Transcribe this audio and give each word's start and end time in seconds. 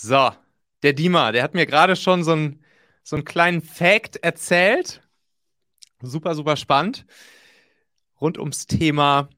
So, 0.00 0.30
der 0.84 0.92
Dima, 0.92 1.32
der 1.32 1.42
hat 1.42 1.54
mir 1.54 1.66
gerade 1.66 1.96
schon 1.96 2.22
so, 2.22 2.30
ein, 2.30 2.64
so 3.02 3.16
einen 3.16 3.24
kleinen 3.24 3.60
Fact 3.60 4.14
erzählt. 4.14 5.02
Super, 6.00 6.36
super 6.36 6.56
spannend. 6.56 7.04
Rund 8.20 8.38
ums 8.38 8.68
Thema 8.68 9.28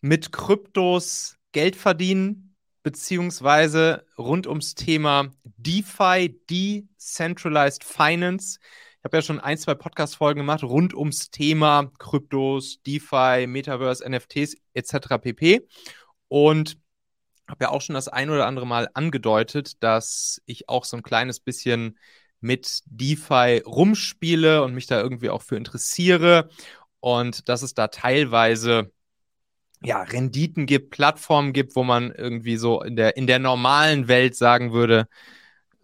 mit 0.00 0.32
Kryptos 0.32 1.36
Geld 1.52 1.76
verdienen, 1.76 2.56
beziehungsweise 2.82 4.06
rund 4.16 4.46
ums 4.46 4.74
Thema 4.74 5.30
DeFi, 5.58 6.40
Decentralized 6.48 7.84
Finance. 7.84 8.60
Ich 8.96 9.04
habe 9.04 9.18
ja 9.18 9.22
schon 9.22 9.40
ein, 9.40 9.58
zwei 9.58 9.74
Podcast-Folgen 9.74 10.40
gemacht 10.40 10.62
rund 10.62 10.94
ums 10.94 11.30
Thema 11.30 11.92
Kryptos, 11.98 12.82
DeFi, 12.86 13.46
Metaverse, 13.46 14.08
NFTs 14.08 14.56
etc. 14.72 15.18
pp. 15.20 15.68
Und 16.28 16.81
habe 17.52 17.64
ja 17.64 17.70
auch 17.70 17.82
schon 17.82 17.94
das 17.94 18.08
ein 18.08 18.30
oder 18.30 18.46
andere 18.46 18.66
Mal 18.66 18.88
angedeutet, 18.94 19.82
dass 19.82 20.40
ich 20.46 20.70
auch 20.70 20.84
so 20.86 20.96
ein 20.96 21.02
kleines 21.02 21.38
bisschen 21.38 21.98
mit 22.40 22.82
DeFi 22.86 23.62
rumspiele 23.66 24.64
und 24.64 24.74
mich 24.74 24.86
da 24.86 25.00
irgendwie 25.00 25.28
auch 25.28 25.42
für 25.42 25.56
interessiere 25.56 26.48
und 27.00 27.48
dass 27.50 27.60
es 27.62 27.74
da 27.74 27.88
teilweise 27.88 28.90
ja, 29.82 30.02
Renditen 30.02 30.64
gibt, 30.64 30.90
Plattformen 30.90 31.52
gibt, 31.52 31.76
wo 31.76 31.84
man 31.84 32.10
irgendwie 32.12 32.56
so 32.56 32.82
in 32.82 32.96
der, 32.96 33.16
in 33.18 33.26
der 33.26 33.38
normalen 33.38 34.08
Welt 34.08 34.34
sagen 34.34 34.72
würde, 34.72 35.06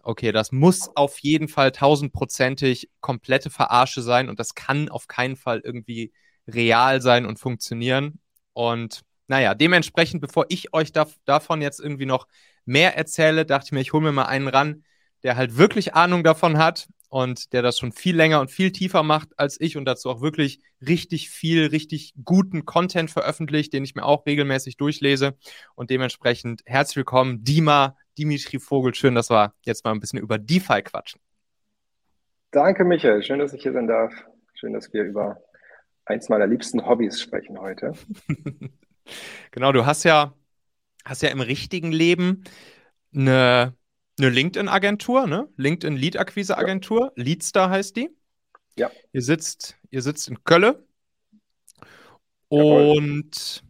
okay, 0.01 0.31
das 0.31 0.51
muss 0.51 0.89
auf 0.95 1.19
jeden 1.19 1.49
Fall 1.49 1.71
tausendprozentig 1.71 2.89
komplette 2.99 3.51
Verarsche 3.51 4.01
sein 4.01 4.27
und 4.27 4.39
das 4.39 4.55
kann 4.55 4.89
auf 4.89 5.07
keinen 5.07 5.35
Fall 5.35 5.61
irgendwie 5.63 6.13
real 6.47 6.99
sein 7.01 7.27
und 7.27 7.37
funktionieren. 7.37 8.19
Und 8.53 9.01
naja, 9.29 9.53
dementsprechend, 9.53 10.21
bevor 10.21 10.47
ich 10.49 10.73
euch 10.73 10.91
da, 10.91 11.07
davon 11.25 11.61
jetzt 11.61 11.79
irgendwie 11.79 12.07
noch 12.07 12.27
mehr 12.65 12.97
erzähle, 12.97 13.45
dachte 13.45 13.67
ich 13.67 13.71
mir, 13.71 13.81
ich 13.81 13.93
hole 13.93 14.03
mir 14.03 14.11
mal 14.11 14.25
einen 14.25 14.47
ran, 14.47 14.83
der 15.23 15.35
halt 15.35 15.55
wirklich 15.55 15.93
Ahnung 15.93 16.23
davon 16.23 16.57
hat 16.57 16.87
und 17.09 17.53
der 17.53 17.61
das 17.61 17.77
schon 17.77 17.91
viel 17.91 18.15
länger 18.15 18.41
und 18.41 18.49
viel 18.49 18.71
tiefer 18.71 19.03
macht 19.03 19.37
als 19.37 19.61
ich 19.61 19.77
und 19.77 19.85
dazu 19.85 20.09
auch 20.09 20.21
wirklich 20.21 20.61
richtig 20.81 21.29
viel, 21.29 21.67
richtig 21.67 22.15
guten 22.25 22.65
Content 22.65 23.11
veröffentlicht, 23.11 23.71
den 23.71 23.83
ich 23.83 23.93
mir 23.93 24.03
auch 24.03 24.25
regelmäßig 24.25 24.77
durchlese. 24.77 25.37
Und 25.75 25.91
dementsprechend 25.91 26.63
herzlich 26.65 26.97
willkommen, 26.97 27.43
Dima, 27.43 27.95
Dimitri 28.17 28.59
Vogel. 28.59 28.95
Schön, 28.95 29.13
dass 29.13 29.29
wir 29.29 29.53
jetzt 29.63 29.85
mal 29.85 29.91
ein 29.91 29.99
bisschen 29.99 30.19
über 30.19 30.39
DeFi 30.39 30.81
quatschen. 30.81 31.21
Danke, 32.49 32.83
Michael. 32.83 33.21
Schön, 33.21 33.37
dass 33.37 33.53
ich 33.53 33.61
hier 33.61 33.73
sein 33.73 33.87
darf. 33.87 34.11
Schön, 34.55 34.73
dass 34.73 34.91
wir 34.91 35.03
über 35.03 35.39
eins 36.05 36.29
meiner 36.29 36.47
liebsten 36.47 36.87
Hobbys 36.87 37.21
sprechen 37.21 37.59
heute. 37.59 37.93
genau, 39.51 39.71
du 39.71 39.85
hast 39.85 40.03
ja, 40.03 40.33
hast 41.05 41.21
ja 41.21 41.29
im 41.29 41.41
richtigen 41.41 41.91
Leben 41.91 42.43
eine 43.13 43.73
eine 44.19 44.29
LinkedIn-Agentur, 44.29 45.27
ne? 45.27 45.47
LinkedIn 45.57 45.97
Lead-Akquise-Agentur. 45.97 47.13
Ja. 47.15 47.23
Leadstar 47.23 47.69
heißt 47.69 47.95
die. 47.95 48.09
Ja. 48.77 48.91
Ihr 49.13 49.21
sitzt, 49.21 49.75
ihr 49.89 50.01
sitzt 50.01 50.27
in 50.27 50.43
Kölle. 50.43 50.85
Und 52.49 53.63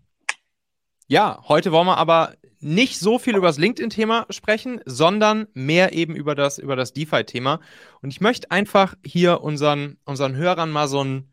ja, 1.07 1.43
heute 1.47 1.71
wollen 1.71 1.87
wir 1.87 1.97
aber 1.97 2.35
nicht 2.59 2.99
so 2.99 3.19
viel 3.19 3.35
über 3.35 3.47
das 3.47 3.57
LinkedIn-Thema 3.57 4.25
sprechen, 4.29 4.81
sondern 4.85 5.47
mehr 5.53 5.93
eben 5.93 6.15
über 6.15 6.35
das, 6.35 6.57
über 6.57 6.75
das 6.75 6.93
DeFi-Thema. 6.93 7.59
Und 8.01 8.09
ich 8.09 8.21
möchte 8.21 8.51
einfach 8.51 8.95
hier 9.05 9.41
unseren, 9.41 9.97
unseren 10.05 10.35
Hörern 10.35 10.71
mal 10.71 10.87
so 10.87 10.99
einen, 11.01 11.28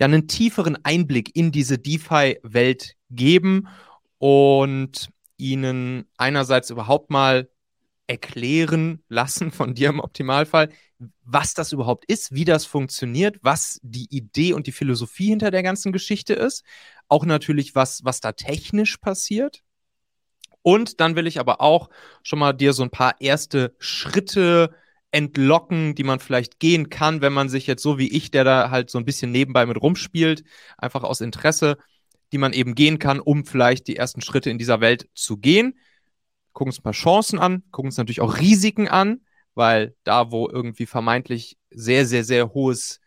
ja, 0.00 0.06
einen 0.06 0.28
tieferen 0.28 0.78
Einblick 0.84 1.34
in 1.36 1.52
diese 1.52 1.78
DeFi-Welt 1.78 2.94
geben 3.10 3.68
und 4.18 5.10
ihnen 5.36 6.06
einerseits 6.16 6.70
überhaupt 6.70 7.10
mal 7.10 7.48
erklären 8.06 9.02
lassen 9.08 9.50
von 9.50 9.74
dir 9.74 9.88
im 9.88 10.00
Optimalfall, 10.00 10.68
was 11.22 11.54
das 11.54 11.72
überhaupt 11.72 12.04
ist, 12.06 12.32
wie 12.34 12.44
das 12.44 12.66
funktioniert, 12.66 13.38
was 13.42 13.80
die 13.82 14.06
Idee 14.10 14.52
und 14.52 14.66
die 14.66 14.72
Philosophie 14.72 15.28
hinter 15.28 15.50
der 15.50 15.62
ganzen 15.62 15.92
Geschichte 15.92 16.34
ist. 16.34 16.64
Auch 17.08 17.24
natürlich, 17.24 17.74
was, 17.74 18.04
was 18.04 18.20
da 18.20 18.32
technisch 18.32 18.98
passiert. 18.98 19.62
Und 20.62 21.00
dann 21.00 21.16
will 21.16 21.26
ich 21.26 21.38
aber 21.38 21.60
auch 21.60 21.90
schon 22.22 22.38
mal 22.38 22.52
dir 22.52 22.72
so 22.72 22.82
ein 22.82 22.90
paar 22.90 23.20
erste 23.20 23.74
Schritte 23.78 24.74
entlocken, 25.14 25.94
die 25.94 26.04
man 26.04 26.20
vielleicht 26.20 26.58
gehen 26.58 26.90
kann, 26.90 27.20
wenn 27.22 27.32
man 27.32 27.48
sich 27.48 27.66
jetzt 27.66 27.82
so 27.82 27.98
wie 27.98 28.08
ich, 28.08 28.30
der 28.30 28.44
da 28.44 28.70
halt 28.70 28.90
so 28.90 28.98
ein 28.98 29.04
bisschen 29.04 29.30
nebenbei 29.30 29.64
mit 29.66 29.80
rumspielt, 29.80 30.44
einfach 30.76 31.02
aus 31.02 31.20
Interesse, 31.20 31.78
die 32.32 32.38
man 32.38 32.52
eben 32.52 32.74
gehen 32.74 32.98
kann, 32.98 33.20
um 33.20 33.44
vielleicht 33.44 33.86
die 33.86 33.96
ersten 33.96 34.20
Schritte 34.20 34.50
in 34.50 34.58
dieser 34.58 34.80
Welt 34.80 35.08
zu 35.14 35.36
gehen 35.36 35.74
gucken 36.54 36.70
uns 36.70 36.78
ein 36.78 36.84
paar 36.84 36.92
Chancen 36.92 37.38
an, 37.38 37.62
gucken 37.70 37.88
uns 37.88 37.98
natürlich 37.98 38.22
auch 38.22 38.38
Risiken 38.38 38.88
an, 38.88 39.20
weil 39.54 39.94
da, 40.04 40.30
wo 40.30 40.48
irgendwie 40.48 40.86
vermeintlich 40.86 41.58
sehr, 41.70 42.06
sehr, 42.06 42.24
sehr 42.24 42.54
hohes 42.54 43.00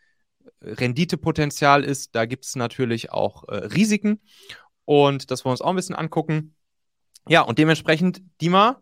Renditepotenzial 0.60 1.82
ist, 1.82 2.14
da 2.14 2.26
gibt 2.26 2.44
es 2.44 2.54
natürlich 2.54 3.10
auch 3.10 3.48
äh, 3.48 3.56
Risiken. 3.56 4.20
Und 4.84 5.30
das 5.30 5.44
wollen 5.44 5.50
wir 5.50 5.54
uns 5.54 5.62
auch 5.62 5.70
ein 5.70 5.76
bisschen 5.76 5.96
angucken. 5.96 6.54
Ja, 7.26 7.42
und 7.42 7.58
dementsprechend, 7.58 8.22
Dima, 8.40 8.80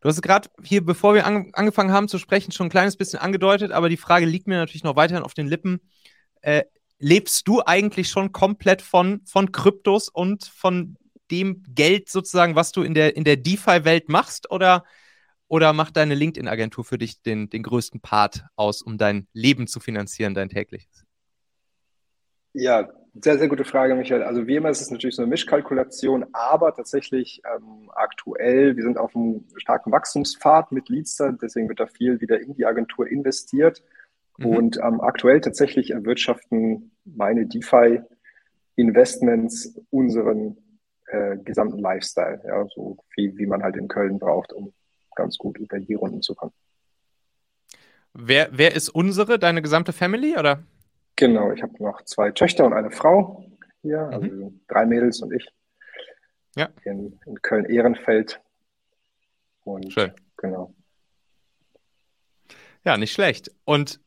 du 0.00 0.08
hast 0.08 0.22
gerade 0.22 0.48
hier, 0.62 0.84
bevor 0.84 1.14
wir 1.14 1.26
an, 1.26 1.50
angefangen 1.52 1.92
haben 1.92 2.08
zu 2.08 2.18
sprechen, 2.18 2.52
schon 2.52 2.66
ein 2.66 2.70
kleines 2.70 2.96
bisschen 2.96 3.18
angedeutet, 3.18 3.72
aber 3.72 3.88
die 3.88 3.96
Frage 3.96 4.26
liegt 4.26 4.46
mir 4.46 4.56
natürlich 4.56 4.84
noch 4.84 4.96
weiterhin 4.96 5.24
auf 5.24 5.34
den 5.34 5.48
Lippen. 5.48 5.80
Äh, 6.40 6.64
lebst 6.98 7.46
du 7.46 7.62
eigentlich 7.64 8.08
schon 8.08 8.32
komplett 8.32 8.82
von, 8.82 9.20
von 9.24 9.52
Kryptos 9.52 10.08
und 10.08 10.44
von 10.44 10.96
dem 11.30 11.62
Geld 11.68 12.08
sozusagen, 12.08 12.54
was 12.54 12.72
du 12.72 12.82
in 12.82 12.94
der, 12.94 13.16
in 13.16 13.24
der 13.24 13.36
DeFi-Welt 13.36 14.08
machst? 14.08 14.50
Oder, 14.50 14.84
oder 15.46 15.72
macht 15.72 15.96
deine 15.96 16.14
LinkedIn-Agentur 16.14 16.84
für 16.84 16.98
dich 16.98 17.22
den, 17.22 17.50
den 17.50 17.62
größten 17.62 18.00
Part 18.00 18.44
aus, 18.56 18.82
um 18.82 18.98
dein 18.98 19.28
Leben 19.32 19.66
zu 19.66 19.80
finanzieren, 19.80 20.34
dein 20.34 20.48
tägliches? 20.48 21.04
Ja, 22.52 22.88
sehr, 23.22 23.38
sehr 23.38 23.48
gute 23.48 23.64
Frage, 23.64 23.94
Michael. 23.94 24.22
Also 24.22 24.46
wie 24.46 24.56
immer 24.56 24.68
ist 24.70 24.80
es 24.80 24.90
natürlich 24.90 25.16
so 25.16 25.22
eine 25.22 25.30
Mischkalkulation, 25.30 26.24
aber 26.32 26.74
tatsächlich 26.74 27.42
ähm, 27.44 27.90
aktuell, 27.94 28.76
wir 28.76 28.82
sind 28.82 28.96
auf 28.98 29.14
einem 29.16 29.44
starken 29.56 29.92
Wachstumspfad 29.92 30.72
mit 30.72 30.88
Leadster, 30.88 31.32
deswegen 31.32 31.68
wird 31.68 31.78
da 31.80 31.86
viel 31.86 32.20
wieder 32.20 32.40
in 32.40 32.54
die 32.54 32.66
Agentur 32.66 33.06
investiert. 33.08 33.82
Mhm. 34.38 34.46
Und 34.46 34.78
ähm, 34.78 35.00
aktuell 35.00 35.40
tatsächlich 35.40 35.90
erwirtschaften 35.90 36.92
meine 37.04 37.46
DeFi-Investments 37.46 39.80
unseren 39.90 40.56
äh, 41.06 41.36
gesamten 41.38 41.78
Lifestyle, 41.78 42.40
ja, 42.46 42.66
so 42.74 42.98
wie, 43.16 43.34
wie 43.36 43.46
man 43.46 43.62
halt 43.62 43.76
in 43.76 43.88
Köln 43.88 44.18
braucht, 44.18 44.52
um 44.52 44.74
ganz 45.16 45.38
gut 45.38 45.56
über 45.58 45.80
die 45.80 45.94
Runden 45.94 46.20
zu 46.22 46.34
kommen. 46.34 46.52
Wer, 48.14 48.48
wer 48.52 48.74
ist 48.74 48.88
unsere, 48.88 49.38
deine 49.38 49.60
gesamte 49.62 49.92
Family, 49.92 50.36
oder? 50.38 50.62
Genau, 51.18 51.50
ich 51.50 51.64
habe 51.64 51.82
noch 51.82 52.02
zwei 52.02 52.30
Töchter 52.30 52.64
und 52.64 52.72
eine 52.72 52.92
Frau 52.92 53.44
hier, 53.82 54.06
mhm. 54.06 54.12
also 54.12 54.52
drei 54.68 54.86
Mädels 54.86 55.20
und 55.20 55.34
ich. 55.34 55.48
Ja. 56.54 56.68
In, 56.84 57.18
in 57.26 57.42
Köln-Ehrenfeld. 57.42 58.40
Und 59.64 59.92
Schön. 59.92 60.12
Genau. 60.36 60.72
Ja, 62.84 62.96
nicht 62.96 63.12
schlecht. 63.12 63.50
Und 63.64 63.98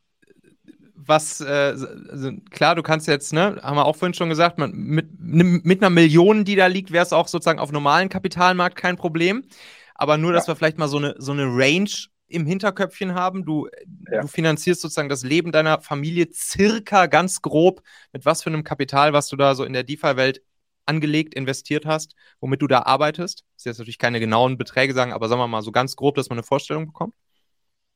was, 0.94 1.42
äh, 1.42 1.74
also 2.08 2.32
klar, 2.50 2.76
du 2.76 2.82
kannst 2.82 3.08
jetzt, 3.08 3.34
ne, 3.34 3.60
haben 3.62 3.76
wir 3.76 3.84
auch 3.84 3.96
vorhin 3.96 4.14
schon 4.14 4.30
gesagt, 4.30 4.56
man, 4.56 4.72
mit, 4.72 5.10
mit 5.20 5.82
einer 5.82 5.90
Million, 5.90 6.46
die 6.46 6.56
da 6.56 6.66
liegt, 6.66 6.92
wäre 6.92 7.04
es 7.04 7.12
auch 7.12 7.28
sozusagen 7.28 7.58
auf 7.58 7.72
normalen 7.72 8.08
Kapitalmarkt 8.08 8.76
kein 8.76 8.96
Problem. 8.96 9.44
Aber 9.94 10.16
nur, 10.16 10.32
dass 10.32 10.48
wir 10.48 10.56
vielleicht 10.56 10.78
mal 10.78 10.88
so 10.88 10.96
eine, 10.96 11.14
so 11.18 11.32
eine 11.32 11.44
Range 11.44 11.90
im 12.32 12.46
Hinterköpfchen 12.46 13.14
haben. 13.14 13.44
Du, 13.44 13.68
ja. 14.10 14.20
du 14.22 14.28
finanzierst 14.28 14.80
sozusagen 14.80 15.08
das 15.08 15.22
Leben 15.22 15.52
deiner 15.52 15.80
Familie 15.80 16.28
circa 16.32 17.06
ganz 17.06 17.42
grob 17.42 17.82
mit 18.12 18.24
was 18.24 18.42
für 18.42 18.50
einem 18.50 18.64
Kapital, 18.64 19.12
was 19.12 19.28
du 19.28 19.36
da 19.36 19.54
so 19.54 19.64
in 19.64 19.72
der 19.72 19.84
DeFi-Welt 19.84 20.42
angelegt, 20.86 21.34
investiert 21.34 21.86
hast, 21.86 22.14
womit 22.40 22.62
du 22.62 22.66
da 22.66 22.82
arbeitest. 22.82 23.40
Das 23.40 23.58
ist 23.58 23.64
jetzt 23.66 23.78
natürlich 23.78 23.98
keine 23.98 24.20
genauen 24.20 24.58
Beträge 24.58 24.94
sagen, 24.94 25.12
aber 25.12 25.28
sagen 25.28 25.40
wir 25.40 25.48
mal 25.48 25.62
so 25.62 25.72
ganz 25.72 25.96
grob, 25.96 26.16
dass 26.16 26.28
man 26.28 26.38
eine 26.38 26.42
Vorstellung 26.42 26.86
bekommt. 26.86 27.14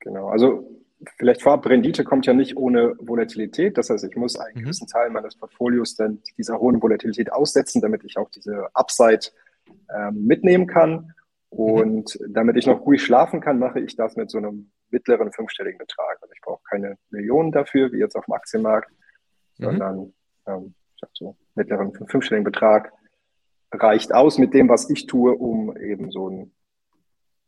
Genau, 0.00 0.28
also 0.28 0.70
vielleicht 1.18 1.42
vorab, 1.42 1.66
Rendite 1.66 2.04
kommt 2.04 2.26
ja 2.26 2.32
nicht 2.32 2.56
ohne 2.56 2.94
Volatilität. 2.98 3.76
Das 3.76 3.90
heißt, 3.90 4.04
ich 4.04 4.16
muss 4.16 4.36
einen 4.36 4.54
mhm. 4.56 4.62
gewissen 4.62 4.86
Teil 4.86 5.10
meines 5.10 5.36
Portfolios 5.36 5.96
dann 5.96 6.22
dieser 6.38 6.58
hohen 6.58 6.80
Volatilität 6.80 7.32
aussetzen, 7.32 7.80
damit 7.82 8.04
ich 8.04 8.16
auch 8.16 8.30
diese 8.30 8.68
Upside 8.74 9.26
ähm, 9.94 10.24
mitnehmen 10.24 10.66
kann. 10.66 11.12
Und 11.48 12.18
mhm. 12.20 12.32
damit 12.32 12.56
ich 12.56 12.66
noch 12.66 12.80
ruhig 12.80 13.02
schlafen 13.02 13.40
kann, 13.40 13.58
mache 13.58 13.80
ich 13.80 13.96
das 13.96 14.16
mit 14.16 14.30
so 14.30 14.38
einem 14.38 14.70
mittleren 14.90 15.32
fünfstelligen 15.32 15.78
Betrag. 15.78 16.18
Also 16.20 16.32
ich 16.34 16.40
brauche 16.40 16.62
keine 16.68 16.96
Millionen 17.10 17.52
dafür, 17.52 17.92
wie 17.92 17.98
jetzt 17.98 18.16
auf 18.16 18.24
dem 18.26 18.34
Aktienmarkt, 18.34 18.90
mhm. 19.58 19.64
sondern 19.64 20.12
ähm, 20.46 20.74
ich 20.96 21.02
habe 21.02 21.12
so 21.14 21.36
mittleren 21.54 21.92
fünfstelligen 21.92 22.44
Betrag 22.44 22.92
reicht 23.72 24.14
aus 24.14 24.38
mit 24.38 24.54
dem, 24.54 24.68
was 24.68 24.88
ich 24.90 25.06
tue, 25.06 25.34
um 25.34 25.76
eben 25.76 26.10
so 26.10 26.28
ein 26.28 26.52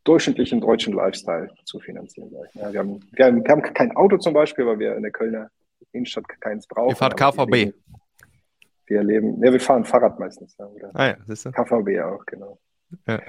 durchschnittlichen 0.03 0.61
deutschen 0.61 0.93
Lifestyle 0.93 1.49
zu 1.65 1.79
finanzieren. 1.79 2.31
Ja, 2.53 2.73
wir, 2.73 2.79
haben, 2.79 2.99
wir, 3.11 3.25
haben, 3.25 3.43
wir 3.43 3.51
haben 3.51 3.61
kein 3.61 3.95
Auto 3.95 4.17
zum 4.17 4.33
Beispiel, 4.33 4.65
weil 4.65 4.79
wir 4.79 4.95
in 4.95 5.03
der 5.03 5.11
Kölner 5.11 5.49
Innenstadt 5.91 6.27
keins 6.39 6.67
brauchen. 6.67 6.89
Ihr 6.89 6.95
fahrt 6.95 7.17
KVB. 7.17 7.51
Wir 7.51 7.65
leben, 7.65 7.73
wir 8.85 9.03
leben, 9.03 9.43
ja, 9.43 9.51
wir 9.51 9.59
fahren 9.59 9.85
Fahrrad 9.85 10.19
meistens. 10.19 10.55
Ja, 10.57 10.67
ah 10.93 11.07
ja, 11.07 11.17
siehst 11.25 11.45
du? 11.45 11.51
KVB 11.51 11.99
auch, 12.01 12.25
genau. 12.25 12.59
Ja. 13.07 13.21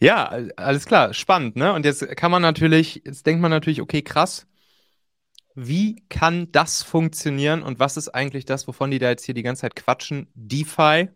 Ja, 0.00 0.26
alles 0.56 0.86
klar, 0.86 1.12
spannend, 1.12 1.56
ne? 1.56 1.72
Und 1.72 1.84
jetzt 1.84 2.06
kann 2.16 2.30
man 2.30 2.42
natürlich, 2.42 3.02
jetzt 3.04 3.26
denkt 3.26 3.42
man 3.42 3.50
natürlich, 3.50 3.80
okay, 3.80 4.02
krass, 4.02 4.46
wie 5.54 6.04
kann 6.08 6.52
das 6.52 6.84
funktionieren 6.84 7.64
und 7.64 7.80
was 7.80 7.96
ist 7.96 8.10
eigentlich 8.10 8.44
das, 8.44 8.68
wovon 8.68 8.92
die 8.92 9.00
da 9.00 9.08
jetzt 9.08 9.24
hier 9.24 9.34
die 9.34 9.42
ganze 9.42 9.62
Zeit 9.62 9.74
quatschen? 9.74 10.28
DeFi, 10.34 11.08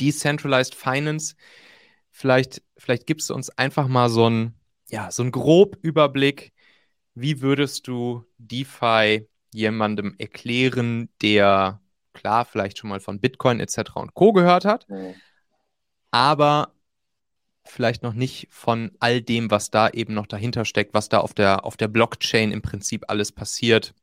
Decentralized 0.00 0.74
Finance. 0.74 1.34
Vielleicht, 2.10 2.62
vielleicht 2.76 3.06
gibst 3.06 3.30
du 3.30 3.34
uns 3.34 3.48
einfach 3.48 3.88
mal 3.88 4.10
so 4.10 4.26
einen, 4.26 4.54
ja, 4.88 5.10
so 5.10 5.22
einen 5.22 5.32
grob 5.32 5.78
Überblick. 5.80 6.52
Wie 7.14 7.40
würdest 7.40 7.88
du 7.88 8.26
DeFi 8.36 9.26
jemandem 9.54 10.14
erklären, 10.18 11.08
der 11.22 11.80
klar 12.12 12.44
vielleicht 12.44 12.78
schon 12.78 12.90
mal 12.90 13.00
von 13.00 13.18
Bitcoin 13.18 13.60
etc. 13.60 13.96
und 13.96 14.12
Co. 14.12 14.32
gehört 14.32 14.64
hat, 14.64 14.88
mhm. 14.90 15.14
aber 16.10 16.74
vielleicht 17.70 18.02
noch 18.02 18.14
nicht 18.14 18.48
von 18.50 18.90
all 19.00 19.20
dem, 19.20 19.50
was 19.50 19.70
da 19.70 19.88
eben 19.90 20.14
noch 20.14 20.26
dahinter 20.26 20.64
steckt, 20.64 20.94
was 20.94 21.08
da 21.08 21.18
auf 21.18 21.34
der, 21.34 21.64
auf 21.64 21.76
der 21.76 21.88
Blockchain 21.88 22.52
im 22.52 22.62
Prinzip 22.62 23.04
alles 23.08 23.32
passiert 23.32 23.94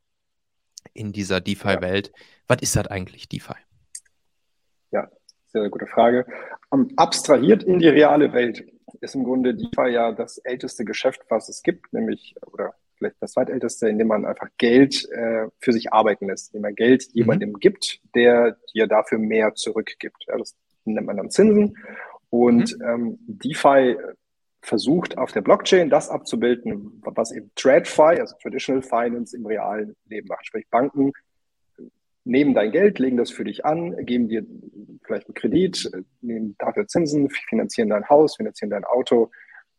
in 0.94 1.12
dieser 1.12 1.41
DeFi-Welt. 1.41 2.07
Ja. 2.07 2.23
Was 2.47 2.62
ist 2.62 2.75
das 2.75 2.88
eigentlich, 2.88 3.27
DeFi? 3.27 3.56
Ja, 4.91 5.09
sehr 5.47 5.69
gute 5.69 5.88
Frage. 5.88 6.25
Um, 6.69 6.89
abstrahiert 6.95 7.63
in 7.63 7.79
die 7.79 7.88
reale 7.88 8.33
Welt 8.33 8.65
ist 9.01 9.15
im 9.15 9.23
Grunde 9.23 9.56
DeFi 9.56 9.89
ja 9.89 10.12
das 10.12 10.38
älteste 10.39 10.85
Geschäft, 10.85 11.21
was 11.29 11.50
es 11.50 11.63
gibt, 11.63 11.91
nämlich, 11.94 12.35
oder 12.45 12.75
vielleicht 12.97 13.15
das 13.19 13.33
zweitälteste, 13.33 13.89
indem 13.89 14.07
man 14.07 14.25
einfach 14.25 14.47
Geld 14.57 15.09
äh, 15.12 15.47
für 15.59 15.73
sich 15.73 15.91
arbeiten 15.91 16.27
lässt, 16.27 16.53
indem 16.53 16.62
man 16.63 16.75
Geld 16.75 17.07
mhm. 17.09 17.19
jemandem 17.19 17.53
gibt, 17.59 18.00
der 18.13 18.57
dir 18.73 18.88
dafür 18.88 19.17
mehr 19.17 19.53
zurückgibt. 19.56 20.25
Ja, 20.27 20.38
das 20.38 20.56
nennt 20.85 21.07
man 21.07 21.17
dann 21.17 21.29
Zinsen. 21.29 21.77
Und 22.38 22.78
mhm. 22.80 22.86
ähm, 22.86 23.20
DeFi 23.28 23.98
versucht 24.62 25.18
auf 25.18 25.32
der 25.32 25.42
Blockchain 25.42 25.90
das 25.90 26.10
abzubilden, 26.10 27.02
was 27.04 27.32
eben 27.32 27.52
TradFi, 27.56 28.20
also 28.20 28.36
Traditional 28.42 28.82
Finance 28.82 29.36
im 29.36 29.46
realen 29.46 29.96
Leben 30.06 30.28
macht. 30.28 30.46
Sprich, 30.46 30.68
Banken 30.70 31.14
nehmen 32.24 32.56
dein 32.56 32.72
Geld, 32.72 33.00
legen 33.00 33.18
das 33.18 33.30
für 33.30 33.44
dich 33.44 33.64
an, 33.64 33.96
geben 34.06 34.28
dir 34.28 34.44
vielleicht 35.06 35.28
einen 35.28 35.36
Kredit, 35.36 35.92
nehmen 36.22 36.56
dafür 36.58 36.88
Zinsen, 36.88 37.30
finanzieren 37.30 37.90
dein 37.90 38.10
Haus, 38.10 38.36
finanzieren 38.36 38.72
dein 38.72 38.84
Auto. 38.84 39.30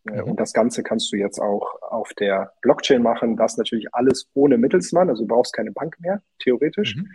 Äh, 0.08 0.22
mhm. 0.22 0.30
Und 0.30 0.40
das 0.40 0.52
Ganze 0.52 0.82
kannst 0.84 1.12
du 1.12 1.16
jetzt 1.16 1.40
auch 1.40 1.82
auf 1.82 2.14
der 2.14 2.52
Blockchain 2.62 3.02
machen. 3.02 3.36
Das 3.36 3.56
natürlich 3.56 3.92
alles 3.92 4.30
ohne 4.34 4.56
Mittelsmann, 4.56 5.10
also 5.10 5.24
du 5.24 5.28
brauchst 5.28 5.52
keine 5.52 5.72
Bank 5.72 5.96
mehr, 5.98 6.22
theoretisch. 6.38 6.96
Mhm. 6.96 7.08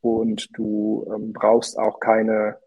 Und 0.00 0.48
du 0.56 1.10
ähm, 1.12 1.32
brauchst 1.32 1.78
auch 1.78 1.98
keine 1.98 2.58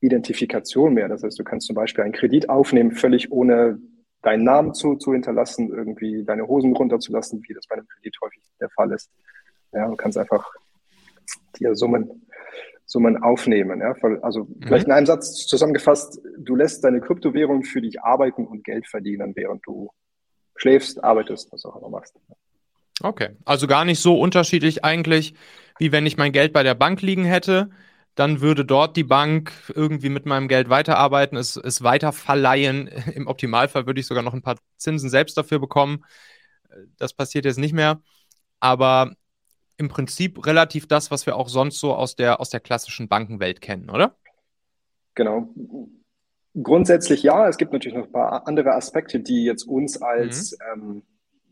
Identifikation 0.00 0.94
mehr. 0.94 1.08
Das 1.08 1.22
heißt, 1.22 1.38
du 1.38 1.44
kannst 1.44 1.66
zum 1.66 1.74
Beispiel 1.74 2.04
einen 2.04 2.12
Kredit 2.12 2.48
aufnehmen, 2.48 2.92
völlig 2.92 3.32
ohne 3.32 3.78
deinen 4.22 4.44
Namen 4.44 4.74
zu, 4.74 4.96
zu 4.96 5.12
hinterlassen, 5.12 5.70
irgendwie 5.70 6.24
deine 6.24 6.46
Hosen 6.46 6.74
runterzulassen, 6.74 7.42
wie 7.48 7.54
das 7.54 7.66
bei 7.66 7.76
einem 7.76 7.86
Kredit 7.86 8.16
häufig 8.22 8.42
der 8.60 8.70
Fall 8.70 8.92
ist. 8.92 9.10
Ja, 9.72 9.88
du 9.88 9.96
kannst 9.96 10.18
einfach 10.18 10.50
dir 11.58 11.74
Summen, 11.74 12.26
Summen 12.84 13.22
aufnehmen. 13.22 13.80
Ja? 13.80 13.94
Also 14.22 14.44
mhm. 14.44 14.60
vielleicht 14.62 14.86
in 14.86 14.92
einem 14.92 15.06
Satz 15.06 15.46
zusammengefasst, 15.46 16.20
du 16.38 16.56
lässt 16.56 16.84
deine 16.84 17.00
Kryptowährung 17.00 17.62
für 17.62 17.80
dich 17.80 18.02
arbeiten 18.02 18.46
und 18.46 18.64
Geld 18.64 18.86
verdienen, 18.86 19.34
während 19.36 19.66
du 19.66 19.90
schläfst, 20.56 21.02
arbeitest, 21.02 21.52
was 21.52 21.64
auch 21.64 21.76
immer 21.76 21.90
machst. 21.90 22.16
Okay, 23.00 23.28
also 23.44 23.68
gar 23.68 23.84
nicht 23.84 24.00
so 24.00 24.18
unterschiedlich 24.18 24.84
eigentlich, 24.84 25.34
wie 25.78 25.92
wenn 25.92 26.06
ich 26.06 26.16
mein 26.16 26.32
Geld 26.32 26.52
bei 26.52 26.64
der 26.64 26.74
Bank 26.74 27.00
liegen 27.00 27.24
hätte 27.24 27.70
dann 28.18 28.40
würde 28.40 28.64
dort 28.64 28.96
die 28.96 29.04
Bank 29.04 29.52
irgendwie 29.72 30.08
mit 30.08 30.26
meinem 30.26 30.48
Geld 30.48 30.68
weiterarbeiten, 30.68 31.38
es, 31.38 31.56
es 31.56 31.84
weiter 31.84 32.12
verleihen. 32.12 32.88
Im 33.14 33.28
Optimalfall 33.28 33.86
würde 33.86 34.00
ich 34.00 34.06
sogar 34.06 34.24
noch 34.24 34.34
ein 34.34 34.42
paar 34.42 34.56
Zinsen 34.76 35.08
selbst 35.08 35.38
dafür 35.38 35.60
bekommen. 35.60 36.04
Das 36.96 37.14
passiert 37.14 37.44
jetzt 37.44 37.58
nicht 37.58 37.72
mehr. 37.72 38.02
Aber 38.58 39.12
im 39.76 39.88
Prinzip 39.88 40.44
relativ 40.44 40.88
das, 40.88 41.12
was 41.12 41.26
wir 41.26 41.36
auch 41.36 41.48
sonst 41.48 41.78
so 41.78 41.94
aus 41.94 42.16
der, 42.16 42.40
aus 42.40 42.50
der 42.50 42.58
klassischen 42.58 43.06
Bankenwelt 43.06 43.60
kennen, 43.60 43.88
oder? 43.88 44.16
Genau. 45.14 45.54
Grundsätzlich 46.60 47.22
ja. 47.22 47.48
Es 47.48 47.56
gibt 47.56 47.72
natürlich 47.72 47.96
noch 47.96 48.06
ein 48.06 48.12
paar 48.12 48.48
andere 48.48 48.74
Aspekte, 48.74 49.20
die 49.20 49.44
jetzt 49.44 49.62
uns 49.62 50.02
als 50.02 50.58
mhm. 50.74 50.82
ähm, 50.82 51.02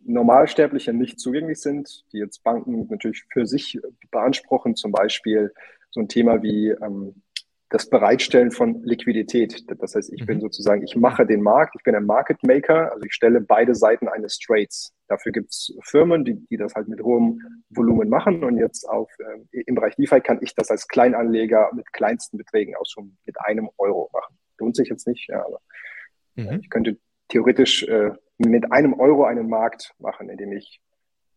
Normalsterbliche 0.05 0.93
nicht 0.93 1.21
zugänglich 1.21 1.61
sind, 1.61 2.05
die 2.13 2.19
jetzt 2.19 2.43
Banken 2.43 2.89
natürlich 2.89 3.25
für 3.33 3.47
sich 3.47 3.79
beanspruchen, 4.11 4.75
zum 4.75 4.91
Beispiel 4.91 5.53
so 5.97 6.03
ein 6.03 6.09
Thema 6.09 6.43
wie 6.43 6.69
ähm, 6.69 7.23
das 7.71 7.91
Bereitstellen 7.91 8.53
von 8.53 8.83
Liquidität. 8.85 9.65
Das 9.81 9.97
heißt, 9.97 10.13
ich 10.13 10.23
mhm. 10.23 10.27
bin 10.27 10.41
sozusagen, 10.41 10.83
ich 10.85 10.95
mache 10.95 11.27
den 11.27 11.43
Markt, 11.43 11.75
ich 11.77 11.83
bin 11.83 11.97
ein 11.97 12.07
Market 12.07 12.43
Maker, 12.45 12.93
also 12.93 13.05
ich 13.05 13.13
stelle 13.13 13.41
beide 13.41 13.75
Seiten 13.75 14.09
eines 14.09 14.39
Trades. 14.39 14.95
Dafür 15.09 15.33
gibt 15.33 15.51
es 15.51 15.77
Firmen, 15.83 16.25
die, 16.25 16.35
die 16.47 16.57
das 16.57 16.75
halt 16.75 16.87
mit 16.87 17.03
hohem 17.03 17.41
Volumen 17.71 18.09
machen 18.09 18.45
und 18.45 18.57
jetzt 18.59 18.89
auf, 18.89 19.11
äh, 19.19 19.63
im 19.67 19.75
Bereich 19.75 19.97
DeFi 19.97 20.21
kann 20.21 20.39
ich 20.43 20.55
das 20.55 20.71
als 20.71 20.87
Kleinanleger 20.87 21.71
mit 21.75 21.93
kleinsten 21.93 22.39
Beträgen 22.39 22.77
auch 22.77 22.87
schon 22.87 23.17
mit 23.25 23.37
einem 23.41 23.69
Euro 23.79 24.11
machen. 24.13 24.39
Lohnt 24.59 24.77
sich 24.77 24.89
jetzt 24.89 25.09
nicht, 25.09 25.29
ja, 25.29 25.45
aber 25.45 25.61
mhm. 26.37 26.61
ich 26.61 26.71
könnte 26.71 26.99
theoretisch 27.29 27.83
äh, 27.85 28.13
mit 28.39 28.71
einem 28.71 28.95
Euro 28.95 29.25
einen 29.25 29.49
Markt 29.49 29.93
machen, 29.99 30.29
indem 30.29 30.53
ich 30.53 30.81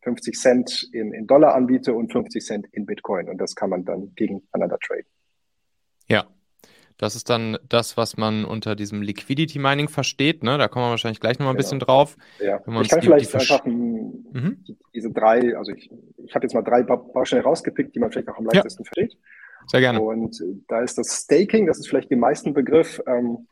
50 0.01 0.40
Cent 0.40 0.90
in, 0.94 1.13
in 1.13 1.28
Dollar 1.28 1.56
anbiete 1.56 1.94
und 1.94 2.12
50 2.12 2.44
Cent 2.44 2.68
in 2.72 2.86
Bitcoin. 2.86 3.30
Und 3.30 3.38
das 3.38 3.56
kann 3.56 3.69
man 3.69 3.86
dann 3.86 4.13
gegeneinander 4.16 4.78
traden. 4.80 5.06
Ja, 6.07 6.28
das 7.00 7.16
ist 7.16 7.30
dann 7.30 7.57
das, 7.68 7.96
was 7.96 8.18
man 8.18 8.44
unter 8.44 8.75
diesem 8.75 9.01
Liquidity 9.01 9.57
Mining 9.57 9.88
versteht. 9.88 10.44
Ne? 10.44 10.57
Da 10.57 10.68
kommen 10.68 10.86
wir 10.86 10.90
wahrscheinlich 10.90 11.22
gleich 11.22 11.40
nochmal 11.40 11.54
ein 11.54 11.57
genau. 11.57 11.63
bisschen 11.63 11.80
drauf. 11.80 12.18
Ja. 12.40 12.60
ich 12.81 12.90
kann 12.90 13.01
vielleicht 13.01 13.34
die 13.34 13.38
einfach 13.38 13.66
mhm. 13.66 14.66
diese 14.94 15.10
drei, 15.12 15.56
also 15.56 15.72
ich, 15.72 15.90
ich 16.18 16.36
habe 16.36 16.46
jetzt 16.46 16.54
mal 16.54 16.62
drei 16.62 16.84
Bausteine 16.84 17.44
rausgepickt, 17.44 17.96
die 17.96 18.00
man 18.00 18.12
vielleicht 18.12 18.28
auch 18.28 18.38
am 18.38 18.46
leichtesten 18.46 18.84
ja. 18.84 18.88
versteht. 18.88 19.18
Sehr 19.68 19.80
gerne. 19.80 20.01
Und 20.01 20.44
da 20.68 20.81
ist 20.81 20.98
das 20.98 21.24
Staking, 21.24 21.68
das 21.68 21.80
ist 21.80 21.88
vielleicht 21.88 22.12
den 22.12 22.19
meisten 22.19 22.54
Begriff. 22.54 23.01
Ähm, 23.07 23.48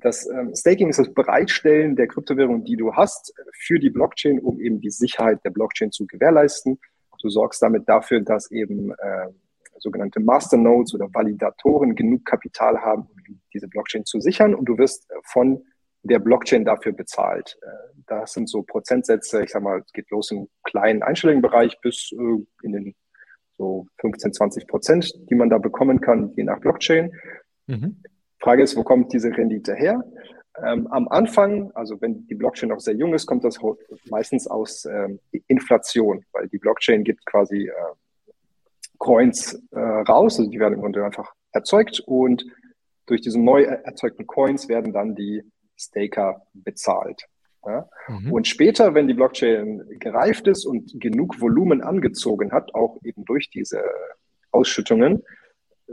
das 0.00 0.28
ähm, 0.28 0.54
Staking 0.54 0.88
ist 0.88 0.98
das 0.98 1.12
Bereitstellen 1.12 1.96
der 1.96 2.08
Kryptowährung, 2.08 2.64
die 2.64 2.76
du 2.76 2.94
hast, 2.94 3.32
für 3.52 3.78
die 3.78 3.90
Blockchain, 3.90 4.38
um 4.40 4.60
eben 4.60 4.80
die 4.80 4.90
Sicherheit 4.90 5.44
der 5.44 5.50
Blockchain 5.50 5.92
zu 5.92 6.06
gewährleisten. 6.06 6.78
Du 7.20 7.28
sorgst 7.28 7.60
damit 7.62 7.88
dafür, 7.88 8.20
dass 8.20 8.50
eben 8.50 8.92
äh, 8.92 9.28
sogenannte 9.78 10.20
Masternodes 10.20 10.94
oder 10.94 11.08
Validatoren 11.12 11.94
genug 11.94 12.24
Kapital 12.24 12.80
haben, 12.80 13.02
um 13.02 13.40
diese 13.52 13.68
Blockchain 13.68 14.04
zu 14.04 14.20
sichern 14.20 14.54
und 14.54 14.66
du 14.66 14.78
wirst 14.78 15.10
äh, 15.10 15.14
von 15.24 15.64
der 16.02 16.20
Blockchain 16.20 16.64
dafür 16.64 16.92
bezahlt. 16.92 17.58
Äh, 17.62 18.02
das 18.06 18.32
sind 18.32 18.48
so 18.48 18.62
Prozentsätze, 18.62 19.42
ich 19.42 19.50
sag 19.50 19.62
mal, 19.62 19.82
es 19.84 19.92
geht 19.92 20.10
los 20.10 20.30
im 20.30 20.48
kleinen 20.64 21.02
einstelligen 21.02 21.42
Bereich 21.42 21.78
bis 21.80 22.12
äh, 22.12 22.44
in 22.62 22.72
den 22.72 22.94
so 23.56 23.86
15, 24.00 24.32
20 24.32 24.66
Prozent, 24.68 25.12
die 25.28 25.34
man 25.34 25.50
da 25.50 25.58
bekommen 25.58 26.00
kann, 26.00 26.32
je 26.36 26.44
nach 26.44 26.60
Blockchain. 26.60 27.12
Mhm. 27.66 28.02
Frage 28.40 28.62
ist, 28.62 28.76
wo 28.76 28.82
kommt 28.82 29.12
diese 29.12 29.36
Rendite 29.36 29.74
her? 29.74 30.02
Ähm, 30.64 30.86
am 30.88 31.08
Anfang, 31.08 31.70
also 31.74 32.00
wenn 32.00 32.26
die 32.26 32.34
Blockchain 32.34 32.70
noch 32.70 32.80
sehr 32.80 32.94
jung 32.94 33.14
ist, 33.14 33.26
kommt 33.26 33.44
das 33.44 33.58
meistens 34.10 34.46
aus 34.46 34.84
ähm, 34.86 35.20
Inflation, 35.46 36.24
weil 36.32 36.48
die 36.48 36.58
Blockchain 36.58 37.04
gibt 37.04 37.24
quasi 37.26 37.68
äh, 37.68 38.32
Coins 38.98 39.54
äh, 39.70 39.78
raus, 39.78 40.38
also 40.38 40.50
die 40.50 40.58
werden 40.58 40.74
im 40.74 40.80
Grunde 40.80 41.04
einfach 41.04 41.32
erzeugt 41.52 42.00
und 42.00 42.44
durch 43.06 43.20
diese 43.20 43.40
neu 43.40 43.62
erzeugten 43.62 44.26
Coins 44.26 44.68
werden 44.68 44.92
dann 44.92 45.14
die 45.14 45.42
Staker 45.76 46.42
bezahlt. 46.52 47.24
Ja? 47.64 47.88
Mhm. 48.08 48.32
Und 48.32 48.46
später, 48.46 48.94
wenn 48.94 49.08
die 49.08 49.14
Blockchain 49.14 49.84
gereift 49.98 50.46
ist 50.48 50.66
und 50.66 51.00
genug 51.00 51.40
Volumen 51.40 51.82
angezogen 51.82 52.52
hat, 52.52 52.74
auch 52.74 52.98
eben 53.04 53.24
durch 53.24 53.50
diese 53.50 53.82
Ausschüttungen, 54.50 55.22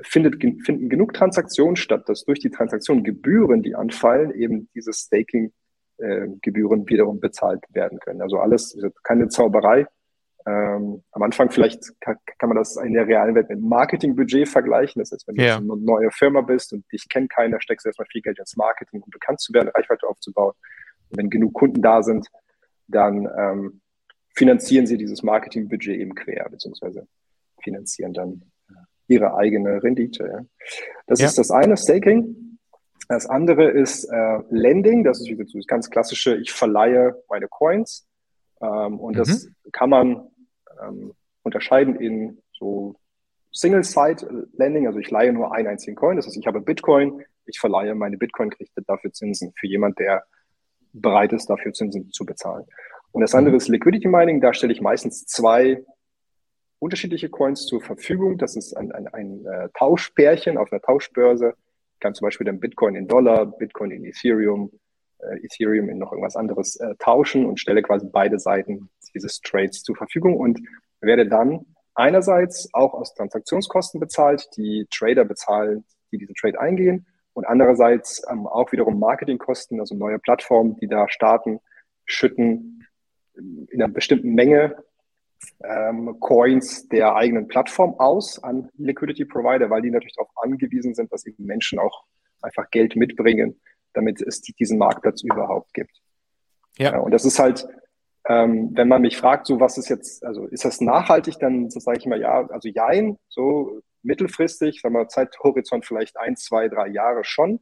findet, 0.02 0.42
finden 0.42 0.90
genug 0.90 1.14
Transaktionen 1.14 1.76
statt, 1.76 2.08
dass 2.08 2.26
durch 2.26 2.40
die 2.40 2.50
Transaktionen 2.50 3.04
Gebühren, 3.04 3.64
die 3.64 3.76
anfallen, 3.76 4.32
eben 4.34 4.70
diese 4.76 4.94
Staking-Gebühren 4.94 6.84
äh, 6.84 6.90
wiederum 6.90 7.20
bezahlt 7.20 7.64
werden 7.70 8.00
können. 8.00 8.22
Also 8.22 8.38
alles, 8.40 8.78
keine 9.04 9.30
Zauberei. 9.30 9.88
Ähm, 10.48 11.04
am 11.12 11.24
Anfang 11.24 11.50
vielleicht 11.50 12.00
kann, 12.02 12.18
kann, 12.38 12.50
man 12.50 12.58
das 12.58 12.76
in 12.76 12.94
der 12.94 13.08
realen 13.08 13.34
Welt 13.34 13.50
mit 13.50 13.62
Marketingbudget 13.62 14.48
vergleichen. 14.48 15.00
Das 15.00 15.12
heißt, 15.12 15.28
wenn 15.28 15.36
ja. 15.38 15.60
du 15.60 15.74
eine 15.74 15.82
neue 15.82 16.12
Firma 16.12 16.42
bist 16.42 16.72
und 16.72 16.86
dich 16.92 17.10
kennt 17.10 17.32
keiner, 17.32 17.60
steckst 17.60 17.86
du 17.86 17.90
erstmal 17.90 18.08
viel 18.12 18.22
Geld 18.22 18.38
ins 18.38 18.56
Marketing, 18.56 19.02
um 19.02 19.10
bekannt 19.10 19.40
zu 19.40 19.54
werden, 19.54 19.70
Reichweite 19.70 20.08
aufzubauen. 20.08 20.54
Und 21.10 21.18
wenn 21.18 21.30
genug 21.32 21.54
Kunden 21.54 21.82
da 21.82 22.04
sind, 22.04 22.28
dann 22.88 23.28
ähm, 23.38 23.82
finanzieren 24.36 24.86
sie 24.86 24.98
dieses 24.98 25.24
Marketingbudget 25.24 26.00
eben 26.00 26.14
quer, 26.14 26.48
beziehungsweise 26.50 27.08
finanzieren 27.64 28.14
dann 28.14 28.44
ihre 29.08 29.36
eigene 29.36 29.84
Rendite. 29.84 30.28
Ja. 30.28 30.46
Das 31.08 31.20
ja. 31.20 31.28
ist 31.28 31.38
das 31.38 31.52
eine, 31.52 31.78
Staking. 31.78 32.58
Das 33.08 33.28
andere 33.28 33.70
ist 33.70 34.06
äh, 34.06 34.40
Lending. 34.50 35.04
Das 35.04 35.22
ist 35.22 35.54
das 35.54 35.68
ganz 35.68 35.90
klassische, 35.90 36.38
ich 36.38 36.52
verleihe 36.52 37.22
meine 37.30 37.48
Coins. 37.48 38.08
Ähm, 38.62 39.00
und 39.00 39.14
mhm. 39.14 39.20
das 39.20 39.48
kann 39.72 39.90
man 39.90 40.28
ähm, 40.82 41.14
unterscheiden 41.44 41.96
in 41.96 42.42
so 42.54 42.96
Single-Side-Lending. 43.52 44.88
Also 44.88 45.00
ich 45.00 45.12
leihe 45.12 45.32
nur 45.32 45.54
einen 45.54 45.68
einzigen 45.68 45.96
Coin. 45.96 46.18
Das 46.18 46.26
heißt, 46.26 46.38
ich 46.38 46.48
habe 46.48 46.62
Bitcoin, 46.62 47.24
ich 47.46 47.60
verleihe 47.60 47.96
meine 47.96 48.18
Bitcoin, 48.18 48.50
kriege 48.50 48.70
dafür 48.88 49.12
Zinsen 49.14 49.54
für 49.56 49.68
jemand, 49.68 50.00
der 50.00 50.26
bereit 50.94 51.34
ist, 51.34 51.50
dafür 51.50 51.74
Zinsen 51.74 52.12
zu 52.12 52.26
bezahlen. 52.26 52.66
Und 53.12 53.22
das 53.22 53.36
andere 53.36 53.56
ist 53.56 53.68
Liquidity 53.68 54.08
Mining. 54.08 54.42
Da 54.42 54.54
stelle 54.54 54.74
ich 54.74 54.82
meistens 54.82 55.26
zwei 55.26 55.84
unterschiedliche 56.86 57.30
Coins 57.30 57.66
zur 57.66 57.82
Verfügung. 57.82 58.38
Das 58.38 58.56
ist 58.56 58.78
ein, 58.78 58.92
ein, 58.92 59.08
ein 59.08 59.46
äh, 59.46 59.70
Tauschpärchen 59.78 60.58
auf 60.58 60.72
einer 60.72 60.82
Tauschbörse. 60.82 61.56
Ich 61.94 62.00
kann 62.00 62.14
zum 62.14 62.26
Beispiel 62.26 62.46
dann 62.46 62.60
Bitcoin 62.60 62.96
in 62.96 63.08
Dollar, 63.08 63.46
Bitcoin 63.46 63.92
in 63.92 64.06
Ethereum, 64.06 64.72
äh, 65.20 65.44
Ethereum 65.44 65.90
in 65.90 65.98
noch 65.98 66.12
irgendwas 66.12 66.36
anderes 66.36 66.76
äh, 66.78 66.94
tauschen 67.00 67.46
und 67.46 67.60
stelle 67.60 67.82
quasi 67.82 68.08
beide 68.12 68.38
Seiten 68.38 68.90
dieses 69.16 69.42
Trades 69.42 69.82
zur 69.82 69.96
Verfügung 69.96 70.38
und 70.38 70.60
werde 71.02 71.28
dann 71.28 71.66
einerseits 71.96 72.70
auch 72.74 72.94
aus 72.94 73.16
Transaktionskosten 73.16 74.00
bezahlt, 74.00 74.48
die 74.56 74.86
Trader 74.94 75.26
bezahlen, 75.26 75.86
die 76.12 76.20
diesen 76.20 76.36
Trade 76.36 76.60
eingehen 76.60 77.08
und 77.34 77.46
andererseits 77.46 78.22
ähm, 78.30 78.46
auch 78.46 78.72
wiederum 78.72 79.00
Marketingkosten, 79.00 79.80
also 79.80 79.96
neue 79.96 80.20
Plattformen, 80.20 80.76
die 80.78 80.88
da 80.88 81.10
starten, 81.10 81.60
schütten 82.06 82.88
in 83.34 83.68
einer 83.82 83.92
bestimmten 83.92 84.34
Menge 84.34 84.78
ähm, 85.64 86.20
Coins 86.20 86.88
der 86.90 87.16
eigenen 87.16 87.48
Plattform 87.48 87.96
aus 88.00 88.42
an 88.44 88.70
Liquidity 88.78 89.26
Provider, 89.26 89.70
weil 89.70 89.82
die 89.82 89.92
natürlich 89.92 90.16
darauf 90.16 90.32
angewiesen 90.42 90.94
sind, 90.94 91.12
dass 91.12 91.26
eben 91.26 91.46
Menschen 91.46 91.80
auch 91.80 92.04
einfach 92.42 92.70
Geld 92.72 92.96
mitbringen, 92.96 93.60
damit 93.94 94.22
es 94.22 94.42
diesen 94.42 94.78
Marktplatz 94.78 95.24
überhaupt 95.24 95.74
gibt. 95.74 96.02
Ja. 96.78 96.94
ja 96.94 97.00
und 97.00 97.12
das 97.12 97.26
ist 97.26 97.40
halt, 97.40 97.68
ähm, 98.28 98.72
wenn 98.74 98.88
man 98.88 99.02
mich 99.02 99.18
fragt, 99.18 99.48
so 99.48 99.60
was 99.60 99.78
ist 99.78 99.90
jetzt, 99.90 100.24
also 100.24 100.46
ist 100.46 100.66
das 100.66 100.82
nachhaltig, 100.82 101.40
dann 101.40 101.70
so 101.70 101.80
sage 101.80 102.00
ich 102.00 102.06
mal 102.06 102.20
ja, 102.20 102.48
also 102.48 102.70
jein, 102.70 103.18
so 103.30 103.82
mittelfristig, 104.04 104.82
sagen 104.82 104.96
wir 104.96 105.08
Zeithorizont 105.08 105.86
vielleicht 105.86 106.18
ein, 106.18 106.36
zwei, 106.36 106.68
drei 106.70 106.88
Jahre 106.88 107.24
schon. 107.24 107.60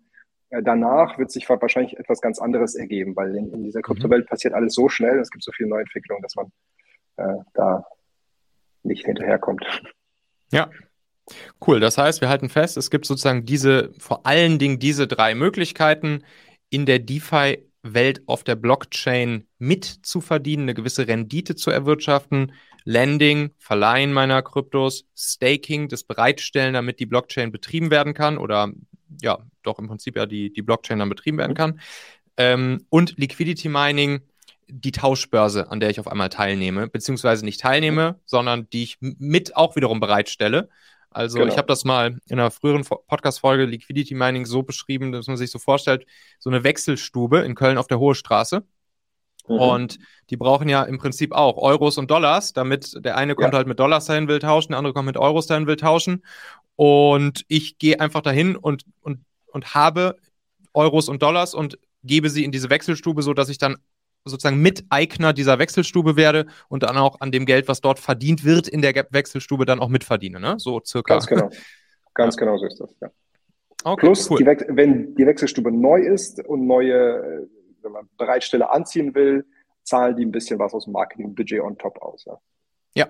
Äh, 0.50 0.62
danach 0.62 1.18
wird 1.18 1.32
sich 1.32 1.50
wahrscheinlich 1.50 1.98
etwas 1.98 2.22
ganz 2.22 2.40
anderes 2.40 2.76
ergeben, 2.76 3.16
weil 3.16 3.36
in, 3.36 3.52
in 3.54 3.64
dieser 3.64 3.80
mhm. 3.80 3.84
Kryptowelt 3.84 4.28
passiert 4.28 4.54
alles 4.54 4.74
so 4.74 4.90
schnell, 4.90 5.20
es 5.20 5.32
gibt 5.32 5.44
so 5.44 5.52
viele 5.52 5.70
Neuentwicklungen, 5.70 6.22
dass 6.22 6.36
man 6.36 6.52
äh, 7.18 7.36
da 7.54 7.86
nicht 8.84 9.06
hinterherkommt. 9.06 9.66
Ja, 10.52 10.70
Cool, 11.66 11.80
das 11.80 11.98
heißt, 11.98 12.22
wir 12.22 12.30
halten 12.30 12.50
fest, 12.50 12.76
es 12.78 12.90
gibt 12.90 13.06
sozusagen 13.06 13.46
diese, 13.46 13.94
vor 13.98 14.26
allen 14.26 14.60
Dingen 14.60 14.80
diese 14.80 15.08
drei 15.08 15.36
Möglichkeiten 15.36 16.24
in 16.70 16.86
der 16.86 17.00
DeFi-Welt 17.00 18.24
auf 18.26 18.44
der 18.44 18.56
Blockchain 18.56 19.48
mitzuverdienen, 19.58 20.66
eine 20.66 20.74
gewisse 20.74 21.08
Rendite 21.08 21.56
zu 21.56 21.72
erwirtschaften, 21.72 22.52
Lending, 22.84 23.52
Verleihen 23.58 24.12
meiner 24.12 24.42
Kryptos, 24.42 25.06
Staking, 25.16 25.88
das 25.88 26.04
Bereitstellen, 26.04 26.74
damit 26.74 27.00
die 27.00 27.06
Blockchain 27.06 27.52
betrieben 27.52 27.90
werden 27.90 28.14
kann 28.14 28.38
oder 28.38 28.72
ja, 29.22 29.40
doch 29.62 29.80
im 29.80 29.88
Prinzip 29.88 30.18
ja 30.18 30.26
die, 30.26 30.52
die 30.52 30.62
Blockchain 30.62 31.00
dann 31.00 31.10
betrieben 31.10 31.38
werden 31.38 31.56
kann. 31.56 31.80
Ähm, 32.36 32.86
und 32.90 33.18
Liquidity 33.18 33.70
Mining, 33.70 34.22
die 34.76 34.92
Tauschbörse, 34.92 35.70
an 35.70 35.80
der 35.80 35.90
ich 35.90 36.00
auf 36.00 36.08
einmal 36.08 36.30
teilnehme, 36.30 36.88
beziehungsweise 36.88 37.46
nicht 37.46 37.62
teilnehme, 37.62 38.20
sondern 38.26 38.70
die 38.72 38.84
ich 38.84 38.98
mit 39.00 39.56
auch 39.56 39.76
wiederum 39.76 40.00
bereitstelle. 40.00 40.70
Also 41.12 41.38
genau. 41.38 41.52
ich 41.52 41.58
habe 41.58 41.68
das 41.68 41.86
mal 41.86 42.18
in 42.28 42.40
einer 42.40 42.50
früheren 42.50 42.84
Podcast-Folge 42.84 43.66
Liquidity 43.66 44.16
Mining 44.16 44.46
so 44.46 44.64
beschrieben, 44.64 45.12
dass 45.12 45.28
man 45.28 45.38
sich 45.38 45.52
so 45.52 45.60
vorstellt, 45.60 46.08
so 46.40 46.50
eine 46.50 46.64
Wechselstube 46.64 47.42
in 47.42 47.54
Köln 47.54 47.78
auf 47.78 47.86
der 47.86 48.00
Hohe 48.00 48.16
Straße. 48.16 48.64
Mhm. 49.48 49.56
Und 49.56 50.00
die 50.32 50.38
brauchen 50.38 50.68
ja 50.70 50.84
im 50.84 50.98
Prinzip 50.98 51.34
auch 51.34 51.58
Euros 51.58 52.00
und 52.00 52.10
Dollars, 52.10 52.54
damit 52.54 52.94
der 53.06 53.16
eine 53.16 53.36
kommt 53.36 53.54
ja. 53.54 53.58
halt 53.58 53.68
mit 53.68 53.80
Dollars 53.80 54.06
dahin, 54.06 54.28
will 54.28 54.40
tauschen, 54.40 54.72
der 54.72 54.80
andere 54.80 54.94
kommt 54.94 55.06
mit 55.06 55.18
Euros 55.18 55.46
dahin, 55.46 55.68
will 55.68 55.76
tauschen. 55.76 56.24
Und 56.76 57.46
ich 57.48 57.78
gehe 57.78 58.00
einfach 58.00 58.22
dahin 58.22 58.56
und, 58.56 58.86
und, 59.02 59.20
und 59.46 59.76
habe 59.76 60.18
Euros 60.74 61.10
und 61.10 61.22
Dollars 61.22 61.54
und 61.54 61.78
gebe 62.04 62.32
sie 62.32 62.44
in 62.44 62.52
diese 62.52 62.72
Wechselstube, 62.72 63.22
so 63.22 63.36
dass 63.36 63.50
ich 63.50 63.60
dann 63.60 63.78
sozusagen 64.26 64.62
Miteigner 64.62 65.34
dieser 65.34 65.60
Wechselstube 65.60 66.16
werde 66.16 66.46
und 66.70 66.84
dann 66.84 66.98
auch 66.98 67.20
an 67.22 67.32
dem 67.32 67.46
Geld, 67.46 67.68
was 67.68 67.82
dort 67.82 68.00
verdient 68.00 68.46
wird, 68.46 68.68
in 68.68 68.82
der 68.82 68.94
Wechselstube 69.10 69.66
dann 69.66 69.80
auch 69.80 69.90
mitverdiene, 69.90 70.40
ne? 70.40 70.56
So 70.58 70.82
circa. 70.84 71.16
Ganz 71.16 71.28
genau. 71.28 71.50
Ganz 72.14 72.38
genau 72.38 72.58
so 72.58 72.66
ist 72.66 72.80
das, 72.80 72.96
ja. 73.02 73.10
Okay, 73.86 74.06
Plus, 74.06 74.30
cool. 74.30 74.38
die 74.38 74.46
wenn 74.46 75.14
die 75.16 75.26
Wechselstube 75.26 75.72
neu 75.72 76.00
ist 76.00 76.46
und 76.46 76.68
neue 76.68 77.50
wenn 77.84 77.92
man 77.92 78.10
Bereitstelle 78.18 78.70
anziehen 78.70 79.14
will, 79.14 79.46
zahlen 79.84 80.16
die 80.16 80.26
ein 80.26 80.32
bisschen 80.32 80.60
was 80.60 80.74
aus 80.74 80.86
dem 80.86 80.94
Marketingbudget 80.94 81.62
on 81.62 81.78
top 81.78 82.02
aus. 82.02 82.26
Ja. 82.26 82.40
ja. 82.96 83.08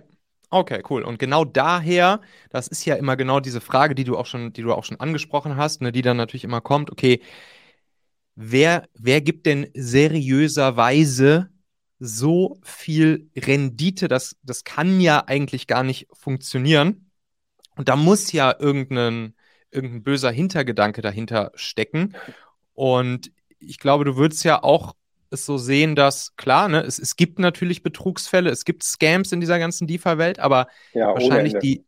Okay, 0.50 0.84
cool. 0.90 1.04
Und 1.04 1.20
genau 1.20 1.46
daher, 1.46 2.22
das 2.50 2.68
ist 2.68 2.86
ja 2.86 2.96
immer 2.96 3.16
genau 3.16 3.40
diese 3.40 3.62
Frage, 3.62 3.96
die 3.96 4.04
du 4.04 4.18
auch 4.18 4.26
schon, 4.26 4.54
die 4.54 4.62
du 4.62 4.74
auch 4.74 4.84
schon 4.84 5.00
angesprochen 5.00 5.58
hast, 5.58 5.82
ne, 5.82 5.92
die 5.92 6.02
dann 6.02 6.18
natürlich 6.18 6.44
immer 6.44 6.62
kommt, 6.62 6.92
okay, 6.92 7.22
wer, 8.36 8.88
wer 8.94 9.22
gibt 9.22 9.46
denn 9.46 9.70
seriöserweise 9.74 11.50
so 12.00 12.60
viel 12.64 13.30
Rendite? 13.36 14.08
Das, 14.08 14.36
das 14.44 14.64
kann 14.64 15.00
ja 15.00 15.24
eigentlich 15.26 15.68
gar 15.68 15.84
nicht 15.84 16.08
funktionieren. 16.14 17.12
Und 17.76 17.90
da 17.90 17.96
muss 17.96 18.32
ja 18.32 18.56
irgendein, 18.60 19.36
irgendein 19.72 20.04
böser 20.04 20.32
Hintergedanke 20.32 21.02
dahinter 21.02 21.52
stecken. 21.56 22.16
Und 22.74 23.32
ich 23.60 23.80
glaube, 23.80 24.06
du 24.06 24.16
würdest 24.16 24.44
ja 24.44 24.62
auch 24.64 24.96
es 25.30 25.46
so 25.46 25.58
sehen, 25.58 25.96
dass 25.96 26.36
klar, 26.36 26.68
ne, 26.70 26.82
es, 26.82 27.00
es 27.00 27.16
gibt 27.16 27.40
natürlich 27.40 27.82
Betrugsfälle, 27.82 28.52
es 28.52 28.66
gibt 28.66 28.84
Scams 28.84 29.32
in 29.32 29.42
dieser 29.42 29.58
ganzen 29.58 29.88
DeFi-Welt, 29.88 30.40
aber 30.40 30.68
ja, 30.94 31.08
wahrscheinlich 31.08 31.56
die, 31.56 31.84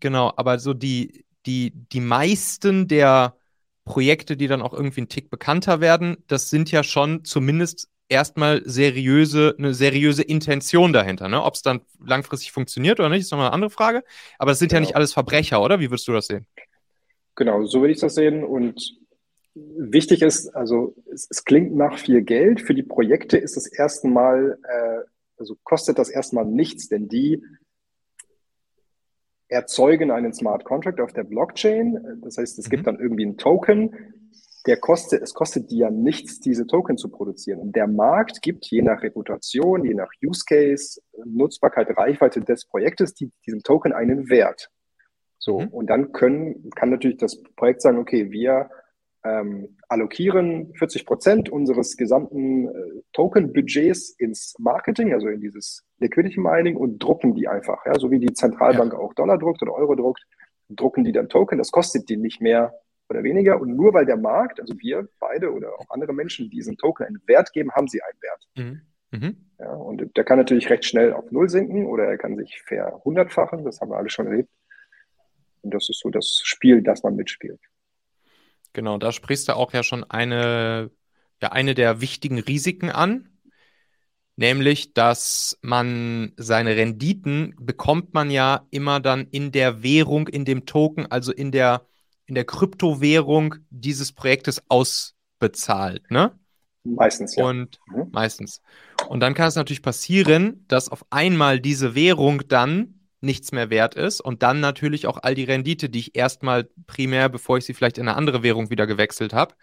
genau, 0.00 0.32
aber 0.36 0.58
so 0.58 0.72
die, 0.72 1.26
die, 1.44 1.72
die 1.74 2.00
meisten 2.00 2.88
der 2.88 3.36
Projekte, 3.84 4.36
die 4.36 4.48
dann 4.48 4.62
auch 4.62 4.72
irgendwie 4.72 5.00
einen 5.00 5.08
Tick 5.08 5.30
bekannter 5.30 5.80
werden, 5.80 6.16
das 6.26 6.50
sind 6.50 6.70
ja 6.70 6.82
schon 6.82 7.24
zumindest 7.24 7.88
erstmal 8.08 8.62
seriöse, 8.64 9.54
eine 9.58 9.74
seriöse 9.74 10.22
Intention 10.22 10.92
dahinter. 10.92 11.28
Ne? 11.28 11.42
Ob 11.42 11.54
es 11.54 11.62
dann 11.62 11.80
langfristig 12.04 12.52
funktioniert 12.52 13.00
oder 13.00 13.08
nicht, 13.08 13.22
ist 13.22 13.30
nochmal 13.30 13.48
eine 13.48 13.54
andere 13.54 13.70
Frage. 13.70 14.04
Aber 14.38 14.52
es 14.52 14.58
sind 14.58 14.68
genau. 14.68 14.78
ja 14.78 14.86
nicht 14.86 14.96
alles 14.96 15.12
Verbrecher, 15.12 15.62
oder? 15.62 15.80
Wie 15.80 15.90
würdest 15.90 16.08
du 16.08 16.12
das 16.12 16.26
sehen? 16.26 16.46
Genau, 17.34 17.64
so 17.64 17.80
würde 17.80 17.92
ich 17.92 18.00
das 18.00 18.14
sehen. 18.14 18.44
Und 18.44 18.96
wichtig 19.54 20.22
ist, 20.22 20.48
also 20.54 20.94
es, 21.12 21.26
es, 21.30 21.44
klingt 21.44 21.74
nach 21.74 21.98
viel 21.98 22.22
Geld. 22.22 22.60
Für 22.60 22.74
die 22.74 22.82
Projekte 22.82 23.38
ist 23.38 23.56
das 23.56 23.66
erstmal, 23.66 24.58
äh, 24.62 25.08
also 25.38 25.56
kostet 25.64 25.98
das 25.98 26.08
erstmal 26.08 26.44
nichts, 26.44 26.88
denn 26.88 27.08
die 27.08 27.42
erzeugen 29.48 30.10
einen 30.10 30.32
Smart 30.32 30.64
Contract 30.64 31.00
auf 31.00 31.12
der 31.12 31.24
Blockchain. 31.24 32.20
Das 32.22 32.38
heißt, 32.38 32.58
es 32.58 32.66
mhm. 32.66 32.70
gibt 32.70 32.86
dann 32.86 32.98
irgendwie 32.98 33.24
einen 33.24 33.36
Token, 33.36 33.94
der 34.66 34.78
kostet, 34.78 35.22
es 35.22 35.34
kostet 35.34 35.70
die 35.70 35.78
ja 35.78 35.90
nichts, 35.90 36.40
diese 36.40 36.66
Token 36.66 36.96
zu 36.96 37.10
produzieren. 37.10 37.60
Und 37.60 37.76
der 37.76 37.86
Markt 37.86 38.40
gibt 38.40 38.66
je 38.66 38.80
nach 38.80 39.02
Reputation, 39.02 39.84
je 39.84 39.94
nach 39.94 40.10
Use 40.24 40.44
Case, 40.46 41.00
Nutzbarkeit, 41.24 41.96
Reichweite 41.96 42.40
des 42.40 42.64
Projektes, 42.66 43.14
die, 43.14 43.30
diesem 43.46 43.62
Token 43.62 43.92
einen 43.92 44.30
Wert. 44.30 44.70
So. 45.38 45.60
Mhm. 45.60 45.68
Und 45.68 45.90
dann 45.90 46.12
können, 46.12 46.70
kann 46.70 46.90
natürlich 46.90 47.18
das 47.18 47.42
Projekt 47.56 47.82
sagen, 47.82 47.98
okay, 47.98 48.30
wir 48.30 48.70
ähm, 49.24 49.76
allokieren 49.88 50.74
40 50.74 51.06
Prozent 51.06 51.48
unseres 51.48 51.96
gesamten 51.96 52.68
äh, 52.68 52.72
Token-Budgets 53.12 54.10
ins 54.18 54.54
Marketing, 54.58 55.12
also 55.14 55.28
in 55.28 55.40
dieses 55.40 55.82
Liquidity 55.98 56.40
Mining 56.40 56.76
und 56.76 56.98
drucken 56.98 57.34
die 57.34 57.48
einfach. 57.48 57.84
Ja? 57.86 57.98
So 57.98 58.10
wie 58.10 58.18
die 58.18 58.34
Zentralbank 58.34 58.92
ja. 58.92 58.98
auch 58.98 59.14
Dollar 59.14 59.38
druckt 59.38 59.62
oder 59.62 59.72
Euro 59.74 59.94
druckt, 59.94 60.22
drucken 60.68 61.04
die 61.04 61.12
dann 61.12 61.28
Token. 61.28 61.58
Das 61.58 61.70
kostet 61.70 62.08
die 62.08 62.18
nicht 62.18 62.42
mehr 62.42 62.74
oder 63.08 63.22
weniger. 63.22 63.60
Und 63.60 63.74
nur 63.74 63.94
weil 63.94 64.04
der 64.04 64.18
Markt, 64.18 64.60
also 64.60 64.74
wir 64.78 65.08
beide 65.18 65.52
oder 65.52 65.72
auch 65.78 65.88
andere 65.88 66.12
Menschen 66.12 66.50
diesen 66.50 66.76
Token 66.76 67.06
einen 67.06 67.22
Wert 67.26 67.52
geben, 67.52 67.72
haben 67.72 67.88
sie 67.88 68.02
einen 68.02 68.20
Wert. 68.20 68.48
Mhm. 68.56 68.80
Mhm. 69.18 69.36
Ja, 69.58 69.72
und 69.72 70.16
der 70.16 70.24
kann 70.24 70.38
natürlich 70.38 70.68
recht 70.68 70.84
schnell 70.84 71.12
auf 71.14 71.30
Null 71.30 71.48
sinken 71.48 71.86
oder 71.86 72.04
er 72.04 72.18
kann 72.18 72.36
sich 72.36 72.60
verhundertfachen. 72.66 73.64
Das 73.64 73.80
haben 73.80 73.90
wir 73.90 73.96
alle 73.96 74.10
schon 74.10 74.26
erlebt. 74.26 74.50
Und 75.62 75.72
das 75.72 75.88
ist 75.88 76.00
so 76.00 76.10
das 76.10 76.40
Spiel, 76.42 76.82
das 76.82 77.02
man 77.02 77.16
mitspielt. 77.16 77.60
Genau, 78.74 78.98
da 78.98 79.12
sprichst 79.12 79.48
du 79.48 79.56
auch 79.56 79.72
ja 79.72 79.82
schon 79.82 80.04
eine, 80.04 80.90
ja, 81.40 81.52
eine 81.52 81.74
der 81.74 82.00
wichtigen 82.00 82.40
Risiken 82.40 82.90
an, 82.90 83.30
nämlich, 84.36 84.92
dass 84.94 85.58
man 85.62 86.32
seine 86.36 86.76
Renditen 86.76 87.54
bekommt 87.58 88.14
man 88.14 88.30
ja 88.30 88.66
immer 88.70 88.98
dann 88.98 89.28
in 89.30 89.52
der 89.52 89.82
Währung, 89.82 90.26
in 90.26 90.44
dem 90.44 90.66
Token, 90.66 91.06
also 91.06 91.32
in 91.32 91.52
der, 91.52 91.86
in 92.26 92.34
der 92.34 92.44
Kryptowährung 92.44 93.54
dieses 93.70 94.12
Projektes 94.12 94.62
ausbezahlt, 94.68 96.10
ne? 96.10 96.38
Meistens, 96.82 97.36
ja. 97.36 97.44
Und 97.44 97.78
mhm. 97.86 98.08
meistens. 98.10 98.60
Und 99.08 99.20
dann 99.20 99.34
kann 99.34 99.48
es 99.48 99.54
natürlich 99.54 99.82
passieren, 99.82 100.64
dass 100.66 100.88
auf 100.88 101.06
einmal 101.10 101.60
diese 101.60 101.94
Währung 101.94 102.42
dann 102.48 102.93
nichts 103.24 103.52
mehr 103.52 103.70
wert 103.70 103.94
ist 103.94 104.20
und 104.20 104.42
dann 104.42 104.60
natürlich 104.60 105.06
auch 105.06 105.18
all 105.22 105.34
die 105.34 105.44
Rendite, 105.44 105.88
die 105.88 105.98
ich 105.98 106.16
erstmal 106.16 106.68
primär, 106.86 107.28
bevor 107.28 107.58
ich 107.58 107.64
sie 107.64 107.74
vielleicht 107.74 107.98
in 107.98 108.08
eine 108.08 108.16
andere 108.16 108.42
Währung 108.42 108.70
wieder 108.70 108.86
gewechselt 108.86 109.32
habe, 109.32 109.54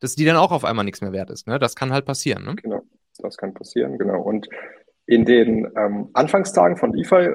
dass 0.00 0.14
die 0.14 0.24
dann 0.24 0.36
auch 0.36 0.52
auf 0.52 0.64
einmal 0.64 0.84
nichts 0.84 1.00
mehr 1.00 1.12
wert 1.12 1.30
ist. 1.30 1.46
Ne? 1.46 1.58
Das 1.58 1.74
kann 1.76 1.92
halt 1.92 2.04
passieren. 2.04 2.44
Ne? 2.44 2.56
Genau, 2.56 2.82
das 3.18 3.36
kann 3.36 3.54
passieren, 3.54 3.98
genau. 3.98 4.20
Und 4.20 4.48
in 5.06 5.24
den 5.24 5.70
ähm, 5.76 6.10
Anfangstagen 6.12 6.76
von 6.76 6.92
DeFi, 6.92 7.30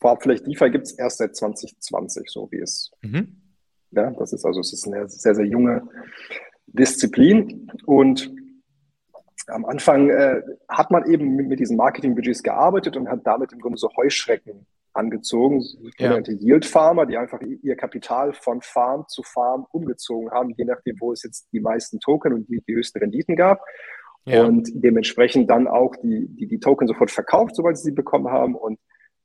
war 0.00 0.20
vielleicht 0.20 0.46
DeFi 0.46 0.70
gibt 0.70 0.86
es 0.86 0.92
erst 0.92 1.18
seit 1.18 1.36
2020, 1.36 2.28
so 2.28 2.48
wie 2.50 2.58
es 2.58 2.90
mhm. 3.02 3.40
Ja, 3.96 4.10
das 4.10 4.32
ist 4.32 4.44
also 4.44 4.60
es 4.60 4.72
ist 4.72 4.86
eine 4.86 5.08
sehr, 5.08 5.34
sehr 5.34 5.46
junge 5.46 5.82
Disziplin. 6.66 7.70
Und 7.86 8.30
am 9.48 9.64
Anfang 9.64 10.10
äh, 10.10 10.42
hat 10.68 10.90
man 10.90 11.10
eben 11.10 11.36
mit, 11.36 11.48
mit 11.48 11.60
diesen 11.60 11.76
Marketingbudgets 11.76 12.42
gearbeitet 12.42 12.96
und 12.96 13.08
hat 13.08 13.20
damit 13.24 13.52
im 13.52 13.60
Grunde 13.60 13.78
so 13.78 13.90
Heuschrecken 13.96 14.66
angezogen, 14.92 15.60
sogenannte 15.60 16.32
ja. 16.32 16.38
Yield 16.40 16.64
Farmer, 16.64 17.04
die 17.06 17.16
einfach 17.16 17.40
ihr 17.40 17.76
Kapital 17.76 18.32
von 18.32 18.60
Farm 18.62 19.06
zu 19.08 19.22
Farm 19.22 19.66
umgezogen 19.72 20.30
haben, 20.30 20.54
je 20.56 20.64
nachdem, 20.64 21.00
wo 21.00 21.12
es 21.12 21.24
jetzt 21.24 21.48
die 21.52 21.60
meisten 21.60 21.98
Token 21.98 22.32
und 22.32 22.48
die, 22.48 22.62
die 22.66 22.74
höchsten 22.74 23.00
Renditen 23.00 23.36
gab. 23.36 23.60
Ja. 24.24 24.44
Und 24.44 24.70
dementsprechend 24.72 25.50
dann 25.50 25.66
auch 25.66 25.96
die, 25.96 26.28
die, 26.28 26.46
die 26.46 26.60
Token 26.60 26.86
sofort 26.86 27.10
verkauft, 27.10 27.56
sobald 27.56 27.76
sie 27.76 27.84
sie 27.84 27.92
bekommen 27.92 28.30
haben 28.30 28.54
und 28.54 28.78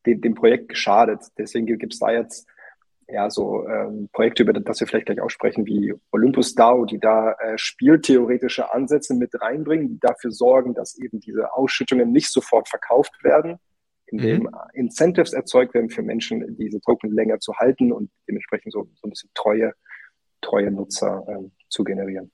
dem, 0.05 0.19
dem 0.21 0.35
Projekt 0.35 0.69
geschadet. 0.69 1.23
Deswegen 1.37 1.65
gibt 1.67 1.93
es 1.93 1.99
da 1.99 2.11
jetzt 2.11 2.47
ja 3.11 3.29
so 3.29 3.67
ähm, 3.67 4.09
Projekte, 4.11 4.43
über 4.43 4.53
das 4.53 4.79
wir 4.79 4.87
vielleicht 4.87 5.07
gleich 5.07 5.21
aussprechen, 5.21 5.65
wie 5.65 5.93
Olympus 6.11 6.55
DAO, 6.55 6.85
die 6.85 6.99
da 6.99 7.33
äh, 7.33 7.57
spieltheoretische 7.57 8.73
Ansätze 8.73 9.15
mit 9.15 9.31
reinbringen, 9.41 9.89
die 9.89 9.99
dafür 9.99 10.31
sorgen, 10.31 10.73
dass 10.73 10.97
eben 10.97 11.19
diese 11.19 11.53
Ausschüttungen 11.53 12.11
nicht 12.11 12.31
sofort 12.31 12.69
verkauft 12.69 13.23
werden, 13.23 13.57
indem 14.07 14.43
mhm. 14.43 14.49
Incentives 14.73 15.33
erzeugt 15.33 15.73
werden 15.73 15.89
für 15.89 16.01
Menschen, 16.01 16.55
diese 16.57 16.79
Token 16.81 17.11
länger 17.11 17.39
zu 17.39 17.55
halten 17.57 17.91
und 17.91 18.11
dementsprechend 18.27 18.73
so, 18.73 18.87
so 18.95 19.07
ein 19.07 19.09
bisschen 19.11 19.31
treue, 19.33 19.73
treue 20.41 20.71
Nutzer 20.71 21.25
ähm, 21.27 21.51
zu 21.69 21.83
generieren. 21.83 22.31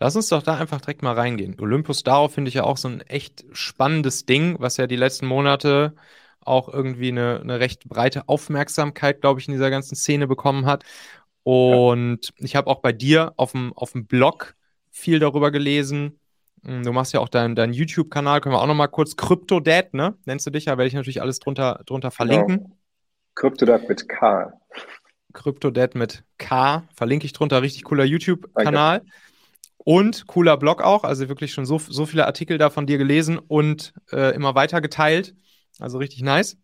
Lass 0.00 0.16
uns 0.16 0.28
doch 0.28 0.42
da 0.42 0.56
einfach 0.58 0.80
direkt 0.80 1.02
mal 1.02 1.14
reingehen. 1.14 1.56
Olympus 1.60 2.02
DAO 2.02 2.28
finde 2.28 2.48
ich 2.48 2.54
ja 2.54 2.64
auch 2.64 2.76
so 2.76 2.88
ein 2.88 3.00
echt 3.02 3.44
spannendes 3.52 4.26
Ding, 4.26 4.56
was 4.58 4.76
ja 4.76 4.86
die 4.86 4.96
letzten 4.96 5.26
Monate 5.26 5.94
auch 6.46 6.68
irgendwie 6.68 7.08
eine, 7.08 7.40
eine 7.40 7.60
recht 7.60 7.88
breite 7.88 8.28
Aufmerksamkeit, 8.28 9.20
glaube 9.20 9.40
ich, 9.40 9.48
in 9.48 9.52
dieser 9.52 9.70
ganzen 9.70 9.96
Szene 9.96 10.26
bekommen 10.26 10.66
hat. 10.66 10.84
Und 11.42 12.32
ja. 12.38 12.44
ich 12.44 12.56
habe 12.56 12.68
auch 12.68 12.80
bei 12.80 12.92
dir 12.92 13.32
auf 13.36 13.52
dem, 13.52 13.72
auf 13.74 13.92
dem 13.92 14.06
Blog 14.06 14.54
viel 14.90 15.18
darüber 15.18 15.50
gelesen. 15.50 16.18
Hm, 16.64 16.84
du 16.84 16.92
machst 16.92 17.12
ja 17.12 17.20
auch 17.20 17.28
deinen 17.28 17.54
dein 17.54 17.72
YouTube-Kanal, 17.72 18.40
können 18.40 18.54
wir 18.54 18.60
auch 18.60 18.66
nochmal 18.66 18.88
kurz 18.88 19.16
CryptoDad, 19.16 19.94
ne? 19.94 20.14
Nennst 20.24 20.46
du 20.46 20.50
dich 20.50 20.66
ja, 20.66 20.78
werde 20.78 20.88
ich 20.88 20.94
natürlich 20.94 21.20
alles 21.20 21.40
drunter, 21.40 21.82
drunter 21.86 22.08
genau. 22.08 22.16
verlinken. 22.16 22.56
Genau. 22.58 22.76
CryptoDad 23.34 23.88
mit 23.88 24.08
K. 24.08 24.52
CryptoDad 25.32 25.94
mit 25.94 26.24
K, 26.38 26.84
verlinke 26.94 27.24
ich 27.26 27.32
drunter, 27.32 27.62
richtig 27.62 27.84
cooler 27.84 28.04
YouTube-Kanal. 28.04 29.02
Und 29.84 30.28
cooler 30.28 30.56
Blog 30.58 30.80
auch, 30.80 31.02
also 31.02 31.28
wirklich 31.28 31.52
schon 31.52 31.66
so, 31.66 31.78
so 31.78 32.06
viele 32.06 32.26
Artikel 32.26 32.56
da 32.56 32.70
von 32.70 32.86
dir 32.86 32.98
gelesen 32.98 33.38
und 33.38 33.92
äh, 34.12 34.32
immer 34.34 34.54
weiter 34.54 34.80
geteilt. 34.80 35.34
Also 35.78 35.98
richtig 35.98 36.22
nice. 36.22 36.56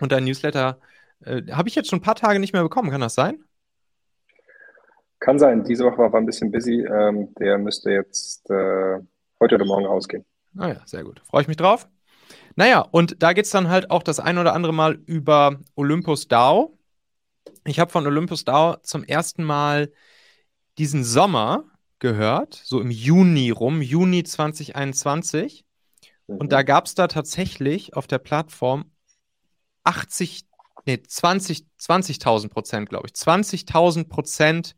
Und 0.00 0.12
dein 0.12 0.24
Newsletter 0.24 0.78
äh, 1.24 1.42
habe 1.50 1.68
ich 1.68 1.74
jetzt 1.74 1.88
schon 1.88 1.98
ein 1.98 2.02
paar 2.02 2.14
Tage 2.14 2.38
nicht 2.38 2.52
mehr 2.52 2.62
bekommen, 2.62 2.90
kann 2.90 3.00
das 3.00 3.14
sein? 3.14 3.42
Kann 5.18 5.38
sein. 5.38 5.64
Diese 5.64 5.84
Woche 5.84 5.98
war, 5.98 6.12
war 6.12 6.20
ein 6.20 6.26
bisschen 6.26 6.52
busy. 6.52 6.84
Ähm, 6.84 7.34
der 7.38 7.58
müsste 7.58 7.90
jetzt 7.90 8.48
äh, 8.50 8.98
heute 9.40 9.54
oder 9.54 9.64
morgen 9.64 9.86
rausgehen. 9.86 10.24
Ah 10.56 10.68
ja, 10.68 10.82
sehr 10.86 11.04
gut. 11.04 11.20
Freue 11.24 11.42
ich 11.42 11.48
mich 11.48 11.56
drauf. 11.56 11.88
Naja, 12.54 12.80
und 12.80 13.22
da 13.22 13.32
geht 13.32 13.44
es 13.44 13.50
dann 13.50 13.68
halt 13.68 13.90
auch 13.90 14.02
das 14.02 14.20
ein 14.20 14.38
oder 14.38 14.54
andere 14.54 14.72
Mal 14.72 14.94
über 15.06 15.60
Olympus 15.74 16.28
DAO. 16.28 16.78
Ich 17.64 17.78
habe 17.78 17.90
von 17.90 18.06
Olympus 18.06 18.44
DAO 18.44 18.76
zum 18.82 19.04
ersten 19.04 19.44
Mal 19.44 19.92
diesen 20.78 21.04
Sommer 21.04 21.64
gehört, 21.98 22.54
so 22.54 22.80
im 22.80 22.90
Juni 22.90 23.50
rum, 23.50 23.82
Juni 23.82 24.22
2021. 24.24 25.65
Mhm. 26.26 26.36
Und 26.36 26.52
da 26.52 26.62
gab 26.62 26.86
es 26.86 26.94
da 26.94 27.08
tatsächlich 27.08 27.94
auf 27.94 28.06
der 28.06 28.18
Plattform 28.18 28.90
80, 29.84 30.46
nee, 30.84 31.00
20, 31.02 31.66
20.000 31.80 32.48
Prozent, 32.48 32.88
glaube 32.88 33.06
ich. 33.06 33.14
20.000 33.14 34.08
Prozent 34.08 34.76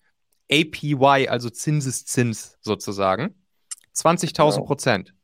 APY, 0.50 1.28
also 1.28 1.50
Zinseszins 1.50 2.58
sozusagen. 2.60 3.34
20.000 3.94 4.54
genau. 4.54 4.66
Prozent. 4.66 5.14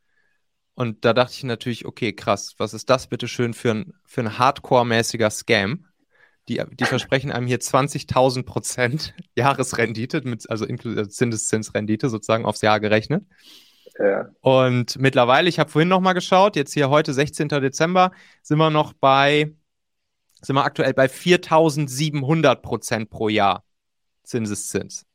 Und 0.74 1.04
da 1.04 1.12
dachte 1.12 1.34
ich 1.34 1.44
natürlich, 1.44 1.86
okay, 1.86 2.12
krass, 2.12 2.54
was 2.58 2.74
ist 2.74 2.90
das 2.90 3.06
bitte 3.06 3.28
schön 3.28 3.54
für 3.54 3.70
ein, 3.70 3.94
für 4.04 4.22
ein 4.22 4.38
Hardcore-mäßiger 4.38 5.30
Scam? 5.30 5.86
Die, 6.48 6.60
die 6.72 6.84
versprechen 6.84 7.32
einem 7.32 7.46
hier 7.46 7.60
20.000 7.60 8.42
Prozent 8.42 9.14
Jahresrendite, 9.36 10.22
mit, 10.24 10.50
also 10.50 10.66
inklusive 10.66 11.08
Zinseszinsrendite 11.08 12.10
sozusagen 12.10 12.44
aufs 12.44 12.60
Jahr 12.60 12.80
gerechnet. 12.80 13.24
Ja. 13.98 14.28
Und 14.40 14.98
mittlerweile, 14.98 15.48
ich 15.48 15.58
habe 15.58 15.70
vorhin 15.70 15.88
noch 15.88 16.00
mal 16.00 16.14
geschaut, 16.14 16.56
jetzt 16.56 16.74
hier 16.74 16.90
heute, 16.90 17.12
16. 17.12 17.48
Dezember, 17.48 18.10
sind 18.42 18.58
wir 18.58 18.70
noch 18.70 18.92
bei, 18.92 19.54
sind 20.40 20.56
wir 20.56 20.64
aktuell 20.64 20.94
bei 20.94 21.06
4.700 21.06 22.56
Prozent 22.56 23.10
pro 23.10 23.28
Jahr 23.28 23.64
Zinseszins. 24.24 25.06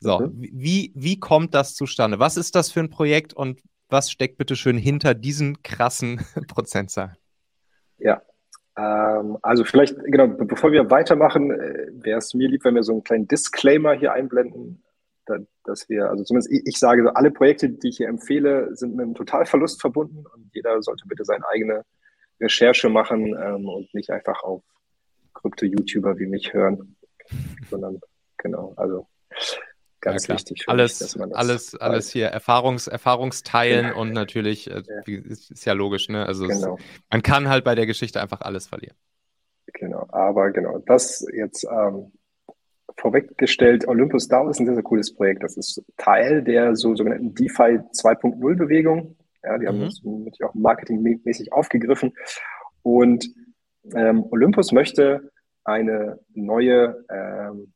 So, 0.00 0.20
mhm. 0.20 0.32
wie, 0.36 0.92
wie 0.94 1.18
kommt 1.18 1.54
das 1.54 1.74
zustande? 1.74 2.18
Was 2.18 2.36
ist 2.36 2.54
das 2.54 2.70
für 2.70 2.80
ein 2.80 2.90
Projekt 2.90 3.34
und 3.34 3.60
was 3.88 4.10
steckt 4.10 4.38
bitte 4.38 4.56
schön 4.56 4.78
hinter 4.78 5.14
diesen 5.14 5.62
krassen 5.62 6.20
Prozentzahlen? 6.48 7.16
Ja, 7.98 8.22
ähm, 8.76 9.38
also 9.42 9.64
vielleicht, 9.64 9.96
genau, 10.04 10.28
bevor 10.28 10.70
wir 10.72 10.90
weitermachen, 10.90 11.50
äh, 11.50 11.88
wäre 11.92 12.18
es 12.18 12.32
mir 12.32 12.48
lieb, 12.48 12.64
wenn 12.64 12.76
wir 12.76 12.84
so 12.84 12.92
einen 12.92 13.02
kleinen 13.02 13.26
Disclaimer 13.26 13.92
hier 13.92 14.12
einblenden, 14.12 14.82
dass 15.64 15.88
wir, 15.88 16.10
also 16.10 16.24
zumindest 16.24 16.52
ich, 16.52 16.62
ich 16.64 16.78
sage, 16.78 17.14
alle 17.14 17.30
Projekte, 17.30 17.68
die 17.68 17.88
ich 17.88 17.96
hier 17.98 18.08
empfehle, 18.08 18.74
sind 18.74 18.96
mit 18.96 19.04
einem 19.04 19.14
Totalverlust 19.14 19.80
verbunden 19.80 20.24
und 20.34 20.50
jeder 20.52 20.82
sollte 20.82 21.04
bitte 21.06 21.24
seine 21.24 21.46
eigene 21.48 21.84
Recherche 22.40 22.88
machen 22.88 23.36
ähm, 23.40 23.68
und 23.68 23.92
nicht 23.94 24.10
einfach 24.10 24.42
auf 24.42 24.62
Krypto-YouTuber 25.34 26.18
wie 26.18 26.26
mich 26.26 26.52
hören, 26.52 26.96
sondern 27.70 28.00
genau, 28.36 28.74
also 28.76 29.06
ganz 30.00 30.26
ja, 30.26 30.34
wichtig. 30.34 30.64
alles, 30.68 31.16
mich, 31.16 31.36
alles, 31.36 31.72
weiß. 31.74 31.80
alles 31.80 32.10
hier 32.10 32.28
Erfahrungs, 32.28 32.86
Erfahrungsteilen 32.86 33.86
ja. 33.86 33.94
und 33.94 34.12
natürlich 34.12 34.70
äh, 34.70 34.82
ja. 34.86 35.20
Ist, 35.20 35.50
ist, 35.50 35.64
ja 35.64 35.72
logisch, 35.72 36.08
ne? 36.08 36.26
Also 36.26 36.46
genau. 36.46 36.76
es, 36.78 36.84
man 37.10 37.22
kann 37.22 37.48
halt 37.48 37.64
bei 37.64 37.74
der 37.74 37.86
Geschichte 37.86 38.20
einfach 38.20 38.40
alles 38.40 38.66
verlieren. 38.66 38.96
Genau, 39.74 40.06
aber 40.10 40.50
genau, 40.50 40.78
das 40.86 41.26
jetzt 41.32 41.64
ähm, 41.64 42.12
vorweggestellt, 42.98 43.86
Olympus 43.86 44.28
DAO 44.28 44.48
ist 44.50 44.60
ein 44.60 44.66
sehr, 44.66 44.74
sehr 44.74 44.82
cooles 44.82 45.14
Projekt. 45.14 45.42
Das 45.42 45.56
ist 45.56 45.82
Teil 45.96 46.42
der 46.42 46.76
so, 46.76 46.94
sogenannten 46.94 47.34
DeFi 47.34 47.80
2.0 47.92 48.56
Bewegung. 48.56 49.16
Ja, 49.42 49.56
die 49.56 49.66
haben 49.66 49.78
mhm. 49.78 49.84
das 49.84 50.00
natürlich 50.02 50.44
auch 50.44 50.54
marketingmäßig 50.54 51.52
aufgegriffen. 51.52 52.12
Und 52.82 53.30
ähm, 53.94 54.24
Olympus 54.30 54.72
möchte 54.72 55.30
eine 55.64 56.18
neue 56.34 57.04
ähm, 57.10 57.72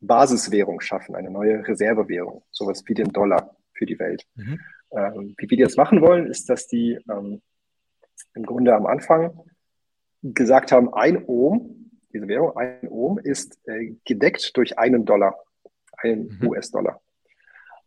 Basiswährung 0.00 0.80
schaffen, 0.80 1.14
eine 1.14 1.30
neue 1.30 1.66
Reservewährung, 1.66 2.42
sowas 2.50 2.82
wie 2.86 2.94
den 2.94 3.12
Dollar 3.12 3.56
für 3.72 3.86
die 3.86 3.98
Welt. 3.98 4.26
Mhm. 4.34 4.60
Ähm, 4.92 5.34
wie 5.38 5.50
wir 5.50 5.64
das 5.64 5.76
machen 5.76 6.00
wollen, 6.00 6.26
ist, 6.26 6.48
dass 6.50 6.66
die 6.66 6.98
ähm, 7.10 7.40
im 8.34 8.44
Grunde 8.44 8.74
am 8.74 8.86
Anfang 8.86 9.40
gesagt 10.22 10.72
haben, 10.72 10.92
ein 10.92 11.24
Ohm 11.26 11.75
diese 12.16 12.28
Währung, 12.28 12.56
ein 12.56 12.88
Ohm, 12.88 13.18
ist 13.18 13.58
äh, 13.66 13.94
gedeckt 14.04 14.56
durch 14.56 14.78
einen 14.78 15.04
Dollar, 15.04 15.36
einen 15.98 16.38
mhm. 16.40 16.48
US-Dollar. 16.48 17.00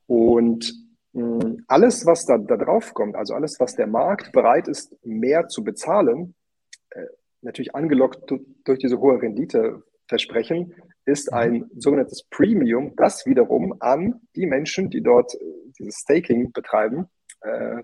Und 0.07 0.73
mh, 1.13 1.63
alles, 1.67 2.05
was 2.05 2.25
da, 2.25 2.37
da 2.37 2.57
drauf 2.57 2.93
kommt, 2.93 3.15
also 3.15 3.33
alles, 3.33 3.59
was 3.59 3.75
der 3.75 3.87
Markt 3.87 4.31
bereit 4.31 4.67
ist, 4.67 4.95
mehr 5.05 5.47
zu 5.47 5.63
bezahlen, 5.63 6.35
äh, 6.91 7.05
natürlich 7.41 7.75
angelockt 7.75 8.31
durch 8.63 8.79
diese 8.79 8.99
hohe 8.99 9.21
Renditeversprechen, 9.21 10.73
ist 11.05 11.31
mhm. 11.31 11.37
ein 11.37 11.71
sogenanntes 11.75 12.23
Premium, 12.29 12.95
das 12.95 13.25
wiederum 13.25 13.75
an 13.79 14.21
die 14.35 14.45
Menschen, 14.45 14.89
die 14.89 15.01
dort 15.01 15.35
äh, 15.35 15.39
dieses 15.77 15.99
Staking 15.99 16.51
betreiben, 16.51 17.07
äh, 17.41 17.83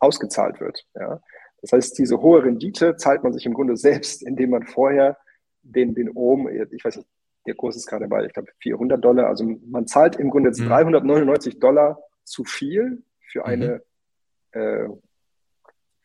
ausgezahlt 0.00 0.60
wird. 0.60 0.84
Ja. 0.94 1.20
Das 1.60 1.72
heißt, 1.72 1.98
diese 1.98 2.20
hohe 2.20 2.44
Rendite 2.44 2.96
zahlt 2.96 3.22
man 3.22 3.32
sich 3.32 3.46
im 3.46 3.54
Grunde 3.54 3.76
selbst, 3.76 4.22
indem 4.22 4.50
man 4.50 4.64
vorher 4.64 5.16
den, 5.72 5.94
den 5.94 6.10
Ohm, 6.10 6.48
ich 6.48 6.84
weiß 6.84 6.96
nicht, 6.96 7.08
der 7.46 7.54
Kurs 7.54 7.76
ist 7.76 7.86
gerade 7.86 8.08
bei, 8.08 8.24
ich 8.24 8.32
glaube, 8.32 8.50
400 8.60 9.02
Dollar. 9.02 9.26
Also 9.26 9.44
man 9.44 9.86
zahlt 9.86 10.16
im 10.16 10.30
Grunde 10.30 10.50
jetzt 10.50 10.60
mhm. 10.60 10.68
399 10.68 11.58
Dollar 11.58 11.98
zu 12.24 12.44
viel 12.44 13.02
für 13.30 13.44
eine, 13.44 13.82
mhm. 14.54 14.60
äh, 14.60 14.88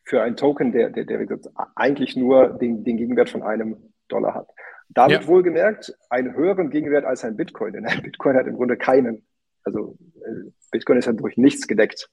für 0.04 0.22
einen 0.22 0.36
Token, 0.36 0.72
der, 0.72 0.90
der, 0.90 1.04
der 1.04 1.26
eigentlich 1.74 2.16
nur 2.16 2.48
den, 2.48 2.84
den 2.84 2.96
Gegenwert 2.96 3.30
von 3.30 3.42
einem 3.42 3.92
Dollar 4.08 4.34
hat. 4.34 4.48
Damit 4.88 5.22
ja. 5.22 5.26
wohlgemerkt 5.26 5.96
einen 6.10 6.34
höheren 6.34 6.70
Gegenwert 6.70 7.04
als 7.04 7.24
ein 7.24 7.36
Bitcoin, 7.36 7.72
denn 7.72 7.86
ein 7.86 8.02
Bitcoin 8.02 8.36
hat 8.36 8.46
im 8.46 8.56
Grunde 8.56 8.76
keinen. 8.76 9.26
Also 9.64 9.96
äh, 10.16 10.50
Bitcoin 10.70 10.98
ist 10.98 11.06
ja 11.06 11.12
durch 11.12 11.36
nichts 11.36 11.66
gedeckt. 11.66 12.10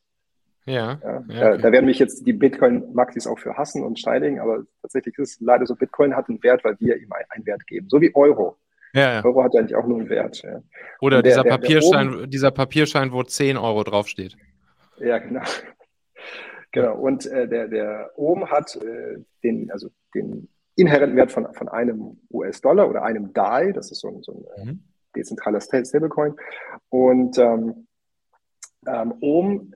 Ja. 0.65 0.99
ja, 1.03 1.23
ja 1.27 1.49
okay. 1.53 1.61
Da 1.61 1.71
werden 1.71 1.85
mich 1.85 1.99
jetzt 1.99 2.25
die 2.25 2.33
Bitcoin-Maxis 2.33 3.27
auch 3.27 3.39
für 3.39 3.57
hassen 3.57 3.83
und 3.83 3.99
steinigen, 3.99 4.39
aber 4.39 4.63
tatsächlich 4.81 5.17
ist 5.17 5.33
es 5.33 5.41
leider 5.41 5.65
so, 5.65 5.75
Bitcoin 5.75 6.15
hat 6.15 6.29
einen 6.29 6.41
Wert, 6.43 6.63
weil 6.63 6.79
wir 6.79 6.97
ihm 6.97 7.09
einen 7.29 7.45
Wert 7.45 7.65
geben. 7.67 7.89
So 7.89 7.99
wie 7.99 8.13
Euro. 8.15 8.57
Ja, 8.93 9.13
ja. 9.13 9.25
Euro 9.25 9.43
hat 9.43 9.55
eigentlich 9.55 9.75
auch 9.75 9.87
nur 9.87 9.99
einen 9.99 10.09
Wert. 10.09 10.41
Ja. 10.43 10.61
Oder 10.99 11.21
der, 11.21 11.31
dieser, 11.31 11.43
der, 11.43 11.49
Papierschein, 11.51 12.09
der 12.09 12.19
oben, 12.19 12.29
dieser 12.29 12.51
Papierschein, 12.51 13.11
wo 13.11 13.23
10 13.23 13.57
Euro 13.57 13.83
draufsteht. 13.83 14.37
Ja, 14.99 15.17
genau. 15.17 15.41
Genau. 16.73 16.95
Und 16.95 17.25
äh, 17.25 17.47
der, 17.47 17.67
der 17.67 18.11
oben 18.15 18.49
hat 18.49 18.77
äh, 18.77 19.17
den, 19.43 19.71
also 19.71 19.89
den 20.15 20.47
inhärenten 20.75 21.17
Wert 21.17 21.31
von, 21.31 21.53
von 21.53 21.67
einem 21.67 22.17
US-Dollar 22.31 22.89
oder 22.89 23.03
einem 23.03 23.33
DAI, 23.33 23.71
das 23.73 23.91
ist 23.91 23.99
so 23.99 24.07
ein, 24.07 24.23
so 24.23 24.45
ein 24.57 24.65
mhm. 24.65 24.83
dezentraler 25.15 25.59
Stablecoin. 25.59 26.35
Und 26.89 27.37
ähm, 27.37 27.87
ähm, 28.87 29.13
Ohm 29.19 29.73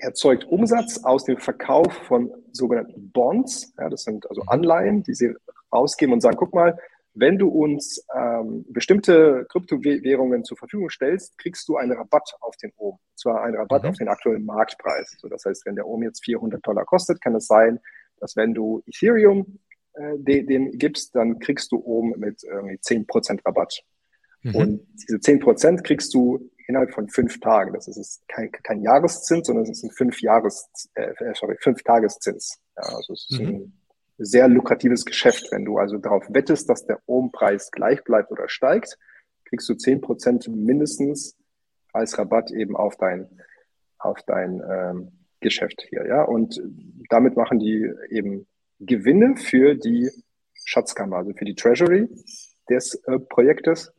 erzeugt 0.00 0.44
Umsatz 0.44 1.04
aus 1.04 1.24
dem 1.24 1.38
Verkauf 1.38 1.92
von 1.92 2.32
sogenannten 2.52 3.10
Bonds. 3.12 3.72
Ja, 3.78 3.88
das 3.88 4.02
sind 4.02 4.28
also 4.28 4.42
mhm. 4.42 4.48
Anleihen, 4.48 5.02
die 5.02 5.14
sie 5.14 5.34
rausgeben 5.72 6.12
und 6.12 6.20
sagen, 6.20 6.36
guck 6.36 6.54
mal, 6.54 6.78
wenn 7.14 7.38
du 7.38 7.48
uns 7.48 8.06
ähm, 8.16 8.64
bestimmte 8.68 9.46
Kryptowährungen 9.50 10.44
zur 10.44 10.56
Verfügung 10.56 10.90
stellst, 10.90 11.36
kriegst 11.38 11.68
du 11.68 11.76
einen 11.76 11.92
Rabatt 11.92 12.34
auf 12.40 12.56
den 12.56 12.72
Ohm. 12.76 12.92
Und 12.92 13.18
zwar 13.18 13.42
einen 13.42 13.56
Rabatt 13.56 13.82
mhm. 13.82 13.88
auf 13.90 13.96
den 13.96 14.08
aktuellen 14.08 14.44
Marktpreis. 14.44 15.16
So, 15.18 15.28
das 15.28 15.44
heißt, 15.44 15.66
wenn 15.66 15.76
der 15.76 15.86
Ohm 15.86 16.02
jetzt 16.02 16.24
400 16.24 16.64
Dollar 16.66 16.84
kostet, 16.84 17.20
kann 17.20 17.34
es 17.34 17.46
sein, 17.46 17.80
dass 18.20 18.36
wenn 18.36 18.54
du 18.54 18.82
Ethereum 18.86 19.58
äh, 19.94 20.18
den, 20.18 20.46
den 20.46 20.78
gibst, 20.78 21.14
dann 21.16 21.38
kriegst 21.40 21.72
du 21.72 21.82
Ohm 21.84 22.14
mit 22.16 22.42
irgendwie 22.44 22.76
10% 22.76 23.44
Rabatt. 23.44 23.82
Mhm. 24.42 24.54
Und 24.54 24.86
diese 24.94 25.18
10% 25.18 25.82
kriegst 25.82 26.14
du 26.14 26.50
innerhalb 26.66 26.94
von 26.94 27.08
fünf 27.08 27.40
Tagen. 27.40 27.74
Das 27.74 27.88
ist 27.88 28.22
kein, 28.28 28.50
kein 28.50 28.80
Jahreszins, 28.82 29.46
sondern 29.46 29.64
es 29.64 29.70
ist 29.70 29.84
ein 29.84 29.90
fünf 29.90 30.20
Jahres, 30.22 30.68
äh, 30.94 31.12
sorry, 31.34 31.56
fünf 31.60 31.82
Tageszins. 31.82 32.60
Ja, 32.76 32.82
also 32.94 33.12
es 33.12 33.26
ist 33.28 33.40
mhm. 33.40 33.48
ein 33.48 33.72
sehr 34.18 34.48
lukratives 34.48 35.04
Geschäft. 35.04 35.48
Wenn 35.50 35.64
du 35.64 35.78
also 35.78 35.98
darauf 35.98 36.24
wettest, 36.30 36.68
dass 36.70 36.86
der 36.86 37.00
Ohmpreis 37.06 37.70
gleich 37.70 38.04
bleibt 38.04 38.30
oder 38.30 38.48
steigt, 38.48 38.98
kriegst 39.44 39.68
du 39.68 39.74
zehn 39.74 40.00
Prozent 40.00 40.46
mindestens 40.48 41.36
als 41.92 42.16
Rabatt 42.18 42.52
eben 42.52 42.76
auf 42.76 42.96
dein, 42.96 43.28
auf 43.98 44.22
dein 44.22 44.62
ähm, 44.70 45.12
Geschäft 45.40 45.84
hier. 45.88 46.06
Ja? 46.06 46.22
Und 46.22 46.62
damit 47.08 47.36
machen 47.36 47.58
die 47.58 47.92
eben 48.10 48.46
Gewinne 48.78 49.36
für 49.36 49.74
die 49.74 50.10
Schatzkammer, 50.64 51.16
also 51.16 51.32
für 51.32 51.44
die 51.44 51.54
Treasury 51.54 52.08
des 52.68 52.94
äh, 53.06 53.18
Projektes. 53.18 53.92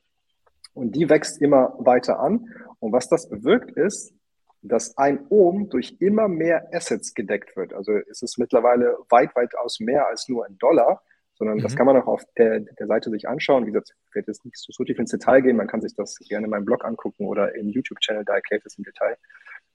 Und 0.73 0.95
die 0.95 1.09
wächst 1.09 1.41
immer 1.41 1.75
weiter 1.79 2.19
an. 2.19 2.47
Und 2.79 2.91
was 2.91 3.09
das 3.09 3.29
bewirkt 3.29 3.71
ist, 3.71 4.13
dass 4.61 4.97
ein 4.97 5.25
Ohm 5.29 5.69
durch 5.69 5.97
immer 5.99 6.27
mehr 6.27 6.69
Assets 6.71 7.13
gedeckt 7.13 7.55
wird. 7.57 7.73
Also 7.73 7.93
es 8.09 8.21
ist 8.21 8.37
mittlerweile 8.37 8.95
weit, 9.09 9.35
weit 9.35 9.55
aus 9.57 9.79
mehr 9.79 10.07
als 10.07 10.29
nur 10.29 10.45
ein 10.45 10.57
Dollar, 10.59 11.01
sondern 11.33 11.57
mhm. 11.57 11.63
das 11.63 11.75
kann 11.75 11.87
man 11.87 11.97
auch 11.97 12.07
auf 12.07 12.23
der, 12.37 12.59
der 12.59 12.87
Seite 12.87 13.09
sich 13.09 13.27
anschauen. 13.27 13.65
Wie 13.65 13.71
gesagt, 13.71 13.95
ich 14.07 14.15
werde 14.15 14.27
jetzt 14.27 14.45
nicht 14.45 14.57
so, 14.57 14.71
so 14.71 14.83
tief 14.83 14.99
ins 14.99 15.09
Detail 15.09 15.41
gehen, 15.41 15.57
man 15.57 15.67
kann 15.67 15.81
sich 15.81 15.95
das 15.95 16.15
gerne 16.17 16.45
in 16.45 16.51
meinem 16.51 16.65
Blog 16.65 16.85
angucken 16.85 17.25
oder 17.25 17.55
im 17.55 17.69
YouTube-Channel, 17.69 18.23
da 18.25 18.35
erklärt 18.35 18.63
es 18.65 18.77
im 18.77 18.83
Detail. 18.83 19.17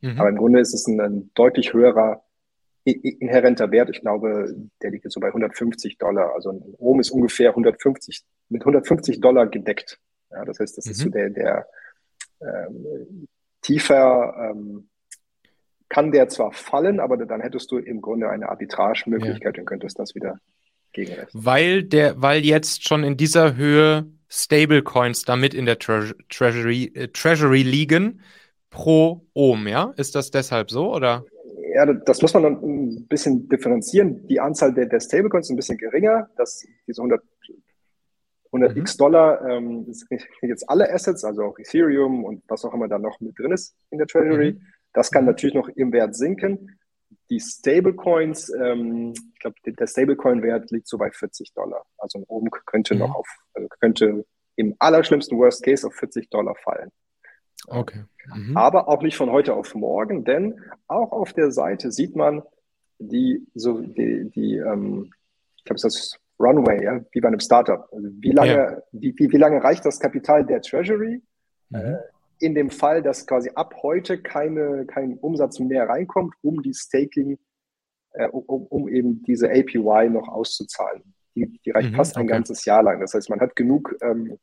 Mhm. 0.00 0.20
Aber 0.20 0.28
im 0.28 0.36
Grunde 0.36 0.60
ist 0.60 0.74
es 0.74 0.86
ein, 0.86 1.00
ein 1.00 1.30
deutlich 1.34 1.72
höherer 1.72 2.22
inhärenter 2.84 3.72
Wert. 3.72 3.90
Ich 3.90 4.00
glaube, 4.00 4.54
der 4.80 4.90
liegt 4.92 5.04
jetzt 5.04 5.14
so 5.14 5.20
bei 5.20 5.28
150 5.28 5.98
Dollar. 5.98 6.34
Also 6.34 6.50
ein 6.50 6.62
Ohm 6.78 7.00
ist 7.00 7.10
ungefähr 7.10 7.50
150, 7.50 8.22
mit 8.48 8.62
150 8.62 9.20
Dollar 9.20 9.48
gedeckt. 9.48 9.98
Ja, 10.36 10.44
das 10.44 10.60
heißt, 10.60 10.76
das 10.76 10.84
mhm. 10.84 10.90
ist 10.90 10.98
so 10.98 11.08
der, 11.08 11.30
der 11.30 11.66
ähm, 12.40 13.26
tiefer 13.62 14.52
ähm, 14.52 14.88
kann 15.88 16.12
der 16.12 16.28
zwar 16.28 16.52
fallen, 16.52 17.00
aber 17.00 17.16
dann 17.16 17.40
hättest 17.40 17.70
du 17.70 17.78
im 17.78 18.00
Grunde 18.00 18.28
eine 18.28 18.48
Arbitrage-Möglichkeit 18.48 19.56
ja. 19.56 19.60
und 19.60 19.66
könntest 19.66 19.98
das 19.98 20.14
wieder 20.14 20.38
gegenrechnen. 20.92 21.28
Weil 21.32 21.84
der, 21.84 22.20
weil 22.20 22.44
jetzt 22.44 22.86
schon 22.86 23.02
in 23.04 23.16
dieser 23.16 23.56
Höhe 23.56 24.06
Stablecoins 24.28 25.22
damit 25.22 25.54
in 25.54 25.64
der 25.64 25.78
Tre 25.78 26.12
Treasury, 26.28 26.92
äh, 26.94 27.08
Treasury 27.08 27.62
liegen 27.62 28.20
pro 28.70 29.24
Ohm, 29.32 29.68
ja? 29.68 29.94
Ist 29.96 30.14
das 30.14 30.30
deshalb 30.30 30.70
so 30.70 30.92
oder? 30.92 31.24
Ja, 31.74 31.86
das 31.86 32.22
muss 32.22 32.34
man 32.34 32.42
dann 32.42 32.62
ein 32.62 33.06
bisschen 33.06 33.48
differenzieren. 33.48 34.26
Die 34.26 34.40
Anzahl 34.40 34.74
der, 34.74 34.86
der 34.86 35.00
Stablecoins 35.00 35.46
ist 35.46 35.50
ein 35.50 35.56
bisschen 35.56 35.78
geringer. 35.78 36.28
Das, 36.36 36.66
diese 36.86 37.00
100 37.00 37.22
100 38.52 38.74
mhm. 38.74 38.80
x 38.82 38.96
Dollar 38.96 39.48
ähm, 39.48 39.86
sind 39.92 40.22
jetzt 40.42 40.68
alle 40.68 40.92
Assets, 40.92 41.24
also 41.24 41.44
auch 41.44 41.58
Ethereum 41.58 42.24
und 42.24 42.42
was 42.48 42.64
auch 42.64 42.74
immer 42.74 42.88
da 42.88 42.98
noch 42.98 43.20
mit 43.20 43.38
drin 43.38 43.52
ist 43.52 43.74
in 43.90 43.98
der 43.98 44.06
Treasury. 44.06 44.52
Mhm. 44.52 44.66
Das 44.92 45.10
kann 45.10 45.24
natürlich 45.24 45.54
noch 45.54 45.68
im 45.68 45.92
Wert 45.92 46.14
sinken. 46.14 46.78
Die 47.28 47.40
Stablecoins, 47.40 48.52
ähm, 48.54 49.12
ich 49.34 49.40
glaube, 49.40 49.56
der 49.64 49.86
Stablecoin-Wert 49.86 50.70
liegt 50.70 50.88
so 50.88 50.96
bei 50.96 51.10
40 51.10 51.52
Dollar. 51.54 51.84
Also 51.98 52.24
oben 52.28 52.50
könnte 52.64 52.94
mhm. 52.94 53.00
noch 53.00 53.14
auf, 53.14 53.28
also 53.54 53.68
könnte 53.80 54.24
im 54.56 54.74
allerschlimmsten 54.78 55.38
Worst 55.38 55.62
Case 55.62 55.86
auf 55.86 55.94
40 55.94 56.30
Dollar 56.30 56.54
fallen. 56.56 56.90
Okay. 57.66 58.04
Mhm. 58.34 58.56
Aber 58.56 58.88
auch 58.88 59.02
nicht 59.02 59.16
von 59.16 59.30
heute 59.30 59.54
auf 59.54 59.74
morgen, 59.74 60.24
denn 60.24 60.60
auch 60.86 61.12
auf 61.12 61.32
der 61.32 61.50
Seite 61.50 61.90
sieht 61.90 62.16
man 62.16 62.42
die, 62.98 63.46
so 63.54 63.80
die, 63.80 64.30
die 64.30 64.56
ähm, 64.56 65.12
ich 65.56 65.64
glaube, 65.64 65.80
das 65.82 66.18
Runway, 66.38 66.84
ja, 66.84 67.00
wie 67.12 67.20
bei 67.20 67.28
einem 67.28 67.40
Startup. 67.40 67.88
Also 67.92 68.08
wie 68.20 68.32
lange, 68.32 68.52
ja. 68.52 68.82
wie, 68.92 69.14
wie, 69.16 69.32
wie 69.32 69.36
lange 69.36 69.62
reicht 69.62 69.84
das 69.84 69.98
Kapital 69.98 70.44
der 70.44 70.60
Treasury? 70.60 71.22
Mhm. 71.70 71.76
Äh, 71.78 71.98
in 72.38 72.54
dem 72.54 72.70
Fall, 72.70 73.02
dass 73.02 73.26
quasi 73.26 73.50
ab 73.54 73.74
heute 73.82 74.20
keine, 74.20 74.84
kein 74.86 75.16
Umsatz 75.18 75.58
mehr 75.58 75.88
reinkommt, 75.88 76.34
um 76.42 76.62
die 76.62 76.74
Staking, 76.74 77.38
äh, 78.12 78.28
um, 78.28 78.66
um 78.66 78.88
eben 78.88 79.22
diese 79.22 79.50
APY 79.50 80.10
noch 80.10 80.28
auszuzahlen. 80.28 81.14
Die, 81.34 81.58
die 81.64 81.70
reicht 81.70 81.92
mhm, 81.92 81.96
fast 81.96 82.16
okay. 82.16 82.24
ein 82.24 82.26
ganzes 82.26 82.64
Jahr 82.64 82.82
lang. 82.82 83.00
Das 83.00 83.14
heißt, 83.14 83.30
man 83.30 83.40
hat 83.40 83.56
genug, 83.56 83.96
ähm, 84.02 84.38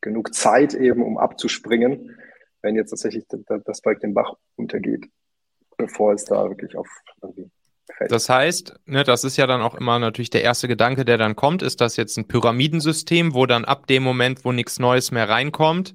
genug 0.00 0.34
Zeit 0.34 0.74
eben, 0.74 1.02
um 1.02 1.18
abzuspringen, 1.18 2.16
wenn 2.62 2.74
jetzt 2.74 2.90
tatsächlich 2.90 3.26
das 3.28 3.80
Projekt 3.80 4.02
den 4.02 4.14
Bach 4.14 4.34
untergeht, 4.56 5.06
bevor 5.76 6.12
es 6.12 6.24
da 6.24 6.48
wirklich 6.48 6.76
auf 6.76 6.88
irgendwie 7.22 7.50
das 8.08 8.28
heißt, 8.28 8.80
ne, 8.86 9.04
das 9.04 9.24
ist 9.24 9.36
ja 9.36 9.46
dann 9.46 9.62
auch 9.62 9.74
immer 9.74 9.98
natürlich 9.98 10.30
der 10.30 10.42
erste 10.42 10.68
Gedanke, 10.68 11.04
der 11.04 11.18
dann 11.18 11.36
kommt, 11.36 11.62
ist 11.62 11.80
das 11.80 11.96
jetzt 11.96 12.16
ein 12.16 12.28
Pyramidensystem, 12.28 13.34
wo 13.34 13.46
dann 13.46 13.64
ab 13.64 13.86
dem 13.86 14.02
Moment, 14.02 14.44
wo 14.44 14.52
nichts 14.52 14.78
Neues 14.78 15.10
mehr 15.10 15.28
reinkommt, 15.28 15.94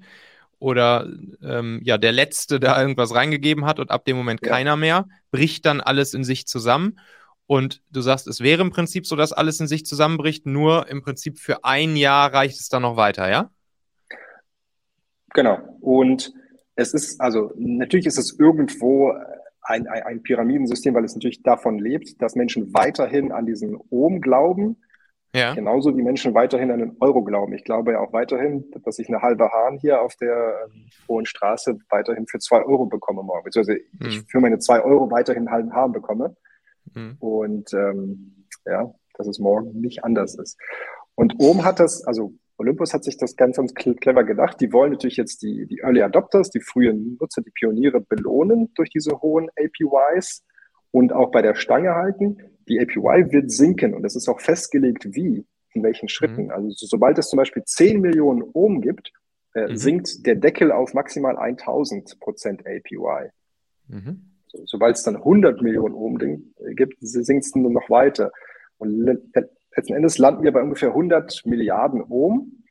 oder 0.59 1.07
ähm, 1.43 1.81
ja, 1.83 1.97
der 1.97 2.11
Letzte 2.11 2.59
da 2.59 2.79
irgendwas 2.79 3.13
reingegeben 3.13 3.65
hat 3.65 3.79
und 3.79 3.91
ab 3.91 4.05
dem 4.05 4.17
Moment 4.17 4.41
ja. 4.43 4.51
keiner 4.51 4.77
mehr, 4.77 5.05
bricht 5.31 5.65
dann 5.65 5.81
alles 5.81 6.13
in 6.13 6.23
sich 6.23 6.47
zusammen. 6.47 6.99
Und 7.47 7.81
du 7.91 8.01
sagst, 8.01 8.27
es 8.27 8.41
wäre 8.41 8.61
im 8.61 8.71
Prinzip 8.71 9.05
so, 9.05 9.15
dass 9.15 9.33
alles 9.33 9.59
in 9.59 9.67
sich 9.67 9.85
zusammenbricht, 9.85 10.45
nur 10.45 10.87
im 10.87 11.03
Prinzip 11.03 11.37
für 11.37 11.63
ein 11.63 11.95
Jahr 11.95 12.33
reicht 12.33 12.59
es 12.59 12.69
dann 12.69 12.81
noch 12.81 12.97
weiter, 12.97 13.29
ja? 13.29 13.51
Genau. 15.33 15.59
Und 15.81 16.33
es 16.75 16.93
ist, 16.93 17.21
also 17.21 17.51
natürlich 17.57 18.07
ist 18.07 18.17
es 18.17 18.39
irgendwo 18.39 19.13
ein, 19.65 19.87
ein, 19.87 20.03
ein 20.03 20.23
Pyramidensystem, 20.23 20.93
weil 20.93 21.03
es 21.03 21.15
natürlich 21.15 21.43
davon 21.43 21.79
lebt, 21.79 22.21
dass 22.21 22.35
Menschen 22.35 22.73
weiterhin 22.73 23.31
an 23.31 23.45
diesen 23.45 23.77
Ohm 23.89 24.21
glauben. 24.21 24.77
Ja. 25.33 25.53
Genauso 25.53 25.91
die 25.91 26.01
Menschen 26.01 26.33
weiterhin 26.33 26.71
an 26.71 26.79
den 26.79 26.95
Euro 27.01 27.21
glauben. 27.21 27.53
Ich 27.53 27.65
glaube 27.65 27.91
ja 27.93 27.99
auch 27.99 28.13
weiterhin, 28.13 28.71
dass 28.85 28.99
ich 28.99 29.09
eine 29.09 29.21
halbe 29.21 29.51
Hahn 29.51 29.77
hier 29.77 30.01
auf 30.01 30.15
der 30.15 30.65
ähm, 30.65 30.87
Hohen 31.09 31.25
Straße 31.25 31.77
weiterhin 31.89 32.25
für 32.25 32.39
zwei 32.39 32.63
Euro 32.63 32.85
bekomme 32.85 33.21
morgen. 33.21 33.43
Beziehungsweise 33.43 33.79
mhm. 33.99 34.07
ich 34.07 34.23
für 34.29 34.39
meine 34.39 34.59
zwei 34.59 34.81
Euro 34.81 35.11
weiterhin 35.11 35.47
einen 35.47 35.51
halben 35.51 35.73
Hahn 35.73 35.91
bekomme. 35.91 36.37
Mhm. 36.93 37.17
Und 37.19 37.73
ähm, 37.73 38.45
ja, 38.65 38.93
dass 39.17 39.27
es 39.27 39.39
morgen 39.39 39.81
nicht 39.81 40.05
anders 40.05 40.35
ist. 40.35 40.57
Und 41.15 41.35
Ohm 41.39 41.65
hat 41.65 41.81
das, 41.81 42.05
also 42.05 42.33
Olympus 42.57 42.93
hat 42.93 43.03
sich 43.03 43.17
das 43.17 43.35
ganz, 43.35 43.57
ganz 43.57 43.73
clever 43.73 44.23
gedacht. 44.23 44.61
Die 44.61 44.71
wollen 44.71 44.91
natürlich 44.91 45.17
jetzt 45.17 45.41
die, 45.41 45.65
die 45.65 45.79
Early 45.79 46.01
Adopters, 46.01 46.49
die 46.49 46.61
frühen 46.61 47.17
Nutzer, 47.19 47.41
die 47.41 47.51
Pioniere 47.51 48.01
belohnen 48.01 48.71
durch 48.75 48.89
diese 48.89 49.21
hohen 49.21 49.49
APYs 49.57 50.43
und 50.91 51.11
auch 51.11 51.31
bei 51.31 51.41
der 51.41 51.55
Stange 51.55 51.95
halten. 51.95 52.37
Die 52.69 52.79
APY 52.79 53.31
wird 53.31 53.51
sinken 53.51 53.93
und 53.93 54.05
es 54.05 54.15
ist 54.15 54.29
auch 54.29 54.39
festgelegt, 54.39 55.13
wie, 55.13 55.45
in 55.73 55.83
welchen 55.83 56.07
Schritten. 56.07 56.45
Mhm. 56.45 56.51
Also 56.51 56.69
so, 56.69 56.85
sobald 56.87 57.17
es 57.17 57.29
zum 57.29 57.37
Beispiel 57.37 57.63
10 57.63 57.99
Millionen 57.99 58.43
Ohm 58.53 58.81
gibt, 58.81 59.11
äh, 59.53 59.67
mhm. 59.67 59.75
sinkt 59.75 60.25
der 60.25 60.35
Deckel 60.35 60.71
auf 60.71 60.93
maximal 60.93 61.37
1000 61.37 62.19
Prozent 62.21 62.61
APY. 62.65 63.29
Mhm. 63.87 64.31
So, 64.47 64.61
sobald 64.65 64.95
es 64.95 65.03
dann 65.03 65.17
100 65.17 65.61
Millionen 65.61 65.93
Ohm 65.93 66.17
gibt, 66.17 66.97
sinkt 67.01 67.45
es 67.45 67.53
nur 67.55 67.71
noch 67.71 67.89
weiter. 67.89 68.31
Und 68.77 69.05
letzten 69.75 69.95
Endes 69.95 70.17
landen 70.17 70.43
wir 70.43 70.51
bei 70.51 70.61
ungefähr 70.61 70.89
100 70.89 71.45
Milliarden 71.45 72.03
Ohm. 72.03 72.63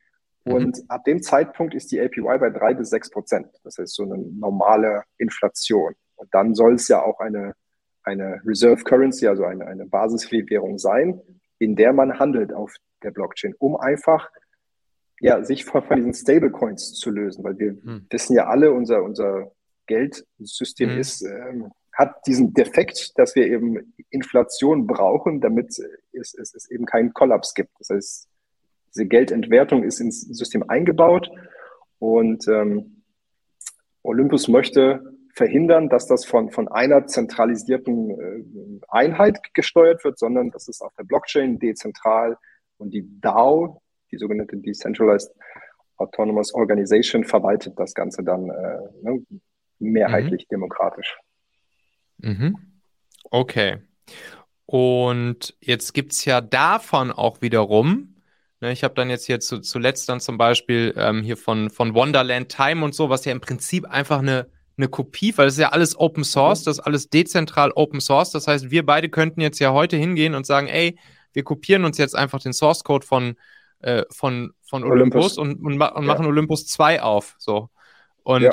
Und 0.45 0.77
mhm. 0.79 0.85
ab 0.88 1.05
dem 1.05 1.23
Zeitpunkt 1.23 1.75
ist 1.75 1.90
die 1.90 2.01
APY 2.01 2.38
bei 2.38 2.51
drei 2.51 2.75
bis 2.75 2.90
sechs 2.90 3.11
Prozent. 3.11 3.49
Das 3.64 3.79
heißt 3.79 3.95
so 3.95 4.03
eine 4.03 4.19
normale 4.19 5.03
Inflation. 5.17 5.95
Und 6.17 6.33
dann 6.33 6.55
soll 6.55 6.75
es 6.75 6.88
ja 6.88 7.03
auch 7.03 7.19
eine, 7.21 7.55
eine 8.03 8.40
Reserve 8.45 8.85
Currency, 8.85 9.27
also 9.27 9.45
eine, 9.45 9.67
eine 9.67 9.87
Basiswährung 9.87 10.79
sein, 10.79 11.21
in 11.59 11.77
der 11.77 11.93
man 11.93 12.19
handelt 12.19 12.53
auf 12.53 12.75
der 13.03 13.11
Blockchain, 13.11 13.55
um 13.59 13.77
einfach 13.77 14.31
ja, 15.21 15.43
sich 15.43 15.64
von, 15.64 15.83
von 15.83 15.97
diesen 15.97 16.12
Stablecoins 16.12 16.93
zu 16.93 17.11
lösen. 17.11 17.43
Weil 17.43 17.59
wir 17.59 17.73
mhm. 17.73 18.07
wissen 18.11 18.37
ja 18.37 18.47
alle, 18.47 18.73
unser, 18.73 19.03
unser 19.03 19.51
Geldsystem 19.87 20.93
mhm. 20.93 20.99
ist 20.99 21.23
ähm, 21.23 21.71
hat 21.94 22.26
diesen 22.26 22.54
Defekt, 22.54 23.12
dass 23.18 23.35
wir 23.35 23.46
eben 23.46 23.94
Inflation 24.11 24.87
brauchen, 24.87 25.40
damit 25.40 25.68
es, 26.12 26.35
es, 26.35 26.54
es 26.54 26.70
eben 26.70 26.87
keinen 26.87 27.12
Kollaps 27.12 27.54
gibt. 27.54 27.70
Das 27.78 27.90
heißt, 27.90 28.28
diese 28.94 29.07
Geldentwertung 29.07 29.85
ist 29.85 30.00
ins 30.00 30.22
System 30.22 30.68
eingebaut 30.68 31.30
und 31.98 32.46
ähm, 32.48 33.02
Olympus 34.02 34.48
möchte 34.48 35.02
verhindern, 35.35 35.88
dass 35.88 36.07
das 36.07 36.24
von, 36.24 36.50
von 36.50 36.68
einer 36.68 37.07
zentralisierten 37.07 38.11
äh, 38.11 38.80
Einheit 38.88 39.38
gesteuert 39.52 40.04
wird, 40.04 40.18
sondern 40.18 40.50
dass 40.50 40.68
es 40.68 40.80
auf 40.80 40.94
der 40.94 41.04
Blockchain 41.04 41.59
dezentral 41.59 42.37
Und 42.78 42.94
die 42.94 43.09
DAO, 43.20 43.83
die 44.12 44.18
sogenannte 44.18 44.57
Decentralized 44.57 45.33
Autonomous 45.96 46.54
Organization, 46.54 47.24
verwaltet 47.24 47.78
das 47.78 47.94
Ganze 47.94 48.22
dann 48.22 48.48
äh, 48.48 48.78
ne, 49.02 49.24
mehrheitlich 49.78 50.46
mhm. 50.48 50.54
demokratisch. 50.54 51.18
Mhm. 52.24 52.56
Okay. 53.30 53.78
Und 54.66 55.54
jetzt 55.60 55.92
gibt 55.92 56.12
es 56.12 56.24
ja 56.24 56.40
davon 56.40 57.12
auch 57.12 57.42
wiederum, 57.42 58.16
ne, 58.60 58.72
ich 58.72 58.82
habe 58.82 58.94
dann 58.94 59.10
jetzt 59.10 59.26
hier 59.26 59.40
zu, 59.40 59.60
zuletzt 59.60 60.08
dann 60.08 60.20
zum 60.20 60.38
Beispiel 60.38 60.94
ähm, 60.96 61.22
hier 61.22 61.37
von, 61.37 61.70
von 61.70 61.94
Wonderland 61.94 62.48
Time 62.48 62.84
und 62.84 62.94
so, 62.94 63.10
was 63.10 63.24
ja 63.24 63.32
im 63.32 63.40
Prinzip 63.40 63.84
einfach 63.87 64.20
eine, 64.20 64.48
eine 64.76 64.88
Kopie, 64.88 65.37
weil 65.37 65.48
es 65.48 65.54
ist 65.54 65.60
ja 65.60 65.68
alles 65.68 65.98
Open 65.98 66.24
Source, 66.24 66.62
mhm. 66.62 66.64
das 66.64 66.78
ist 66.78 66.84
alles 66.84 67.10
dezentral 67.10 67.72
Open 67.74 68.00
Source. 68.00 68.30
Das 68.30 68.48
heißt, 68.48 68.70
wir 68.70 68.87
beide 68.87 69.10
könnten 69.10 69.40
jetzt 69.40 69.58
ja 69.58 69.72
heute 69.72 69.96
hingehen 69.96 70.34
und 70.34 70.46
sagen, 70.46 70.66
ey, 70.66 70.98
wir 71.34 71.44
kopieren 71.44 71.84
uns 71.84 71.98
jetzt 71.98 72.16
einfach 72.16 72.40
den 72.40 72.52
Source 72.52 72.84
Code 72.84 73.06
von, 73.06 73.37
äh, 73.80 74.04
von, 74.10 74.52
von 74.62 74.82
Olympus, 74.82 75.37
Olympus 75.37 75.38
und, 75.38 75.64
und, 75.64 75.76
ma 75.76 75.88
und 75.88 76.04
ja. 76.04 76.06
machen 76.06 76.26
Olympus 76.26 76.66
2 76.66 77.02
auf. 77.02 77.34
So. 77.38 77.68
Und 78.22 78.42
ja. 78.42 78.52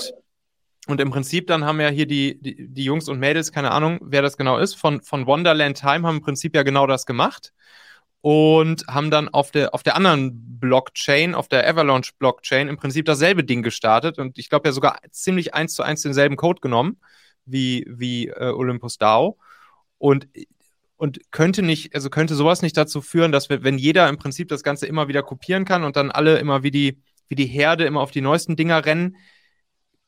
Und 0.91 1.01
im 1.01 1.09
Prinzip 1.09 1.47
dann 1.47 1.65
haben 1.65 1.79
ja 1.79 1.89
hier 1.89 2.05
die, 2.05 2.39
die, 2.41 2.67
die, 2.67 2.83
Jungs 2.83 3.07
und 3.07 3.19
Mädels, 3.19 3.51
keine 3.51 3.71
Ahnung, 3.71 3.99
wer 4.01 4.21
das 4.21 4.37
genau 4.37 4.57
ist, 4.57 4.75
von, 4.75 5.01
von 5.01 5.25
Wonderland 5.25 5.77
Time 5.77 6.07
haben 6.07 6.17
im 6.17 6.21
Prinzip 6.21 6.55
ja 6.55 6.63
genau 6.63 6.85
das 6.85 7.05
gemacht 7.05 7.53
und 8.21 8.85
haben 8.87 9.09
dann 9.09 9.29
auf 9.29 9.51
der, 9.51 9.73
auf 9.73 9.83
der 9.83 9.95
anderen 9.95 10.59
Blockchain, 10.59 11.33
auf 11.33 11.47
der 11.47 11.67
Avalanche 11.67 12.11
Blockchain 12.19 12.67
im 12.67 12.77
Prinzip 12.77 13.05
dasselbe 13.05 13.43
Ding 13.43 13.63
gestartet 13.63 14.19
und 14.19 14.37
ich 14.37 14.49
glaube 14.49 14.67
ja 14.69 14.73
sogar 14.73 14.99
ziemlich 15.09 15.53
eins 15.55 15.73
zu 15.73 15.81
eins 15.81 16.01
denselben 16.01 16.35
Code 16.35 16.61
genommen 16.61 16.97
wie, 17.45 17.85
wie 17.87 18.27
äh, 18.27 18.51
Olympus 18.51 18.97
DAO 18.97 19.37
und 19.97 20.27
und 20.97 21.31
könnte 21.31 21.63
nicht, 21.63 21.95
also 21.95 22.11
könnte 22.11 22.35
sowas 22.35 22.61
nicht 22.61 22.77
dazu 22.77 23.01
führen, 23.01 23.31
dass 23.31 23.49
wir, 23.49 23.63
wenn 23.63 23.79
jeder 23.79 24.07
im 24.07 24.17
Prinzip 24.17 24.49
das 24.49 24.61
Ganze 24.61 24.85
immer 24.85 25.07
wieder 25.07 25.23
kopieren 25.23 25.65
kann 25.65 25.83
und 25.83 25.95
dann 25.95 26.11
alle 26.11 26.37
immer 26.37 26.61
wie 26.61 26.69
die, 26.69 27.01
wie 27.27 27.33
die 27.33 27.47
Herde 27.47 27.85
immer 27.85 28.01
auf 28.01 28.11
die 28.11 28.21
neuesten 28.21 28.55
Dinger 28.55 28.85
rennen, 28.85 29.17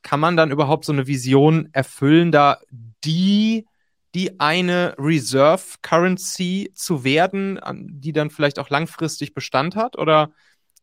kann 0.03 0.19
man 0.19 0.37
dann 0.37 0.51
überhaupt 0.51 0.85
so 0.85 0.91
eine 0.91 1.07
Vision 1.07 1.69
erfüllen, 1.71 2.31
da 2.31 2.59
die, 3.03 3.65
die 4.13 4.39
eine 4.39 4.95
Reserve 4.99 5.63
Currency 5.81 6.71
zu 6.75 7.03
werden, 7.03 7.59
die 7.89 8.13
dann 8.13 8.29
vielleicht 8.29 8.59
auch 8.59 8.69
langfristig 8.69 9.33
Bestand 9.33 9.75
hat? 9.75 9.97
Oder, 9.97 10.31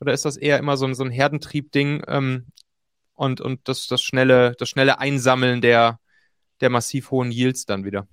oder 0.00 0.12
ist 0.12 0.24
das 0.24 0.36
eher 0.36 0.58
immer 0.58 0.76
so 0.76 0.86
ein, 0.86 0.94
so 0.94 1.04
ein 1.04 1.10
Herdentrieb-Ding 1.10 2.02
ähm, 2.08 2.46
und, 3.14 3.40
und 3.40 3.68
das, 3.68 3.86
das, 3.86 4.02
schnelle, 4.02 4.54
das 4.58 4.68
schnelle 4.68 4.98
Einsammeln 4.98 5.60
der, 5.60 6.00
der 6.60 6.70
massiv 6.70 7.10
hohen 7.10 7.30
Yields 7.30 7.66
dann 7.66 7.84
wieder? 7.84 8.08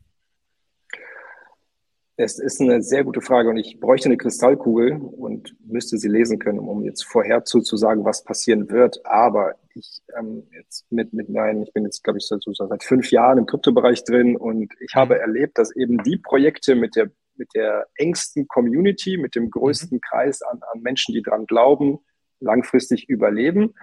Es 2.19 2.39
ist 2.39 2.59
eine 2.59 2.81
sehr 2.81 3.03
gute 3.03 3.21
Frage 3.21 3.47
und 3.47 3.57
ich 3.57 3.79
bräuchte 3.79 4.09
eine 4.09 4.17
Kristallkugel 4.17 4.93
und 4.93 5.55
müsste 5.63 5.99
sie 5.99 6.07
lesen 6.07 6.39
können, 6.39 6.57
um 6.57 6.83
jetzt 6.83 7.05
vorher 7.05 7.45
zu, 7.45 7.61
zu 7.61 7.77
sagen, 7.77 8.05
was 8.05 8.23
passieren 8.23 8.71
wird. 8.71 9.05
Aber 9.05 9.53
ich 9.75 10.01
ähm, 10.17 10.47
jetzt 10.51 10.91
mit, 10.91 11.13
mit 11.13 11.29
meinen, 11.29 11.61
ich 11.61 11.71
bin 11.73 11.83
jetzt, 11.83 12.03
glaube 12.03 12.17
ich, 12.17 12.25
seit, 12.25 12.41
seit 12.43 12.83
fünf 12.83 13.11
Jahren 13.11 13.37
im 13.37 13.45
Kryptobereich 13.45 14.03
drin 14.03 14.35
und 14.35 14.73
ich 14.79 14.95
habe 14.95 15.13
mhm. 15.13 15.21
erlebt, 15.21 15.59
dass 15.59 15.75
eben 15.75 16.01
die 16.01 16.17
Projekte 16.17 16.73
mit 16.73 16.95
der, 16.95 17.11
mit 17.35 17.49
der 17.53 17.85
engsten 17.93 18.47
Community, 18.47 19.17
mit 19.17 19.35
dem 19.35 19.51
größten 19.51 19.97
mhm. 19.97 20.01
Kreis 20.01 20.41
an, 20.41 20.59
an 20.73 20.81
Menschen, 20.81 21.13
die 21.13 21.21
dran 21.21 21.45
glauben, 21.45 21.99
langfristig 22.39 23.07
überleben. 23.09 23.75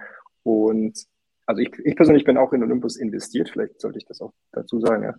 Und 0.43 1.05
also 1.45 1.61
ich, 1.61 1.71
ich 1.85 1.95
persönlich 1.95 2.25
bin 2.25 2.35
auch 2.35 2.51
in 2.51 2.63
Olympus 2.63 2.97
investiert, 2.97 3.49
vielleicht 3.49 3.79
sollte 3.79 3.97
ich 3.97 4.05
das 4.05 4.19
auch 4.19 4.33
dazu 4.51 4.81
sagen, 4.81 5.03
ja 5.03 5.15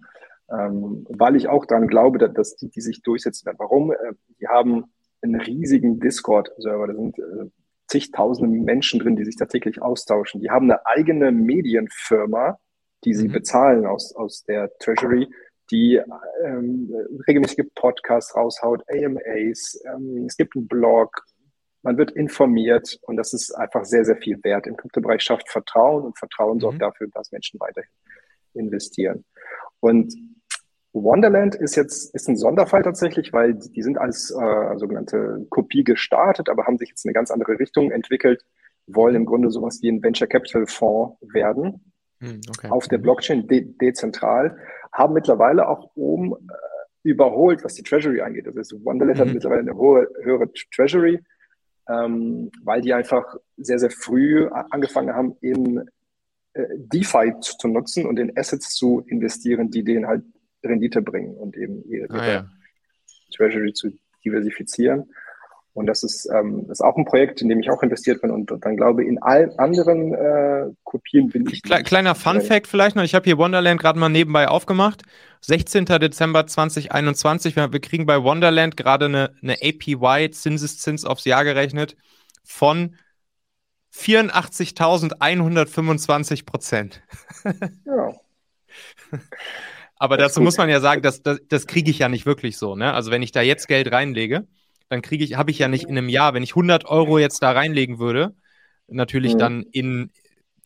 ähm, 0.50 1.06
weil 1.08 1.36
ich 1.36 1.48
auch 1.48 1.66
daran 1.66 1.88
glaube, 1.88 2.18
dass, 2.18 2.32
dass 2.32 2.56
die, 2.56 2.68
die 2.68 2.80
sich 2.80 3.02
durchsetzen 3.02 3.46
werden. 3.46 3.58
Warum? 3.58 3.92
Äh, 3.92 3.96
die 4.40 4.48
haben 4.48 4.84
einen 5.22 5.40
riesigen 5.40 5.98
Discord-Server, 5.98 6.86
da 6.86 6.94
sind 6.94 7.18
äh, 7.18 7.50
zigtausende 7.88 8.58
Menschen 8.58 9.00
drin, 9.00 9.16
die 9.16 9.24
sich 9.24 9.36
da 9.36 9.46
täglich 9.46 9.80
austauschen. 9.80 10.40
Die 10.40 10.50
haben 10.50 10.70
eine 10.70 10.84
eigene 10.86 11.32
Medienfirma, 11.32 12.58
die 13.04 13.14
sie 13.14 13.28
mhm. 13.28 13.32
bezahlen 13.32 13.86
aus, 13.86 14.14
aus 14.14 14.44
der 14.44 14.76
Treasury, 14.78 15.28
die 15.70 16.00
ähm, 16.44 16.92
regelmäßige 17.26 17.66
Podcasts 17.74 18.36
raushaut, 18.36 18.84
AMAs, 18.88 19.80
ähm, 19.86 20.26
es 20.26 20.36
gibt 20.36 20.56
einen 20.56 20.68
Blog, 20.68 21.24
man 21.82 21.98
wird 21.98 22.12
informiert 22.12 22.98
und 23.02 23.16
das 23.16 23.32
ist 23.32 23.52
einfach 23.52 23.84
sehr, 23.84 24.04
sehr 24.04 24.16
viel 24.16 24.42
wert. 24.42 24.66
Im 24.66 24.76
Kryptobereich 24.76 25.22
schafft 25.22 25.48
Vertrauen 25.48 26.04
und 26.04 26.18
Vertrauen 26.18 26.60
sorgt 26.60 26.76
mhm. 26.76 26.80
dafür, 26.80 27.08
dass 27.12 27.32
Menschen 27.32 27.60
weiterhin 27.60 27.90
investieren. 28.54 29.24
Und 29.80 30.14
Wonderland 31.02 31.54
ist 31.54 31.76
jetzt 31.76 32.14
ist 32.14 32.28
ein 32.28 32.36
Sonderfall 32.36 32.82
tatsächlich, 32.82 33.32
weil 33.32 33.54
die 33.54 33.82
sind 33.82 33.98
als 33.98 34.30
äh, 34.30 34.76
sogenannte 34.76 35.46
Kopie 35.50 35.84
gestartet, 35.84 36.48
aber 36.48 36.66
haben 36.66 36.78
sich 36.78 36.90
jetzt 36.90 37.04
in 37.04 37.10
eine 37.10 37.14
ganz 37.14 37.30
andere 37.30 37.58
Richtung 37.58 37.90
entwickelt, 37.90 38.44
wollen 38.86 39.16
im 39.16 39.26
Grunde 39.26 39.50
sowas 39.50 39.80
wie 39.82 39.90
ein 39.90 40.02
Venture 40.02 40.28
Capital 40.28 40.66
Fonds 40.66 41.16
werden, 41.20 41.92
hm, 42.20 42.40
okay. 42.48 42.68
auf 42.70 42.88
der 42.88 42.98
Blockchain 42.98 43.46
de 43.46 43.62
dezentral, 43.80 44.56
haben 44.92 45.14
mittlerweile 45.14 45.68
auch 45.68 45.90
oben 45.94 46.32
äh, 46.32 47.08
überholt, 47.08 47.64
was 47.64 47.74
die 47.74 47.82
Treasury 47.82 48.20
angeht. 48.20 48.46
Das 48.46 48.56
ist 48.56 48.84
Wonderland 48.84 49.18
mhm. 49.18 49.22
hat 49.22 49.34
mittlerweile 49.34 49.60
eine 49.60 49.76
hohe, 49.76 50.08
höhere 50.22 50.50
Treasury, 50.74 51.22
ähm, 51.88 52.50
weil 52.62 52.80
die 52.80 52.94
einfach 52.94 53.36
sehr, 53.56 53.78
sehr 53.78 53.90
früh 53.90 54.48
angefangen 54.70 55.14
haben, 55.14 55.36
in 55.40 55.88
äh, 56.54 56.64
DeFi 56.76 57.34
zu 57.40 57.68
nutzen 57.68 58.06
und 58.06 58.18
in 58.18 58.36
Assets 58.36 58.74
zu 58.74 59.04
investieren, 59.06 59.70
die 59.70 59.84
denen 59.84 60.06
halt 60.06 60.22
Rendite 60.64 61.02
bringen 61.02 61.36
und 61.36 61.56
eben 61.56 61.84
ihre, 61.84 62.10
ah, 62.10 62.26
ja. 62.26 62.50
Treasury 63.34 63.72
zu 63.72 63.90
diversifizieren. 64.24 65.08
Und 65.76 65.86
das 65.86 66.02
ist, 66.02 66.28
ähm, 66.32 66.66
ist 66.70 66.80
auch 66.80 66.96
ein 66.96 67.04
Projekt, 67.04 67.42
in 67.42 67.50
dem 67.50 67.60
ich 67.60 67.68
auch 67.68 67.82
investiert 67.82 68.22
bin 68.22 68.30
und, 68.30 68.50
dann 68.64 68.78
glaube 68.78 69.04
in 69.04 69.20
allen 69.20 69.58
anderen 69.58 70.14
äh, 70.14 70.68
Kopien 70.84 71.28
bin 71.28 71.46
ich. 71.50 71.62
Kle 71.62 71.82
kleiner 71.82 72.14
Fun 72.14 72.40
Fact 72.40 72.66
vielleicht 72.66 72.96
noch, 72.96 73.02
ich 73.02 73.14
habe 73.14 73.26
hier 73.26 73.36
Wonderland 73.36 73.78
gerade 73.78 73.98
mal 73.98 74.08
nebenbei 74.08 74.48
aufgemacht. 74.48 75.02
16. 75.42 75.84
Dezember 75.84 76.46
2021, 76.46 77.56
wir, 77.56 77.74
wir 77.74 77.80
kriegen 77.80 78.06
bei 78.06 78.22
Wonderland 78.22 78.78
gerade 78.78 79.04
eine, 79.04 79.34
eine 79.42 79.58
APY, 79.62 80.30
Zinseszins 80.30 81.04
aufs 81.04 81.26
Jahr 81.26 81.44
gerechnet, 81.44 81.94
von 82.42 82.96
84.125 83.92 86.46
Prozent. 86.46 87.02
ja. 87.84 88.14
Aber 89.98 90.16
dazu 90.16 90.40
muss 90.40 90.58
man 90.58 90.68
ja 90.68 90.80
sagen, 90.80 91.02
das, 91.02 91.22
das, 91.22 91.40
das 91.48 91.66
kriege 91.66 91.90
ich 91.90 91.98
ja 91.98 92.08
nicht 92.08 92.26
wirklich 92.26 92.58
so. 92.58 92.76
Ne? 92.76 92.92
Also 92.92 93.10
wenn 93.10 93.22
ich 93.22 93.32
da 93.32 93.40
jetzt 93.40 93.66
Geld 93.66 93.90
reinlege, 93.90 94.46
dann 94.88 95.02
kriege 95.02 95.24
ich, 95.24 95.36
habe 95.36 95.50
ich 95.50 95.58
ja 95.58 95.68
nicht 95.68 95.84
in 95.84 95.96
einem 95.96 96.08
Jahr, 96.08 96.34
wenn 96.34 96.42
ich 96.42 96.50
100 96.50 96.84
Euro 96.84 97.18
jetzt 97.18 97.42
da 97.42 97.52
reinlegen 97.52 97.98
würde, 97.98 98.34
natürlich 98.88 99.34
mhm. 99.34 99.38
dann 99.38 99.62
in, 99.72 100.10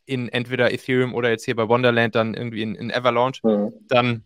in 0.05 0.29
entweder 0.29 0.73
Ethereum 0.73 1.15
oder 1.15 1.31
jetzt 1.31 1.45
hier 1.45 1.57
bei 1.57 1.69
Wonderland 1.69 2.15
dann 2.15 2.35
irgendwie 2.35 2.63
in, 2.63 2.75
in 2.75 2.93
Avalanche, 2.93 3.41
mhm. 3.45 3.73
dann, 3.89 4.25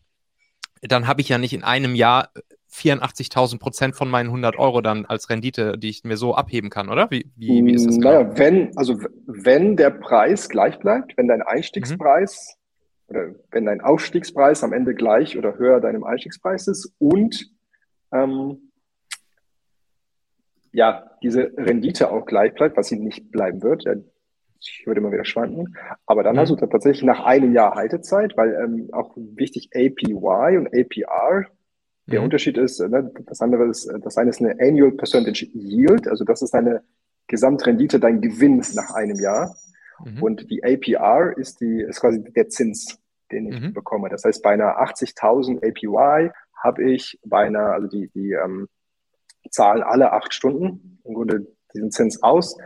dann 0.83 1.07
habe 1.07 1.21
ich 1.21 1.29
ja 1.29 1.39
nicht 1.39 1.53
in 1.53 1.63
einem 1.63 1.95
Jahr 1.95 2.31
84.000 2.73 3.61
Prozent 3.61 3.95
von 3.95 4.11
meinen 4.11 4.27
100 4.27 4.59
Euro 4.59 4.81
dann 4.81 5.07
als 5.07 5.31
Rendite, 5.31 5.79
die 5.79 5.91
ich 5.91 6.03
mir 6.03 6.17
so 6.17 6.35
abheben 6.35 6.71
kann, 6.71 6.89
oder? 6.89 7.09
Wie, 7.11 7.31
wie, 7.37 7.65
wie 7.65 7.73
ist 7.73 7.87
das? 7.87 7.99
Naja, 7.99 8.23
genau? 8.23 8.39
wenn, 8.39 8.77
also 8.77 8.99
wenn 9.27 9.77
der 9.77 9.91
Preis 9.91 10.49
gleich 10.49 10.79
bleibt, 10.81 11.17
wenn 11.17 11.29
dein 11.29 11.43
Einstiegspreis 11.43 12.57
mhm. 12.57 12.64
Oder 13.15 13.35
wenn 13.51 13.65
dein 13.65 13.81
Aufstiegspreis 13.81 14.65
am 14.65 14.73
Ende 14.73 14.95
gleich 14.95 15.39
oder 15.39 15.57
höher 15.57 15.81
deinem 15.81 16.05
Einstiegspreis 16.05 16.67
ist 16.69 16.93
und 16.99 17.51
ähm, 18.13 18.71
ja, 20.73 21.11
diese 21.23 21.53
Rendite 21.57 22.11
auch 22.11 22.27
gleich 22.27 22.53
bleibt, 22.55 22.77
was 22.77 22.89
sie 22.89 22.99
nicht 22.99 23.31
bleiben 23.31 23.63
wird, 23.63 23.85
ja, 23.85 23.95
ich 24.61 24.83
würde 24.87 25.01
immer 25.01 25.13
wieder 25.13 25.25
schwanken. 25.25 25.77
Aber 26.07 26.23
dann 26.23 26.37
mhm. 26.37 26.41
hast 26.41 26.51
du 26.51 26.57
tatsächlich 26.57 27.05
nach 27.05 27.25
einem 27.25 27.53
Jahr 27.53 27.75
Haltezeit, 27.75 28.37
weil 28.37 28.55
ähm, 28.55 28.89
auch 28.93 29.13
wichtig 29.17 29.71
APY 29.75 30.59
und 30.59 30.69
APR 30.69 31.47
der 32.07 32.21
mhm. 32.21 32.25
Unterschied 32.25 32.59
ist, 32.59 32.81
ne, 32.81 33.11
das 33.27 33.41
andere 33.41 33.67
ist, 33.67 33.91
das 34.03 34.17
eine 34.17 34.31
ist 34.31 34.41
eine 34.41 34.57
Annual 34.61 34.93
Percentage 34.93 35.47
Yield, 35.55 36.09
also 36.09 36.25
das 36.25 36.43
ist 36.43 36.53
deine 36.53 36.83
Gesamtrendite, 37.29 37.99
dein 37.99 38.21
Gewinn 38.21 38.63
nach 38.75 38.95
einem 38.95 39.19
Jahr. 39.21 39.55
Mhm. 40.05 40.23
Und 40.23 40.51
die 40.51 40.63
APR 40.65 41.37
ist 41.37 41.61
die, 41.61 41.81
ist 41.81 42.01
quasi 42.01 42.23
der 42.23 42.49
Zins, 42.49 42.99
den 43.35 43.53
ich 43.53 43.61
mhm. 43.61 43.73
bekomme. 43.75 44.09
Das 44.09 44.25
heißt, 44.25 44.43
bei 44.43 44.51
einer 44.51 44.79
80.000 44.79 45.59
APY 45.67 46.31
habe 46.63 46.91
ich 46.91 47.19
bei 47.25 47.47
einer, 47.47 47.73
also 47.73 47.89
die, 47.89 48.09
die 48.15 48.33
ähm, 48.33 48.69
zahlen 49.51 49.83
alle 49.83 50.13
acht 50.13 50.33
Stunden 50.33 51.01
im 51.05 51.15
Grunde 51.15 51.47
diesen 51.75 51.91
Zins 51.91 52.23
aus. 52.23 52.57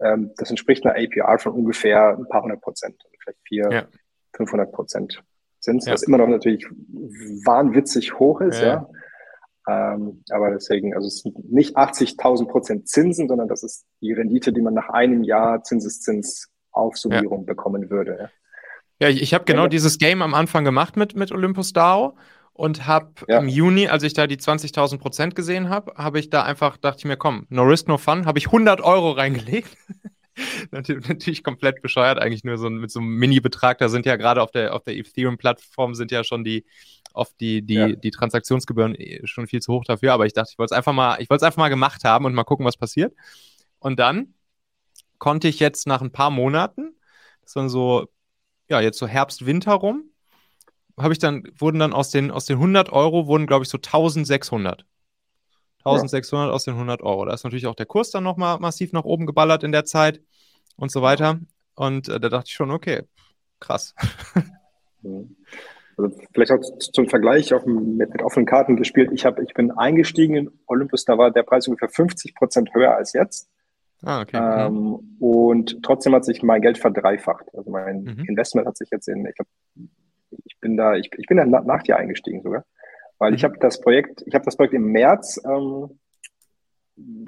Ähm, 0.00 0.32
das 0.36 0.50
entspricht 0.50 0.86
einer 0.86 0.96
APR 0.96 1.38
von 1.38 1.52
ungefähr 1.52 2.16
ein 2.16 2.28
paar 2.28 2.42
hundert 2.42 2.60
Prozent, 2.60 3.02
vielleicht 3.22 3.40
vier, 3.46 3.68
ja. 3.70 3.86
500 4.34 4.72
Prozent 4.72 5.22
sind, 5.60 5.84
ja. 5.84 5.92
was 5.92 6.02
immer 6.02 6.18
noch 6.18 6.28
natürlich 6.28 6.66
wahnwitzig 7.44 8.18
hoch 8.18 8.40
ist, 8.40 8.60
ja. 8.60 8.66
ja. 8.66 8.88
Ähm, 9.68 10.24
aber 10.30 10.50
deswegen, 10.50 10.94
also 10.94 11.06
es 11.06 11.18
sind 11.20 11.52
nicht 11.52 11.76
80.000 11.76 12.48
Prozent 12.48 12.88
Zinsen, 12.88 13.28
sondern 13.28 13.46
das 13.46 13.62
ist 13.62 13.86
die 14.00 14.12
Rendite, 14.12 14.52
die 14.52 14.60
man 14.60 14.74
nach 14.74 14.88
einem 14.88 15.22
Jahr 15.22 15.62
Zinseszinsaufsummierung 15.62 17.40
ja. 17.40 17.46
bekommen 17.46 17.88
würde. 17.88 18.30
Ja, 19.02 19.08
ich, 19.08 19.20
ich 19.20 19.34
habe 19.34 19.44
genau 19.44 19.66
dieses 19.66 19.98
Game 19.98 20.22
am 20.22 20.32
Anfang 20.32 20.64
gemacht 20.64 20.96
mit, 20.96 21.16
mit 21.16 21.32
Olympus 21.32 21.72
DAO 21.72 22.16
und 22.52 22.86
habe 22.86 23.10
ja. 23.26 23.40
im 23.40 23.48
Juni, 23.48 23.88
als 23.88 24.04
ich 24.04 24.12
da 24.12 24.28
die 24.28 24.36
20.000 24.36 24.98
Prozent 24.98 25.34
gesehen 25.34 25.70
habe, 25.70 25.94
habe 25.96 26.20
ich 26.20 26.30
da 26.30 26.44
einfach, 26.44 26.76
dachte 26.76 26.98
ich 27.00 27.04
mir, 27.06 27.16
komm, 27.16 27.46
no 27.48 27.64
risk, 27.64 27.88
no 27.88 27.98
fun, 27.98 28.26
habe 28.26 28.38
ich 28.38 28.46
100 28.46 28.80
Euro 28.80 29.10
reingelegt. 29.10 29.76
natürlich 30.70 31.42
komplett 31.42 31.82
bescheuert, 31.82 32.20
eigentlich 32.20 32.44
nur 32.44 32.58
so 32.58 32.70
mit 32.70 32.92
so 32.92 33.00
einem 33.00 33.16
Mini-Betrag. 33.16 33.78
Da 33.78 33.88
sind 33.88 34.06
ja 34.06 34.14
gerade 34.14 34.40
auf 34.40 34.52
der, 34.52 34.72
auf 34.72 34.84
der 34.84 34.96
Ethereum-Plattform 34.96 35.96
sind 35.96 36.12
ja 36.12 36.22
schon 36.22 36.44
die, 36.44 36.64
oft 37.12 37.34
die, 37.40 37.62
die, 37.62 37.74
ja. 37.74 37.88
die 37.88 38.12
Transaktionsgebühren 38.12 38.94
eh 38.94 39.26
schon 39.26 39.48
viel 39.48 39.62
zu 39.62 39.72
hoch 39.72 39.84
dafür. 39.84 40.12
Aber 40.12 40.26
ich 40.26 40.32
dachte, 40.32 40.50
ich 40.52 40.58
wollte 40.60 40.74
es 40.74 40.76
einfach 40.76 40.92
mal, 40.92 41.20
ich 41.20 41.28
wollte 41.28 41.44
es 41.44 41.46
einfach 41.46 41.58
mal 41.58 41.70
gemacht 41.70 42.04
haben 42.04 42.24
und 42.24 42.34
mal 42.34 42.44
gucken, 42.44 42.64
was 42.64 42.76
passiert. 42.76 43.12
Und 43.80 43.98
dann 43.98 44.34
konnte 45.18 45.48
ich 45.48 45.58
jetzt 45.58 45.88
nach 45.88 46.02
ein 46.02 46.12
paar 46.12 46.30
Monaten, 46.30 46.94
das 47.42 47.56
waren 47.56 47.68
so, 47.68 48.06
ja, 48.72 48.80
jetzt 48.80 48.98
so 48.98 49.06
Herbst, 49.06 49.44
Winter 49.44 49.74
rum, 49.74 50.04
habe 50.98 51.12
ich 51.12 51.18
dann, 51.18 51.44
wurden 51.58 51.78
dann 51.78 51.92
aus 51.92 52.10
den, 52.10 52.30
aus 52.30 52.46
den 52.46 52.56
100 52.56 52.90
Euro, 52.90 53.26
wurden, 53.26 53.46
glaube 53.46 53.64
ich, 53.64 53.68
so 53.68 53.76
1600. 53.76 54.86
1600 55.84 56.48
ja. 56.48 56.54
aus 56.54 56.64
den 56.64 56.74
100 56.74 57.02
Euro. 57.02 57.26
Da 57.26 57.34
ist 57.34 57.44
natürlich 57.44 57.66
auch 57.66 57.74
der 57.74 57.86
Kurs 57.86 58.10
dann 58.10 58.24
nochmal 58.24 58.58
massiv 58.60 58.92
nach 58.92 59.04
oben 59.04 59.26
geballert 59.26 59.62
in 59.62 59.72
der 59.72 59.84
Zeit 59.84 60.22
und 60.76 60.90
so 60.90 61.02
weiter. 61.02 61.40
Und 61.74 62.08
äh, 62.08 62.18
da 62.18 62.30
dachte 62.30 62.48
ich 62.48 62.54
schon, 62.54 62.70
okay, 62.70 63.02
krass. 63.60 63.94
Also 65.98 66.16
vielleicht 66.32 66.52
auch 66.52 66.60
zum 66.78 67.06
Vergleich, 67.06 67.52
auch 67.52 67.66
mit, 67.66 68.10
mit 68.10 68.22
offenen 68.22 68.46
Karten 68.46 68.76
gespielt. 68.76 69.10
Ich, 69.12 69.26
hab, 69.26 69.38
ich 69.38 69.52
bin 69.52 69.72
eingestiegen 69.72 70.36
in 70.36 70.50
Olympus, 70.66 71.04
da 71.04 71.18
war 71.18 71.30
der 71.30 71.42
Preis 71.42 71.68
ungefähr 71.68 71.90
50 71.90 72.34
Prozent 72.34 72.72
höher 72.72 72.94
als 72.94 73.12
jetzt. 73.12 73.50
Ah, 74.02 74.20
okay. 74.20 74.36
Ähm. 74.36 75.16
Und 75.20 75.82
trotzdem 75.82 76.14
hat 76.14 76.24
sich 76.24 76.42
mein 76.42 76.60
Geld 76.60 76.78
verdreifacht. 76.78 77.46
Also 77.54 77.70
mein 77.70 78.02
mhm. 78.02 78.24
Investment 78.28 78.66
hat 78.66 78.76
sich 78.76 78.88
jetzt 78.90 79.08
in, 79.08 79.24
ich, 79.26 79.38
hab, 79.38 79.46
ich 80.44 80.58
bin 80.60 80.76
da, 80.76 80.96
ich, 80.96 81.10
ich 81.16 81.26
bin 81.26 81.36
da 81.36 81.44
nach 81.44 81.82
dir 81.82 81.96
eingestiegen 81.96 82.42
sogar. 82.42 82.64
Weil 83.18 83.34
ich 83.34 83.42
mhm. 83.42 83.48
habe 83.48 83.58
das 83.60 83.80
Projekt, 83.80 84.22
ich 84.26 84.34
habe 84.34 84.44
das 84.44 84.56
Projekt 84.56 84.74
im 84.74 84.90
März 84.90 85.40
ähm, 85.44 85.98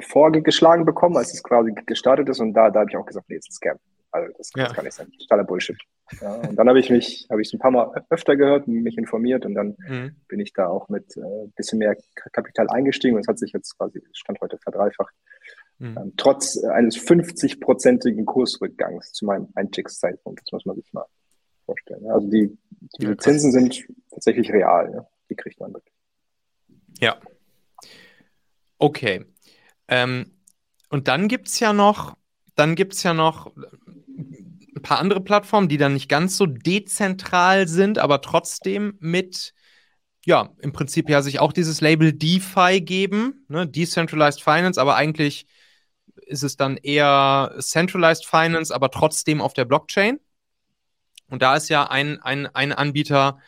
vorgeschlagen 0.02 0.84
bekommen, 0.84 1.16
als 1.16 1.32
es 1.32 1.42
quasi 1.42 1.72
gestartet 1.87 2.28
ist. 2.28 2.40
Und 2.40 2.54
da, 2.54 2.70
da 2.70 2.80
habe 2.80 2.90
ich 2.90 2.96
auch 2.96 3.06
gesagt, 3.06 3.28
nee, 3.28 3.37
ist 3.37 3.48
ein 3.48 3.52
Scam. 3.52 3.78
Also 4.10 4.32
das, 4.37 4.50
ja. 4.54 4.64
das 4.64 4.74
kann 4.74 4.84
nicht 4.84 4.94
sein. 4.94 5.10
Totaler 5.20 5.44
Bullshit. 5.44 5.76
Ja, 6.20 6.34
und 6.34 6.56
dann 6.56 6.68
habe 6.68 6.78
ich 6.78 6.90
mich, 6.90 7.26
habe 7.30 7.42
ich 7.42 7.48
es 7.48 7.54
ein 7.54 7.58
paar 7.58 7.70
Mal 7.70 7.90
öfter 8.10 8.37
gehört, 8.37 8.68
mich 8.68 8.96
informiert 8.96 9.44
und 9.44 9.54
dann 9.54 9.76
mhm. 9.88 10.16
bin 10.28 10.38
ich 10.38 10.52
da 10.52 10.68
auch 10.68 10.88
mit 10.88 11.16
äh, 11.16 11.48
bisschen 11.56 11.78
mehr 11.78 11.96
Kapital 12.32 12.68
eingestiegen 12.68 13.16
und 13.16 13.22
es 13.22 13.28
hat 13.28 13.38
sich 13.38 13.52
jetzt 13.52 13.76
quasi 13.76 14.02
Stand 14.12 14.40
heute 14.40 14.58
verdreifacht. 14.58 15.14
Mhm. 15.78 15.98
Ähm, 15.98 16.12
trotz 16.16 16.62
eines 16.64 16.96
50-prozentigen 16.96 18.24
Kursrückgangs 18.24 19.12
zu 19.12 19.24
meinem 19.24 19.48
Einstiegszeitpunkt. 19.54 20.40
Das 20.42 20.52
muss 20.52 20.64
man 20.66 20.76
sich 20.76 20.92
mal 20.92 21.06
vorstellen. 21.66 22.06
Also 22.10 22.28
die, 22.28 22.56
die 22.98 23.06
ja, 23.06 23.18
Zinsen 23.18 23.52
sind 23.52 23.84
tatsächlich 24.10 24.50
real. 24.52 24.92
Ja? 24.94 25.06
Die 25.30 25.34
kriegt 25.34 25.58
man 25.60 25.72
wirklich. 25.72 25.94
Ja. 27.00 27.16
Okay. 28.78 29.24
Ähm, 29.88 30.30
und 30.90 31.08
dann 31.08 31.28
gibt 31.28 31.48
es 31.48 31.60
ja 31.60 31.72
noch, 31.72 32.16
dann 32.54 32.76
gibt 32.76 32.94
es 32.94 33.02
ja 33.02 33.14
noch 33.14 33.52
ein 33.56 34.82
paar 34.82 35.00
andere 35.00 35.20
Plattformen, 35.20 35.68
die 35.68 35.76
dann 35.76 35.94
nicht 35.94 36.08
ganz 36.08 36.37
so 36.37 36.46
dezentral 36.46 37.66
sind, 37.66 37.98
aber 37.98 38.20
trotzdem 38.20 38.96
mit, 39.00 39.54
ja, 40.24 40.52
im 40.60 40.72
Prinzip 40.72 41.08
ja 41.08 41.22
sich 41.22 41.40
auch 41.40 41.52
dieses 41.52 41.80
Label 41.80 42.12
DeFi 42.12 42.80
geben, 42.80 43.44
ne? 43.48 43.66
Decentralized 43.66 44.42
Finance, 44.42 44.80
aber 44.80 44.96
eigentlich 44.96 45.46
ist 46.26 46.42
es 46.42 46.56
dann 46.56 46.76
eher 46.76 47.54
Centralized 47.60 48.26
Finance, 48.26 48.74
aber 48.74 48.90
trotzdem 48.90 49.40
auf 49.40 49.54
der 49.54 49.64
Blockchain. 49.64 50.20
Und 51.28 51.42
da 51.42 51.56
ist 51.56 51.68
ja 51.68 51.84
ein, 51.84 52.20
ein, 52.20 52.46
ein 52.46 52.72
Anbieter, 52.72 53.38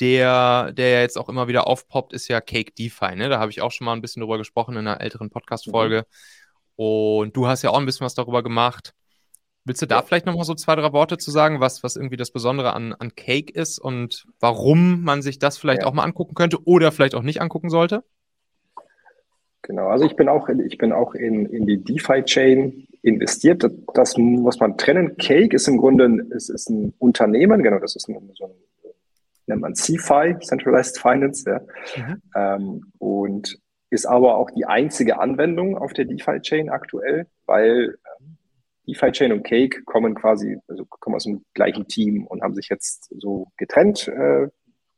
der, 0.00 0.72
der 0.72 1.00
jetzt 1.02 1.18
auch 1.18 1.28
immer 1.28 1.48
wieder 1.48 1.66
aufpoppt, 1.66 2.12
ist 2.12 2.28
ja 2.28 2.40
Cake 2.40 2.72
DeFi. 2.72 3.16
Ne? 3.16 3.28
Da 3.28 3.38
habe 3.38 3.50
ich 3.50 3.60
auch 3.60 3.72
schon 3.72 3.84
mal 3.84 3.92
ein 3.92 4.00
bisschen 4.00 4.20
drüber 4.20 4.38
gesprochen 4.38 4.72
in 4.76 4.86
einer 4.86 5.00
älteren 5.00 5.30
Podcast-Folge. 5.30 6.06
Mhm. 6.06 6.84
Und 6.84 7.36
du 7.36 7.48
hast 7.48 7.62
ja 7.62 7.70
auch 7.70 7.78
ein 7.78 7.86
bisschen 7.86 8.04
was 8.04 8.14
darüber 8.14 8.42
gemacht. 8.42 8.94
Willst 9.64 9.82
du 9.82 9.86
da 9.86 10.00
vielleicht 10.02 10.24
nochmal 10.24 10.44
so 10.44 10.54
zwei, 10.54 10.76
drei 10.76 10.92
Worte 10.92 11.18
zu 11.18 11.30
sagen, 11.30 11.60
was, 11.60 11.82
was 11.82 11.96
irgendwie 11.96 12.16
das 12.16 12.30
Besondere 12.30 12.72
an, 12.72 12.94
an 12.94 13.14
Cake 13.16 13.52
ist 13.52 13.78
und 13.78 14.26
warum 14.40 15.02
man 15.02 15.20
sich 15.20 15.38
das 15.38 15.58
vielleicht 15.58 15.82
ja. 15.82 15.88
auch 15.88 15.92
mal 15.92 16.04
angucken 16.04 16.34
könnte 16.34 16.64
oder 16.64 16.92
vielleicht 16.92 17.14
auch 17.14 17.22
nicht 17.22 17.42
angucken 17.42 17.68
sollte? 17.68 18.04
Genau, 19.68 19.88
also 19.88 20.06
ich 20.06 20.16
bin 20.16 20.28
auch, 20.30 20.48
ich 20.48 20.78
bin 20.78 20.92
auch 20.92 21.14
in, 21.14 21.44
in 21.44 21.66
die 21.66 21.84
DeFi-Chain 21.84 22.88
investiert. 23.02 23.70
Das 23.92 24.16
muss 24.16 24.58
man 24.58 24.78
trennen. 24.78 25.16
Cake 25.18 25.54
ist 25.54 25.68
im 25.68 25.76
Grunde 25.76 26.26
es 26.34 26.48
ist 26.48 26.70
ein 26.70 26.94
Unternehmen, 26.98 27.62
genau, 27.62 27.78
das 27.78 27.94
ist 27.94 28.08
ein, 28.08 28.30
so 28.34 28.46
ein 28.46 28.50
nennt 29.48 29.62
man 29.62 29.74
CFI, 29.74 30.36
Centralized 30.40 30.98
Finance, 30.98 31.44
ja. 31.46 31.60
Mhm. 31.96 32.22
Ähm, 32.34 32.92
und 32.98 33.58
ist 33.90 34.06
aber 34.06 34.36
auch 34.36 34.50
die 34.50 34.66
einzige 34.66 35.18
Anwendung 35.18 35.76
auf 35.76 35.92
der 35.92 36.04
DeFi-Chain 36.06 36.70
aktuell, 36.70 37.26
weil 37.46 37.98
ähm, 38.20 38.36
DeFi-Chain 38.86 39.32
und 39.32 39.42
Cake 39.44 39.82
kommen 39.84 40.14
quasi, 40.14 40.58
also 40.68 40.86
kommen 40.86 41.16
aus 41.16 41.24
dem 41.24 41.44
gleichen 41.54 41.88
Team 41.88 42.26
und 42.26 42.42
haben 42.42 42.54
sich 42.54 42.68
jetzt 42.68 43.12
so 43.18 43.48
getrennt 43.56 44.08
äh, 44.08 44.48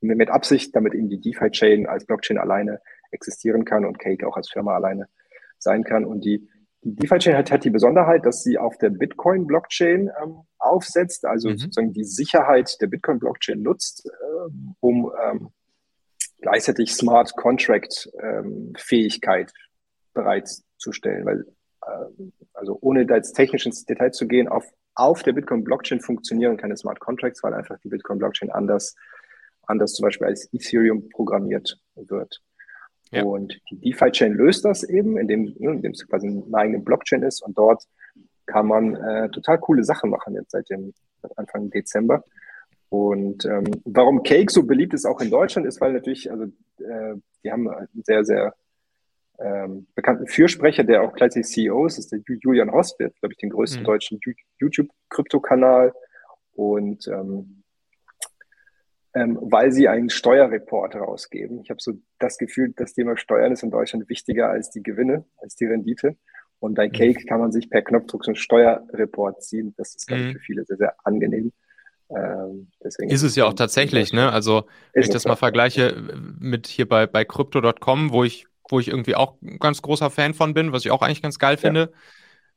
mit 0.00 0.30
Absicht, 0.30 0.74
damit 0.74 0.94
eben 0.94 1.08
die 1.08 1.20
DeFi-Chain 1.20 1.86
als 1.86 2.06
Blockchain 2.06 2.38
alleine 2.38 2.80
existieren 3.10 3.64
kann 3.64 3.84
und 3.84 3.98
Cake 3.98 4.26
auch 4.26 4.36
als 4.36 4.50
Firma 4.50 4.74
alleine 4.74 5.08
sein 5.58 5.84
kann. 5.84 6.04
Und 6.04 6.24
die 6.24 6.48
die 6.82 6.94
DeFi-Chain 6.94 7.36
hat, 7.36 7.50
hat 7.50 7.64
die 7.64 7.70
Besonderheit, 7.70 8.24
dass 8.24 8.42
sie 8.42 8.56
auf 8.56 8.78
der 8.78 8.88
Bitcoin-Blockchain 8.90 10.10
ähm, 10.22 10.36
aufsetzt, 10.58 11.24
also 11.26 11.50
mhm. 11.50 11.58
sozusagen 11.58 11.92
die 11.92 12.04
Sicherheit 12.04 12.80
der 12.80 12.86
Bitcoin-Blockchain 12.86 13.60
nutzt, 13.62 14.06
äh, 14.06 14.10
um 14.80 15.12
ähm, 15.22 15.50
gleichzeitig 16.40 16.94
Smart 16.94 17.36
Contract-Fähigkeit 17.36 19.50
ähm, 19.50 19.54
bereitzustellen. 20.14 21.26
Weil, 21.26 21.44
äh, 21.82 22.06
also 22.54 22.78
ohne 22.80 23.04
da 23.04 23.16
jetzt 23.16 23.34
technisch 23.34 23.66
ins 23.66 23.84
Detail 23.84 24.12
zu 24.12 24.26
gehen, 24.26 24.48
auf, 24.48 24.64
auf 24.94 25.22
der 25.22 25.34
Bitcoin-Blockchain 25.34 26.00
funktionieren 26.00 26.56
keine 26.56 26.78
Smart 26.78 26.98
Contracts, 26.98 27.42
weil 27.42 27.52
einfach 27.52 27.78
die 27.80 27.88
Bitcoin-Blockchain 27.88 28.50
anders, 28.50 28.96
anders 29.66 29.92
zum 29.92 30.04
Beispiel 30.04 30.28
als 30.28 30.48
Ethereum 30.54 31.10
programmiert 31.10 31.78
wird. 31.94 32.40
Ja. 33.10 33.24
Und 33.24 33.60
die 33.70 33.80
DeFi-Chain 33.80 34.34
löst 34.34 34.64
das 34.64 34.84
eben, 34.84 35.18
indem, 35.18 35.54
ne, 35.58 35.72
indem 35.72 35.92
es 35.92 36.06
quasi 36.06 36.28
eine 36.28 36.44
eigene 36.52 36.78
Blockchain 36.78 37.22
ist 37.22 37.42
und 37.42 37.58
dort 37.58 37.84
kann 38.46 38.66
man 38.66 38.96
äh, 38.96 39.28
total 39.30 39.58
coole 39.58 39.84
Sachen 39.84 40.10
machen 40.10 40.34
jetzt 40.34 40.50
seit 40.52 40.68
dem 40.70 40.92
seit 41.22 41.36
Anfang 41.38 41.70
Dezember. 41.70 42.24
Und 42.88 43.44
ähm, 43.44 43.64
warum 43.84 44.22
Cake 44.22 44.50
so 44.50 44.64
beliebt 44.64 44.94
ist 44.94 45.06
auch 45.06 45.20
in 45.20 45.30
Deutschland, 45.30 45.66
ist, 45.66 45.80
weil 45.80 45.92
natürlich, 45.92 46.30
also 46.30 46.44
äh, 46.44 47.14
die 47.44 47.52
haben 47.52 47.68
einen 47.68 47.88
sehr, 48.02 48.24
sehr 48.24 48.54
ähm, 49.38 49.86
bekannten 49.94 50.26
Fürsprecher, 50.26 50.84
der 50.84 51.02
auch 51.02 51.14
gleichzeitig 51.14 51.50
CEO 51.50 51.86
ist, 51.86 51.98
ist 51.98 52.10
der 52.12 52.20
Julian 52.26 52.72
Host, 52.72 52.98
der 52.98 53.10
glaube 53.10 53.32
ich, 53.32 53.38
den 53.38 53.50
größten 53.50 53.82
mhm. 53.82 53.86
deutschen 53.86 54.20
YouTube-Krypto-Kanal. 54.58 55.94
Und 56.54 57.06
ähm, 57.06 57.59
ähm, 59.14 59.38
weil 59.40 59.72
sie 59.72 59.88
einen 59.88 60.10
Steuerreport 60.10 60.94
rausgeben. 60.94 61.60
Ich 61.62 61.70
habe 61.70 61.80
so 61.80 61.94
das 62.18 62.38
Gefühl, 62.38 62.72
das 62.76 62.92
Thema 62.92 63.16
Steuern 63.16 63.52
ist 63.52 63.62
in 63.62 63.70
Deutschland 63.70 64.08
wichtiger 64.08 64.50
als 64.50 64.70
die 64.70 64.82
Gewinne, 64.82 65.24
als 65.38 65.56
die 65.56 65.66
Rendite. 65.66 66.16
Und 66.60 66.74
bei 66.74 66.88
mhm. 66.88 66.92
Cake 66.92 67.24
kann 67.26 67.40
man 67.40 67.52
sich 67.52 67.70
per 67.70 67.82
Knopfdruck 67.82 68.24
so 68.24 68.30
einen 68.30 68.36
Steuerreport 68.36 69.42
ziehen. 69.42 69.74
Das 69.76 69.94
ist, 69.94 70.06
glaube 70.06 70.22
ich, 70.22 70.28
mhm. 70.28 70.32
für 70.34 70.40
viele 70.40 70.64
sehr, 70.64 70.76
sehr 70.76 70.94
angenehm. 71.04 71.52
Ähm, 72.10 72.70
deswegen 72.82 73.10
ist 73.10 73.22
es 73.22 73.36
ja 73.36 73.46
auch 73.46 73.54
tatsächlich, 73.54 74.12
ne? 74.12 74.32
Also, 74.32 74.64
wenn 74.92 75.02
ich 75.02 75.10
das 75.10 75.26
mal 75.26 75.36
vergleiche 75.36 75.94
mit 76.38 76.66
hier 76.66 76.88
bei, 76.88 77.06
bei 77.06 77.24
Crypto.com, 77.24 78.12
wo 78.12 78.24
ich, 78.24 78.46
wo 78.68 78.80
ich 78.80 78.88
irgendwie 78.88 79.14
auch 79.14 79.40
ein 79.42 79.58
ganz 79.58 79.80
großer 79.80 80.10
Fan 80.10 80.34
von 80.34 80.52
bin, 80.52 80.72
was 80.72 80.84
ich 80.84 80.90
auch 80.90 81.02
eigentlich 81.02 81.22
ganz 81.22 81.38
geil 81.38 81.56
finde. 81.56 81.80
Ja. 81.80 81.98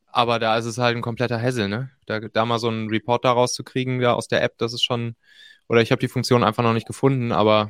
Aber 0.07 0.39
da 0.39 0.57
ist 0.57 0.65
es 0.65 0.77
halt 0.77 0.95
ein 0.95 1.01
kompletter 1.01 1.41
Hassel, 1.41 1.67
ne? 1.67 1.91
Da, 2.07 2.19
da 2.19 2.45
mal 2.45 2.59
so 2.59 2.67
einen 2.67 2.89
Report 2.89 3.23
daraus 3.25 3.53
zu 3.53 3.63
kriegen, 3.63 3.99
da 3.99 4.13
aus 4.13 4.27
der 4.27 4.43
App, 4.43 4.57
das 4.57 4.73
ist 4.73 4.83
schon, 4.83 5.15
oder 5.73 5.81
ich 5.81 5.91
habe 5.91 5.99
die 5.99 6.07
Funktion 6.07 6.43
einfach 6.43 6.63
noch 6.63 6.73
nicht 6.73 6.87
gefunden, 6.87 7.31
aber. 7.31 7.69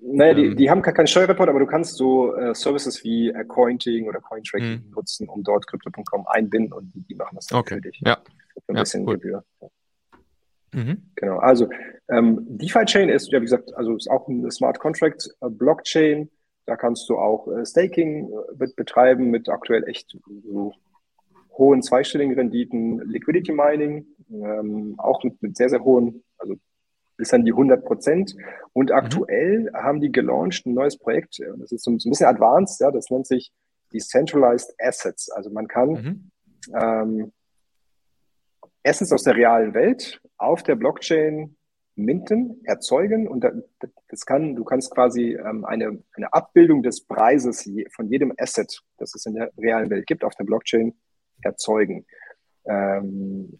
Naja, 0.00 0.32
ähm, 0.32 0.50
die, 0.50 0.56
die 0.56 0.70
haben 0.70 0.82
keinen 0.82 1.06
Steuerreport, 1.06 1.48
aber 1.48 1.60
du 1.60 1.66
kannst 1.66 1.96
so 1.96 2.34
äh, 2.34 2.54
Services 2.54 3.04
wie 3.04 3.34
Accounting 3.34 4.08
oder 4.08 4.20
Cointracking 4.20 4.84
hm. 4.84 4.90
nutzen, 4.94 5.28
um 5.28 5.42
dort 5.42 5.66
Crypto.com 5.66 6.26
einbinden 6.28 6.72
und 6.72 6.92
die, 6.94 7.14
machen 7.14 7.36
das 7.36 7.46
dann 7.46 7.60
okay. 7.60 7.74
für 7.74 7.80
dich. 7.82 8.00
Ja. 8.04 8.18
Für 8.64 8.72
ein 8.72 8.76
ja, 8.76 8.82
bisschen 8.82 9.06
cool. 9.06 9.14
Gebühr. 9.18 9.44
Mhm. 10.72 11.10
Genau, 11.14 11.38
also 11.38 11.68
ähm, 12.08 12.38
DeFi-Chain 12.48 13.08
ist, 13.08 13.30
ja 13.32 13.40
wie 13.40 13.44
gesagt, 13.44 13.74
also 13.76 13.96
ist 13.96 14.10
auch 14.10 14.28
eine 14.28 14.50
Smart 14.50 14.78
Contract 14.78 15.28
äh, 15.40 15.48
Blockchain. 15.48 16.30
Da 16.66 16.76
kannst 16.76 17.08
du 17.08 17.18
auch 17.18 17.48
äh, 17.48 17.64
Staking 17.64 18.30
äh, 18.30 18.66
betreiben 18.76 19.30
mit 19.30 19.48
aktuell 19.48 19.84
echt 19.88 20.16
so 20.44 20.72
hohen 21.52 21.82
zweistelligen 21.82 22.34
Renditen, 22.34 23.00
Liquidity 23.08 23.52
Mining, 23.52 24.06
ähm, 24.30 24.94
auch 24.98 25.22
mit, 25.22 25.40
mit 25.42 25.56
sehr, 25.56 25.68
sehr 25.68 25.82
hohen, 25.82 26.22
also 26.38 26.56
bis 27.16 27.32
an 27.32 27.44
die 27.44 27.52
100 27.52 27.84
Prozent. 27.84 28.34
Und 28.72 28.90
mhm. 28.90 28.96
aktuell 28.96 29.70
mhm. 29.70 29.76
haben 29.76 30.00
die 30.00 30.12
gelauncht 30.12 30.66
ein 30.66 30.74
neues 30.74 30.98
Projekt. 30.98 31.40
Das 31.58 31.72
ist 31.72 31.84
so 31.84 31.90
ein 31.90 31.96
bisschen 31.96 32.26
advanced, 32.26 32.80
ja, 32.80 32.90
das 32.90 33.10
nennt 33.10 33.26
sich 33.26 33.52
Decentralized 33.92 34.74
Assets. 34.78 35.30
Also 35.30 35.50
man 35.50 35.68
kann 35.68 35.88
mhm. 35.90 36.30
ähm, 36.74 37.32
Assets 38.84 39.12
aus 39.12 39.22
der 39.22 39.36
realen 39.36 39.74
Welt 39.74 40.20
auf 40.38 40.62
der 40.62 40.76
Blockchain 40.76 41.56
minten, 41.96 42.60
erzeugen 42.64 43.26
und 43.26 43.44
das 44.08 44.26
kann, 44.26 44.54
du 44.54 44.64
kannst 44.64 44.94
quasi 44.94 45.32
ähm, 45.32 45.64
eine, 45.64 45.98
eine 46.12 46.32
Abbildung 46.32 46.82
des 46.82 47.06
Preises 47.06 47.68
von 47.94 48.08
jedem 48.08 48.34
Asset, 48.36 48.82
das 48.98 49.14
es 49.14 49.24
in 49.24 49.34
der 49.34 49.50
realen 49.56 49.88
Welt 49.88 50.06
gibt, 50.06 50.22
auf 50.22 50.34
der 50.34 50.44
Blockchain 50.44 50.94
erzeugen. 51.40 52.04
Ähm, 52.66 53.58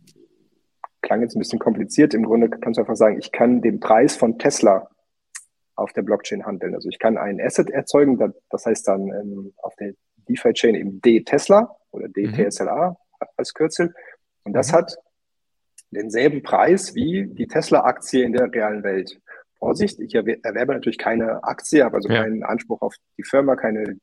klang 1.07 1.23
jetzt 1.23 1.37
ein 1.37 1.39
bisschen 1.39 1.59
kompliziert. 1.59 2.15
Im 2.15 2.25
Grunde 2.25 2.51
kannst 2.51 2.79
du 2.79 2.83
einfach 2.83 2.97
sagen, 2.97 3.19
ich 3.19 3.33
kann 3.33 3.63
den 3.63 3.81
Preis 3.81 4.17
von 4.17 4.39
Tesla 4.39 4.91
auf 5.77 5.93
der 5.93 6.03
Blockchain 6.03 6.45
handeln. 6.45 6.75
Also 6.75 6.89
ich 6.89 6.99
kann 6.99 7.17
ein 7.17 7.41
Asset 7.41 7.71
erzeugen, 7.71 8.19
das 8.51 8.67
heißt 8.67 8.89
dann 8.89 9.09
ähm, 9.09 9.53
auf 9.59 9.75
der 9.77 9.93
DeFi-Chain 10.29 10.75
eben 10.75 11.01
D-Tesla 11.01 11.77
oder 11.93 12.09
D-TSLA 12.09 12.91
mhm. 12.91 13.27
als 13.37 13.55
Kürzel. 13.55 13.95
Und 14.43 14.55
das 14.55 14.73
mhm. 14.73 14.77
hat 14.77 14.97
denselben 15.91 16.43
Preis 16.43 16.95
wie 16.95 17.27
die 17.27 17.47
Tesla-Aktie 17.47 18.25
in 18.25 18.33
der 18.33 18.53
realen 18.53 18.83
Welt. 18.83 19.21
Vorsicht, 19.59 19.99
ich 20.01 20.15
erwerbe 20.15 20.75
natürlich 20.75 20.99
keine 20.99 21.43
Aktie, 21.45 21.83
habe 21.85 21.97
also 21.97 22.09
ja. 22.11 22.23
keinen 22.23 22.43
Anspruch 22.43 22.83
auf 22.83 22.95
die 23.17 23.23
Firma, 23.23 23.57
keine 23.57 23.99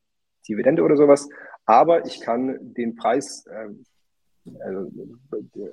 Dividende 0.48 0.82
oder 0.82 0.98
sowas, 0.98 1.30
aber 1.66 2.06
ich 2.06 2.22
kann 2.22 2.58
den 2.74 2.96
Preis, 2.96 3.46
äh, 3.46 3.70
also 4.60 4.92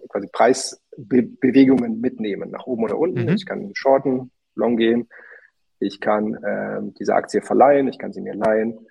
quasi 0.08 0.28
Preisbewegungen 0.32 2.00
mitnehmen, 2.00 2.50
nach 2.50 2.66
oben 2.66 2.84
oder 2.84 2.98
unten. 2.98 3.24
Mhm. 3.24 3.30
Ich 3.30 3.46
kann 3.46 3.70
shorten, 3.74 4.30
long 4.54 4.76
gehen, 4.76 5.08
ich 5.78 6.00
kann 6.00 6.34
äh, 6.34 6.80
diese 6.98 7.14
Aktie 7.14 7.42
verleihen, 7.42 7.88
ich 7.88 7.98
kann 7.98 8.12
sie 8.12 8.20
mir 8.20 8.34
leihen. 8.34 8.86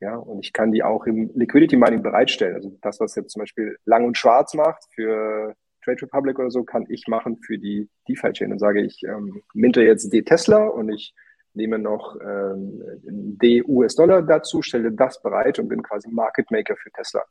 Ja, 0.00 0.14
und 0.14 0.38
ich 0.44 0.52
kann 0.52 0.70
die 0.70 0.84
auch 0.84 1.06
im 1.06 1.30
Liquidity 1.34 1.76
Mining 1.76 2.02
bereitstellen. 2.02 2.54
Also 2.54 2.78
das, 2.82 3.00
was 3.00 3.16
jetzt 3.16 3.32
zum 3.32 3.40
Beispiel 3.40 3.76
Lang 3.84 4.04
und 4.04 4.16
Schwarz 4.16 4.54
macht 4.54 4.84
für 4.94 5.56
Trade 5.84 6.02
Republic 6.02 6.38
oder 6.38 6.50
so, 6.50 6.62
kann 6.62 6.86
ich 6.88 7.08
machen 7.08 7.38
für 7.38 7.58
die 7.58 7.88
DeFi-Chain 8.08 8.52
und 8.52 8.60
sage, 8.60 8.80
ich 8.80 9.02
ähm, 9.02 9.42
minte 9.54 9.82
jetzt 9.82 10.12
D 10.12 10.22
Tesla 10.22 10.66
und 10.66 10.88
ich 10.90 11.14
nehme 11.54 11.80
noch 11.80 12.16
ähm, 12.20 12.80
D 13.02 13.64
US-Dollar 13.64 14.22
dazu, 14.22 14.62
stelle 14.62 14.92
das 14.92 15.20
bereit 15.20 15.58
und 15.58 15.68
bin 15.68 15.82
quasi 15.82 16.08
Market 16.08 16.50
Maker 16.52 16.76
für 16.76 16.90
Tesla. 16.92 17.24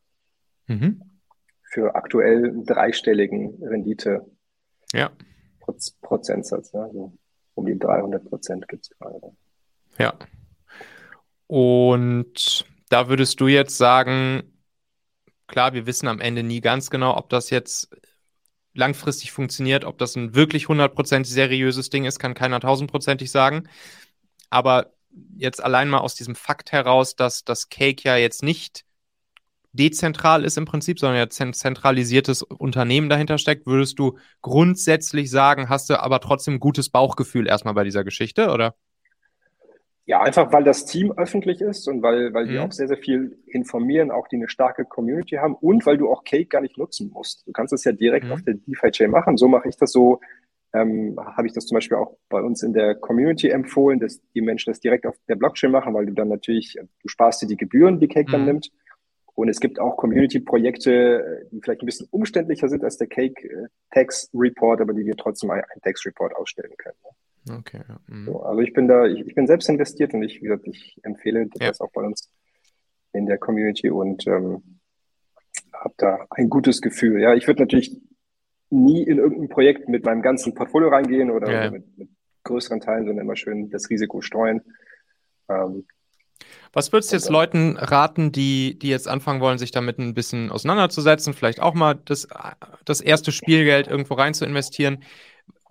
Mhm. 0.68 1.02
Für 1.70 1.96
aktuell 1.96 2.64
dreistelligen 2.66 3.62
Rendite. 3.62 4.26
Ja. 4.94 5.12
Prozentsatz, 6.02 6.74
ne? 6.74 6.84
also 6.84 7.14
um 7.56 7.66
die 7.66 7.78
300 7.78 8.24
Prozent 8.24 8.68
gibt 8.68 8.86
es 8.86 8.98
gerade. 8.98 9.20
Ja. 9.98 10.14
Und 11.48 12.66
da 12.90 13.10
würdest 13.10 13.42
du 13.42 13.48
jetzt 13.48 13.78
sagen, 13.78 14.54
klar, 15.48 15.74
wir 15.74 15.86
wissen 15.86 16.08
am 16.08 16.20
Ende 16.20 16.44
nie 16.44 16.62
ganz 16.62 16.90
genau, 16.90 17.18
ob 17.18 17.30
das 17.30 17.50
jetzt 17.50 17.90
langfristig 18.74 19.32
funktioniert. 19.32 19.84
Ob 19.84 19.98
das 19.98 20.16
ein 20.16 20.36
wirklich 20.36 20.68
hundertprozentig 20.68 21.34
seriöses 21.34 21.90
Ding 21.90 22.06
ist, 22.06 22.20
kann 22.20 22.34
keiner 22.34 22.60
tausendprozentig 22.60 23.32
sagen. 23.32 23.68
Aber 24.50 24.94
jetzt 25.36 25.62
allein 25.62 25.90
mal 25.90 26.00
aus 26.00 26.16
diesem 26.16 26.36
Fakt 26.36 26.72
heraus, 26.72 27.16
dass 27.16 27.44
das 27.44 27.70
Cake 27.70 28.04
ja 28.04 28.16
jetzt 28.16 28.44
nicht 28.44 28.86
dezentral 29.78 30.44
ist 30.44 30.58
im 30.58 30.66
Prinzip, 30.66 31.00
sondern 31.00 31.18
ja 31.18 31.30
zentralisiertes 31.30 32.44
Unternehmen 32.44 33.10
dahinter 33.10 33.38
steckt, 33.38 33.66
würdest 33.66 34.00
du 34.00 34.18
grundsätzlich 34.42 35.32
sagen, 35.32 35.70
hast 35.70 35.90
du 35.90 36.02
aber 36.02 36.20
trotzdem 36.20 36.60
gutes 36.60 36.90
Bauchgefühl 36.90 37.48
erstmal 37.48 37.74
bei 37.74 37.84
dieser 37.84 38.04
Geschichte, 38.04 38.50
oder? 38.50 38.76
Ja, 40.08 40.22
einfach 40.22 40.54
weil 40.54 40.64
das 40.64 40.86
Team 40.86 41.12
öffentlich 41.18 41.60
ist 41.60 41.86
und 41.90 42.02
weil, 42.02 42.34
weil 42.34 42.46
mhm. 42.46 42.50
die 42.50 42.60
auch 42.60 42.72
sehr, 42.72 42.88
sehr 42.88 42.98
viel 42.98 43.38
informieren, 43.46 44.10
auch 44.10 44.30
die 44.30 44.38
eine 44.38 44.48
starke 44.48 44.86
Community 44.86 45.36
haben 45.36 45.54
und 45.54 45.86
weil 45.86 45.98
du 45.98 46.10
auch 46.10 46.24
Cake 46.24 46.46
gar 46.46 46.62
nicht 46.62 46.78
nutzen 46.78 47.12
musst. 47.14 47.46
Du 47.46 47.52
kannst 47.52 47.74
es 47.74 47.84
ja 47.84 47.92
direkt 47.92 48.26
mhm. 48.26 48.32
auf 48.32 48.42
der 48.42 48.54
DeFi-Chain 48.54 49.12
machen. 49.12 49.36
So 49.36 49.50
mache 49.50 49.68
ich 49.68 49.76
das 49.76 49.92
so, 49.92 50.22
ähm, 50.74 51.20
habe 51.20 51.48
ich 51.48 51.52
das 51.52 51.66
zum 51.66 51.76
Beispiel 51.76 51.98
auch 51.98 52.16
bei 52.30 52.42
uns 52.42 52.64
in 52.64 52.72
der 52.72 52.96
Community 52.96 53.50
empfohlen, 53.50 54.00
dass 54.00 54.22
die 54.34 54.40
Menschen 54.40 54.72
das 54.72 54.80
direkt 54.80 55.06
auf 55.06 55.16
der 55.28 55.36
Blockchain 55.36 55.72
machen, 55.72 55.94
weil 55.94 56.06
du 56.06 56.14
dann 56.14 56.30
natürlich, 56.30 56.78
du 57.02 57.08
sparst 57.10 57.42
dir 57.42 57.48
die 57.48 57.58
Gebühren, 57.58 58.00
die 58.00 58.08
Cake 58.08 58.30
mhm. 58.30 58.32
dann 58.32 58.46
nimmt. 58.46 58.72
Und 59.38 59.50
es 59.50 59.60
gibt 59.60 59.80
auch 59.80 59.98
Community-Projekte, 59.98 61.48
die 61.52 61.62
vielleicht 61.62 61.84
ein 61.84 61.86
bisschen 61.86 62.08
umständlicher 62.10 62.70
sind 62.70 62.84
als 62.84 62.98
der 62.98 63.06
Cake 63.06 63.48
äh, 63.48 63.68
Tax 63.92 64.32
Report, 64.34 64.82
aber 64.82 64.94
die 64.94 65.06
wir 65.06 65.16
trotzdem 65.16 65.52
einen 65.52 65.62
Tax 65.84 66.08
Report 66.08 66.36
ausstellen 66.36 66.74
können. 66.76 66.98
Ne? 67.46 67.58
Okay. 67.60 67.82
Ja. 67.88 68.00
Mhm. 68.08 68.26
So, 68.26 68.42
also 68.42 68.62
ich 68.62 68.74
bin 68.74 68.88
da, 68.88 69.06
ich, 69.06 69.20
ich, 69.28 69.36
bin 69.36 69.46
selbst 69.46 69.70
investiert 69.70 70.16
und 70.16 70.24
ich, 70.24 70.38
wie 70.42 70.48
gesagt, 70.48 70.66
ich 70.66 71.00
empfehle 71.04 71.42
ja. 71.60 71.68
das 71.68 71.82
auch 71.82 71.92
bei 71.92 72.02
uns 72.02 72.32
in 73.14 73.28
der 73.28 73.38
Community 73.38 73.92
und 73.92 74.26
ähm, 74.26 74.80
habe 75.72 75.94
da 75.98 76.26
ein 76.32 76.50
gutes 76.50 76.82
Gefühl. 76.82 77.22
Ja, 77.22 77.36
ich 77.36 77.46
würde 77.46 77.62
natürlich 77.62 77.96
nie 78.72 79.04
in 79.04 79.20
irgendein 79.20 79.50
Projekt 79.50 79.88
mit 79.88 80.04
meinem 80.04 80.24
ganzen 80.24 80.56
Portfolio 80.56 80.90
reingehen 80.90 81.30
oder, 81.30 81.52
ja. 81.52 81.70
mit, 81.70 81.96
mit, 81.96 82.10
größeren 82.44 82.82
Teilen, 82.82 83.06
sondern 83.06 83.26
immer 83.26 83.36
schön 83.36 83.70
das 83.70 83.90
Risiko 83.92 84.22
streuen. 84.22 84.62
Ähm, 85.48 85.86
was 86.74 86.92
würdest 86.92 87.12
du 87.12 87.16
jetzt 87.16 87.30
Leuten 87.30 87.78
raten, 87.78 88.32
die, 88.32 88.78
die 88.80 88.90
jetzt 88.90 89.08
anfangen 89.08 89.42
wollen, 89.42 89.58
sich 89.58 89.72
damit 89.72 90.00
ein 90.00 90.14
bisschen 90.14 90.52
auseinanderzusetzen, 90.52 91.34
vielleicht 91.34 91.62
auch 91.62 91.74
mal 91.74 91.96
das, 92.06 92.28
das 92.86 93.02
erste 93.02 93.32
Spielgeld 93.32 93.88
irgendwo 93.88 94.16
rein 94.16 94.34
zu 94.34 94.46
investieren? 94.46 95.04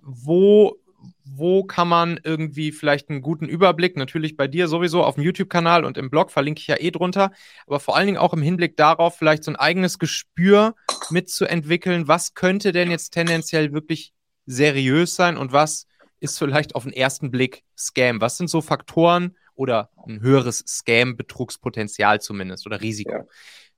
Wo 0.03 0.79
wo 1.25 1.65
kann 1.65 1.89
man 1.89 2.21
irgendwie 2.23 2.73
vielleicht 2.73 3.11
einen 3.11 3.21
guten 3.21 3.47
Überblick, 3.47 3.97
natürlich 3.97 4.37
bei 4.37 4.47
dir 4.47 4.69
sowieso 4.69 5.05
auf 5.05 5.17
dem 5.17 5.25
YouTube-Kanal 5.25 5.85
und 5.85 5.99
im 5.99 6.11
Blog, 6.11 6.31
verlinke 6.31 6.61
ich 6.61 6.67
ja 6.69 6.77
eh 6.79 6.91
drunter, 6.91 7.33
aber 7.67 7.81
vor 7.81 7.97
allen 7.97 8.07
Dingen 8.07 8.19
auch 8.19 8.33
im 8.33 8.43
Hinblick 8.43 8.77
darauf, 8.77 9.17
vielleicht 9.17 9.45
so 9.45 9.51
ein 9.51 9.57
eigenes 9.57 9.99
Gespür 9.99 10.75
mitzuentwickeln, 11.11 12.09
was 12.09 12.35
könnte 12.35 12.73
denn 12.73 12.91
jetzt 12.91 13.11
tendenziell 13.11 13.73
wirklich 13.73 14.13
seriös 14.47 15.17
sein 15.17 15.37
und 15.37 15.53
was 15.53 15.87
ist 16.21 16.39
vielleicht 16.39 16.75
auf 16.75 16.85
den 16.85 16.93
ersten 16.93 17.31
Blick 17.31 17.65
Scam? 17.77 18.21
Was 18.21 18.37
sind 18.37 18.49
so 18.49 18.61
Faktoren 18.61 19.37
oder 19.57 19.91
ein 20.07 20.21
höheres 20.21 20.59
Scam-Betrugspotenzial 20.67 22.21
zumindest 22.21 22.67
oder 22.67 22.81
Risiko? 22.81 23.13
Ja. 23.13 23.25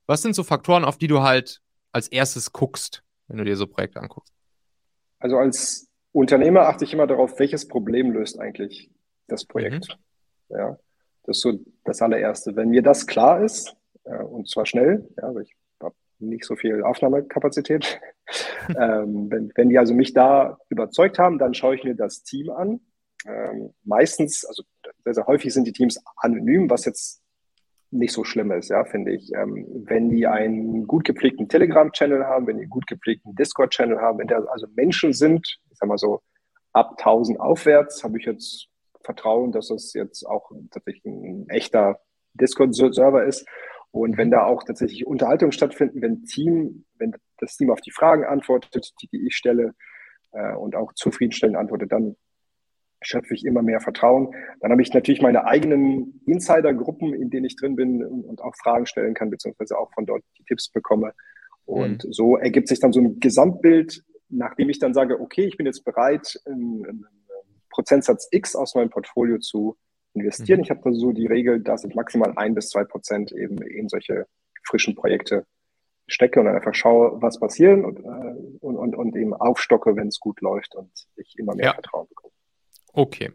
Was 0.05 0.21
sind 0.21 0.35
so 0.35 0.43
Faktoren, 0.43 0.85
auf 0.85 0.97
die 0.97 1.07
du 1.07 1.21
halt 1.21 1.61
als 1.91 2.07
erstes 2.07 2.51
guckst, 2.51 3.03
wenn 3.27 3.37
du 3.37 3.43
dir 3.43 3.55
so 3.55 3.67
Projekte 3.67 3.99
anguckst? 3.99 4.33
Also 5.19 5.37
als 5.37 5.87
Unternehmer 6.11 6.61
achte 6.61 6.85
ich 6.85 6.93
immer 6.93 7.07
darauf, 7.07 7.39
welches 7.39 7.67
Problem 7.67 8.11
löst 8.11 8.39
eigentlich 8.39 8.89
das 9.27 9.45
Projekt. 9.45 9.87
Mhm. 10.49 10.55
Ja, 10.55 10.79
das 11.23 11.37
ist 11.37 11.43
so 11.43 11.59
das 11.83 12.01
allererste. 12.01 12.55
Wenn 12.55 12.69
mir 12.69 12.81
das 12.81 13.05
klar 13.05 13.43
ist, 13.43 13.75
und 14.03 14.49
zwar 14.49 14.65
schnell, 14.65 15.07
ja, 15.21 15.31
ich 15.39 15.55
habe 15.81 15.95
nicht 16.19 16.45
so 16.45 16.55
viel 16.55 16.83
Aufnahmekapazität, 16.83 17.99
ähm, 18.69 19.29
wenn, 19.29 19.51
wenn 19.55 19.69
die 19.69 19.77
also 19.77 19.93
mich 19.93 20.13
da 20.13 20.57
überzeugt 20.69 21.19
haben, 21.19 21.37
dann 21.37 21.53
schaue 21.53 21.75
ich 21.75 21.83
mir 21.83 21.95
das 21.95 22.23
Team 22.23 22.49
an. 22.49 22.81
Ähm, 23.27 23.73
meistens, 23.83 24.45
also 24.45 24.63
sehr, 25.13 25.27
häufig 25.27 25.53
sind 25.53 25.65
die 25.65 25.73
Teams 25.73 26.01
anonym, 26.17 26.69
was 26.69 26.85
jetzt 26.85 27.21
nicht 27.91 28.13
so 28.13 28.23
schlimm 28.23 28.51
ist, 28.51 28.69
ja, 28.69 28.85
finde 28.85 29.13
ich. 29.13 29.31
Ähm, 29.33 29.65
wenn 29.87 30.09
die 30.09 30.27
einen 30.27 30.85
gut 30.85 31.05
gepflegten 31.05 31.49
Telegram-Channel 31.49 32.25
haben, 32.25 32.47
wenn 32.47 32.57
die 32.57 32.63
einen 32.63 32.69
gut 32.69 32.87
gepflegten 32.87 33.35
Discord-Channel 33.35 33.99
haben, 33.99 34.19
wenn 34.19 34.27
da 34.27 34.39
also 34.45 34.67
Menschen 34.75 35.13
sind, 35.13 35.59
ich 35.71 35.77
sag 35.77 35.89
mal 35.89 35.97
so, 35.97 36.21
ab 36.71 36.95
1000 36.97 37.39
aufwärts, 37.39 38.03
habe 38.03 38.19
ich 38.19 38.25
jetzt 38.25 38.67
Vertrauen, 39.03 39.51
dass 39.51 39.69
das 39.69 39.93
jetzt 39.93 40.23
auch 40.23 40.51
tatsächlich 40.71 41.05
ein 41.05 41.49
echter 41.49 41.99
Discord-Server 42.33 43.23
ist. 43.23 43.47
Und 43.91 44.17
wenn 44.17 44.29
da 44.29 44.45
auch 44.45 44.63
tatsächlich 44.63 45.07
Unterhaltungen 45.07 45.51
stattfinden, 45.51 46.01
wenn 46.01 46.25
Team, 46.25 46.85
wenn 46.99 47.15
das 47.39 47.57
Team 47.57 47.71
auf 47.71 47.81
die 47.81 47.91
Fragen 47.91 48.23
antwortet, 48.23 48.93
die, 49.01 49.07
die 49.07 49.25
ich 49.25 49.35
stelle, 49.35 49.73
äh, 50.31 50.53
und 50.53 50.75
auch 50.75 50.93
zufriedenstellend 50.93 51.57
antwortet, 51.57 51.91
dann 51.91 52.15
schöpfe 53.01 53.33
ich 53.33 53.45
immer 53.45 53.61
mehr 53.61 53.79
Vertrauen. 53.79 54.33
Dann 54.59 54.71
habe 54.71 54.81
ich 54.81 54.93
natürlich 54.93 55.21
meine 55.21 55.45
eigenen 55.45 56.21
Insider-Gruppen, 56.25 57.13
in 57.13 57.29
denen 57.29 57.45
ich 57.45 57.55
drin 57.55 57.75
bin 57.75 58.03
und 58.03 58.41
auch 58.41 58.55
Fragen 58.55 58.85
stellen 58.85 59.13
kann, 59.13 59.29
beziehungsweise 59.29 59.77
auch 59.77 59.91
von 59.93 60.05
dort 60.05 60.23
die 60.37 60.43
Tipps 60.43 60.69
bekomme. 60.69 61.13
Und 61.65 62.03
mhm. 62.03 62.11
so 62.11 62.37
ergibt 62.37 62.67
sich 62.67 62.79
dann 62.79 62.93
so 62.93 62.99
ein 62.99 63.19
Gesamtbild, 63.19 64.03
nachdem 64.29 64.69
ich 64.69 64.79
dann 64.79 64.93
sage, 64.93 65.19
okay, 65.19 65.45
ich 65.45 65.57
bin 65.57 65.65
jetzt 65.65 65.85
bereit, 65.85 66.39
einen, 66.45 66.85
einen 66.85 67.05
Prozentsatz 67.69 68.27
X 68.31 68.55
aus 68.55 68.75
meinem 68.75 68.89
Portfolio 68.89 69.39
zu 69.39 69.77
investieren. 70.13 70.59
Mhm. 70.59 70.63
Ich 70.63 70.69
habe 70.71 70.81
da 70.83 70.91
so 70.91 71.11
die 71.11 71.27
Regel, 71.27 71.61
dass 71.61 71.83
ich 71.83 71.95
maximal 71.95 72.33
ein 72.35 72.55
bis 72.55 72.69
zwei 72.69 72.83
Prozent 72.83 73.31
eben 73.31 73.61
in 73.61 73.87
solche 73.87 74.25
frischen 74.63 74.95
Projekte 74.95 75.45
stecke 76.07 76.39
und 76.39 76.47
dann 76.47 76.55
einfach 76.55 76.73
schaue, 76.73 77.21
was 77.21 77.39
passiert 77.39 77.83
und, 77.83 77.99
äh, 77.99 78.35
und, 78.59 78.77
und, 78.77 78.95
und 78.95 79.15
eben 79.15 79.33
aufstocke, 79.33 79.95
wenn 79.95 80.07
es 80.07 80.19
gut 80.19 80.41
läuft 80.41 80.75
und 80.75 80.91
ich 81.15 81.37
immer 81.37 81.55
mehr 81.55 81.67
ja. 81.67 81.73
Vertrauen 81.73 82.07
bekomme. 82.07 82.33
Okay. 82.93 83.31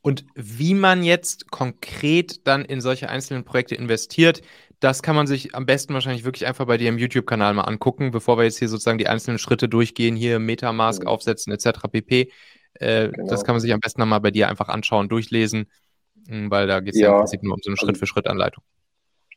Und 0.00 0.24
wie 0.34 0.74
man 0.74 1.02
jetzt 1.02 1.50
konkret 1.50 2.46
dann 2.46 2.64
in 2.64 2.80
solche 2.80 3.10
einzelnen 3.10 3.44
Projekte 3.44 3.74
investiert, 3.74 4.40
das 4.80 5.02
kann 5.02 5.14
man 5.14 5.26
sich 5.26 5.54
am 5.54 5.66
besten 5.66 5.92
wahrscheinlich 5.92 6.24
wirklich 6.24 6.46
einfach 6.46 6.66
bei 6.66 6.78
dir 6.78 6.88
im 6.88 6.96
YouTube-Kanal 6.96 7.52
mal 7.52 7.62
angucken, 7.62 8.10
bevor 8.10 8.38
wir 8.38 8.44
jetzt 8.44 8.58
hier 8.58 8.68
sozusagen 8.68 8.96
die 8.96 9.08
einzelnen 9.08 9.38
Schritte 9.38 9.68
durchgehen, 9.68 10.16
hier 10.16 10.38
Metamask 10.38 11.02
mhm. 11.02 11.08
aufsetzen 11.08 11.52
etc. 11.52 11.80
pp. 11.92 12.32
Äh, 12.74 13.10
genau. 13.10 13.28
Das 13.28 13.44
kann 13.44 13.54
man 13.54 13.60
sich 13.60 13.72
am 13.74 13.80
besten 13.80 14.06
mal 14.08 14.18
bei 14.20 14.30
dir 14.30 14.48
einfach 14.48 14.68
anschauen, 14.68 15.10
durchlesen, 15.10 15.66
hm, 16.26 16.50
weil 16.50 16.66
da 16.66 16.80
geht 16.80 16.94
es 16.94 17.00
ja. 17.00 17.08
ja. 17.08 17.14
im 17.14 17.20
Prinzip 17.20 17.42
nur 17.42 17.54
um 17.54 17.60
so 17.62 17.68
eine 17.68 17.74
also 17.74 17.86
Schritt-für-Schritt-Anleitung. 17.86 18.64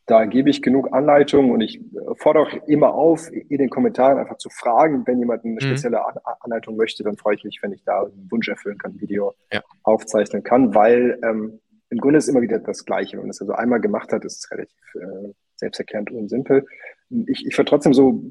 Da 0.06 0.26
gebe 0.26 0.50
ich 0.50 0.60
genug 0.60 0.92
Anleitung 0.92 1.50
und 1.50 1.60
ich 1.62 1.80
fordere 2.16 2.44
auch 2.44 2.68
immer 2.68 2.94
auf, 2.94 3.30
in 3.32 3.58
den 3.58 3.70
Kommentaren 3.70 4.18
einfach 4.18 4.36
zu 4.36 4.50
fragen, 4.50 5.06
wenn 5.06 5.18
jemand 5.18 5.44
eine 5.44 5.54
mhm. 5.54 5.60
spezielle 5.60 6.00
Anleitung 6.40 6.76
möchte, 6.76 7.02
dann 7.02 7.16
freue 7.16 7.36
ich 7.36 7.44
mich, 7.44 7.60
wenn 7.62 7.72
ich 7.72 7.82
da 7.84 8.02
einen 8.02 8.30
Wunsch 8.30 8.48
erfüllen 8.48 8.76
kann, 8.76 8.92
ein 8.92 9.00
Video 9.00 9.34
ja. 9.52 9.62
aufzeichnen 9.82 10.42
kann, 10.42 10.74
weil 10.74 11.18
ähm, 11.24 11.60
im 11.88 11.98
Grunde 11.98 12.18
ist 12.18 12.28
immer 12.28 12.42
wieder 12.42 12.58
das 12.58 12.84
Gleiche. 12.84 13.12
Wenn 13.12 13.24
man 13.24 13.30
es 13.30 13.40
also 13.40 13.52
einmal 13.52 13.80
gemacht 13.80 14.12
hat, 14.12 14.24
ist 14.24 14.44
es 14.44 14.50
relativ 14.50 14.94
äh, 14.94 15.32
selbsterklärend 15.56 16.10
und 16.10 16.28
simpel. 16.28 16.66
Ich, 17.26 17.46
ich 17.46 17.56
würde 17.56 17.70
trotzdem 17.70 17.94
so 17.94 18.22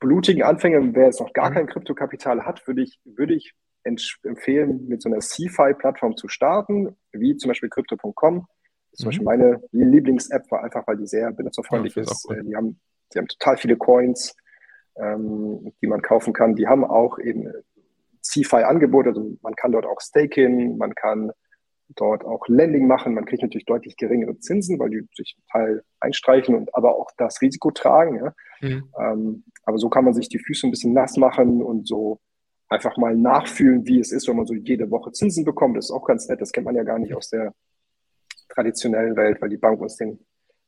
blutigen 0.00 0.42
Anfängern, 0.42 0.94
wer 0.94 1.06
jetzt 1.06 1.20
noch 1.20 1.32
gar 1.32 1.50
mhm. 1.50 1.54
kein 1.54 1.66
Kryptokapital 1.66 2.44
hat, 2.44 2.66
würde 2.66 2.82
ich, 2.82 3.00
würde 3.04 3.34
ich 3.34 3.54
empfehlen, 3.84 4.86
mit 4.86 5.02
so 5.02 5.08
einer 5.08 5.20
CFI-Plattform 5.20 6.16
zu 6.16 6.28
starten, 6.28 6.96
wie 7.12 7.36
zum 7.36 7.48
Beispiel 7.48 7.68
Crypto.com 7.68 8.46
zum 8.92 9.06
Beispiel 9.06 9.22
mhm. 9.22 9.24
meine 9.24 9.62
Lieblings-App 9.72 10.50
war 10.50 10.64
einfach, 10.64 10.86
weil 10.86 10.96
die 10.96 11.06
sehr 11.06 11.32
benutzerfreundlich 11.32 11.94
ja, 11.94 12.02
ist. 12.02 12.26
Cool. 12.28 12.38
Äh, 12.38 12.44
die, 12.44 12.56
haben, 12.56 12.80
die 13.12 13.18
haben 13.18 13.28
total 13.28 13.56
viele 13.56 13.76
Coins, 13.76 14.36
ähm, 14.96 15.72
die 15.80 15.86
man 15.86 16.02
kaufen 16.02 16.32
kann. 16.32 16.54
Die 16.54 16.66
haben 16.66 16.84
auch 16.84 17.18
eben 17.18 17.50
CFI-Angebote, 18.22 19.10
also 19.10 19.36
man 19.42 19.56
kann 19.56 19.72
dort 19.72 19.86
auch 19.86 20.00
Staking, 20.00 20.76
man 20.76 20.94
kann 20.94 21.32
dort 21.96 22.24
auch 22.24 22.46
Lending 22.48 22.86
machen. 22.86 23.14
Man 23.14 23.24
kriegt 23.24 23.42
natürlich 23.42 23.66
deutlich 23.66 23.96
geringere 23.96 24.38
Zinsen, 24.38 24.78
weil 24.78 24.90
die 24.90 25.08
sich 25.14 25.36
Teil 25.50 25.82
einstreichen 26.00 26.54
und 26.54 26.74
aber 26.74 26.96
auch 26.96 27.10
das 27.16 27.40
Risiko 27.40 27.70
tragen. 27.70 28.16
Ja? 28.16 28.34
Mhm. 28.60 28.88
Ähm, 28.98 29.44
aber 29.64 29.78
so 29.78 29.88
kann 29.88 30.04
man 30.04 30.14
sich 30.14 30.28
die 30.28 30.38
Füße 30.38 30.66
ein 30.66 30.70
bisschen 30.70 30.92
nass 30.92 31.16
machen 31.16 31.62
und 31.62 31.86
so 31.86 32.20
einfach 32.68 32.96
mal 32.96 33.14
nachfühlen, 33.14 33.86
wie 33.86 34.00
es 34.00 34.12
ist, 34.12 34.28
wenn 34.28 34.36
man 34.36 34.46
so 34.46 34.54
jede 34.54 34.90
Woche 34.90 35.12
Zinsen 35.12 35.44
bekommt. 35.44 35.76
Das 35.76 35.86
ist 35.86 35.90
auch 35.90 36.06
ganz 36.06 36.28
nett. 36.28 36.40
Das 36.40 36.52
kennt 36.52 36.64
man 36.64 36.74
ja 36.74 36.84
gar 36.84 36.98
nicht 36.98 37.14
aus 37.14 37.28
der 37.28 37.52
traditionellen 38.54 39.16
Welt, 39.16 39.40
weil 39.40 39.48
die 39.48 39.56
Bank 39.56 39.80
uns 39.80 39.96
den 39.96 40.18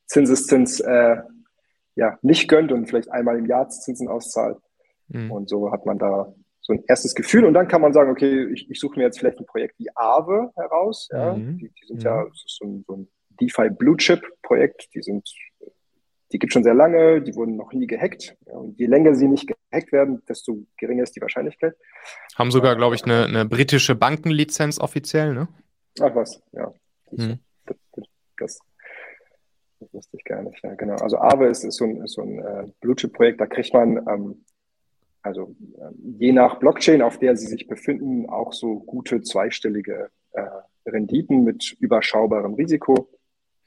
Zinseszins 0.07 0.80
äh, 0.80 1.16
ja 1.95 2.18
nicht 2.22 2.49
gönnt 2.49 2.72
und 2.72 2.87
vielleicht 2.87 3.11
einmal 3.11 3.39
im 3.39 3.47
Jahr 3.47 3.68
Zinsen 3.68 4.09
auszahlt. 4.09 4.59
Mhm. 5.09 5.30
Und 5.30 5.49
so 5.49 5.70
hat 5.70 5.87
man 5.87 5.99
da 5.99 6.35
so 6.61 6.72
ein 6.72 6.82
erstes 6.89 7.14
Gefühl 7.14 7.45
und 7.45 7.53
dann 7.55 7.68
kann 7.68 7.82
man 7.82 7.93
sagen, 7.93 8.11
okay, 8.11 8.47
ich, 8.53 8.70
ich 8.70 8.80
suche 8.80 8.99
mir 8.99 9.05
jetzt 9.05 9.18
vielleicht 9.18 9.39
ein 9.39 9.47
Projekt 9.47 9.78
wie 9.78 9.89
Aave 9.95 10.51
heraus. 10.57 11.09
Ja? 11.12 11.35
Mhm. 11.35 11.59
Die, 11.59 11.68
die, 11.68 11.87
sind 11.87 11.99
mhm. 11.99 12.03
ja, 12.03 12.24
das 12.24 12.43
ist 12.45 12.57
so 12.59 12.66
ein, 12.66 12.85
so 12.87 12.97
ein 12.97 13.09
DeFi 13.41 13.70
Blue 13.70 13.97
Chip 13.97 14.22
Projekt, 14.43 14.89
die 14.95 15.03
sind, 15.03 15.28
die 16.32 16.39
gibt 16.39 16.53
schon 16.53 16.64
sehr 16.64 16.74
lange, 16.74 17.20
die 17.20 17.35
wurden 17.35 17.57
noch 17.57 17.72
nie 17.72 17.87
gehackt. 17.87 18.37
Ja, 18.47 18.55
und 18.55 18.78
je 18.78 18.87
länger 18.87 19.14
sie 19.14 19.28
nicht 19.28 19.47
gehackt 19.47 19.93
werden, 19.93 20.22
desto 20.26 20.64
geringer 20.78 21.03
ist 21.03 21.14
die 21.16 21.20
Wahrscheinlichkeit. 21.20 21.74
Haben 22.37 22.51
sogar, 22.51 22.76
glaube 22.76 22.95
ich, 22.95 23.05
eine, 23.05 23.24
eine 23.26 23.45
britische 23.45 23.95
Bankenlizenz 23.95 24.80
offiziell, 24.80 25.35
ne? 25.35 25.49
Ach 26.01 26.14
was, 26.14 26.43
ja. 26.53 26.72
Mhm. 27.11 27.39
Das, 28.39 28.59
das 29.80 29.93
wusste 29.93 30.16
ich 30.16 30.24
gar 30.24 30.43
nicht. 30.43 30.62
Ja, 30.62 30.74
genau. 30.74 30.97
Also 30.97 31.18
Aave 31.18 31.47
ist, 31.47 31.64
ist 31.64 31.76
so 31.76 31.85
ein, 31.85 32.03
ist 32.03 32.14
so 32.14 32.22
ein 32.22 32.39
äh, 32.39 32.66
Blue-Chip-Projekt, 32.80 33.41
da 33.41 33.47
kriegt 33.47 33.72
man 33.72 33.97
ähm, 34.09 34.45
also 35.24 35.57
ähm, 35.78 36.16
je 36.18 36.32
nach 36.32 36.59
Blockchain, 36.59 37.01
auf 37.01 37.18
der 37.18 37.35
sie 37.37 37.47
sich 37.47 37.66
befinden, 37.66 38.28
auch 38.28 38.53
so 38.53 38.80
gute 38.80 39.22
zweistellige 39.22 40.11
äh, 40.32 40.45
Renditen 40.87 41.45
mit 41.45 41.74
überschaubarem 41.80 42.55
Risiko. 42.55 43.09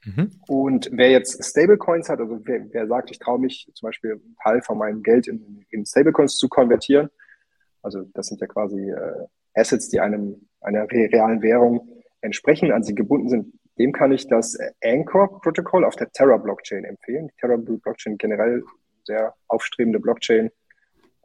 Mhm. 0.04 0.30
Und 0.46 0.88
wer 0.92 1.10
jetzt 1.10 1.44
Stablecoins 1.44 2.08
hat, 2.08 2.20
also 2.20 2.38
wer, 2.44 2.72
wer 2.72 2.86
sagt, 2.86 3.10
ich 3.10 3.18
traue 3.18 3.40
mich 3.40 3.68
zum 3.74 3.88
Beispiel 3.88 4.12
einen 4.12 4.36
Teil 4.40 4.62
von 4.62 4.78
meinem 4.78 5.02
Geld 5.02 5.26
in, 5.26 5.66
in 5.70 5.84
Stablecoins 5.84 6.36
zu 6.36 6.48
konvertieren, 6.48 7.10
also 7.82 8.02
das 8.14 8.28
sind 8.28 8.40
ja 8.40 8.46
quasi 8.46 8.90
äh, 8.90 9.26
Assets, 9.54 9.88
die 9.88 9.98
einem 9.98 10.48
einer 10.60 10.88
realen 10.88 11.42
Währung 11.42 11.88
entsprechen, 12.20 12.70
an 12.70 12.84
sie 12.84 12.94
gebunden 12.94 13.28
sind, 13.28 13.52
dem 13.78 13.92
kann 13.92 14.12
ich 14.12 14.26
das 14.26 14.58
Anchor-Protokoll 14.82 15.84
auf 15.84 15.96
der 15.96 16.10
Terra-Blockchain 16.10 16.84
empfehlen. 16.84 17.28
Die 17.28 17.40
Terra-Blockchain 17.40 18.18
generell 18.18 18.64
sehr 19.04 19.34
aufstrebende 19.48 20.00
Blockchain, 20.00 20.50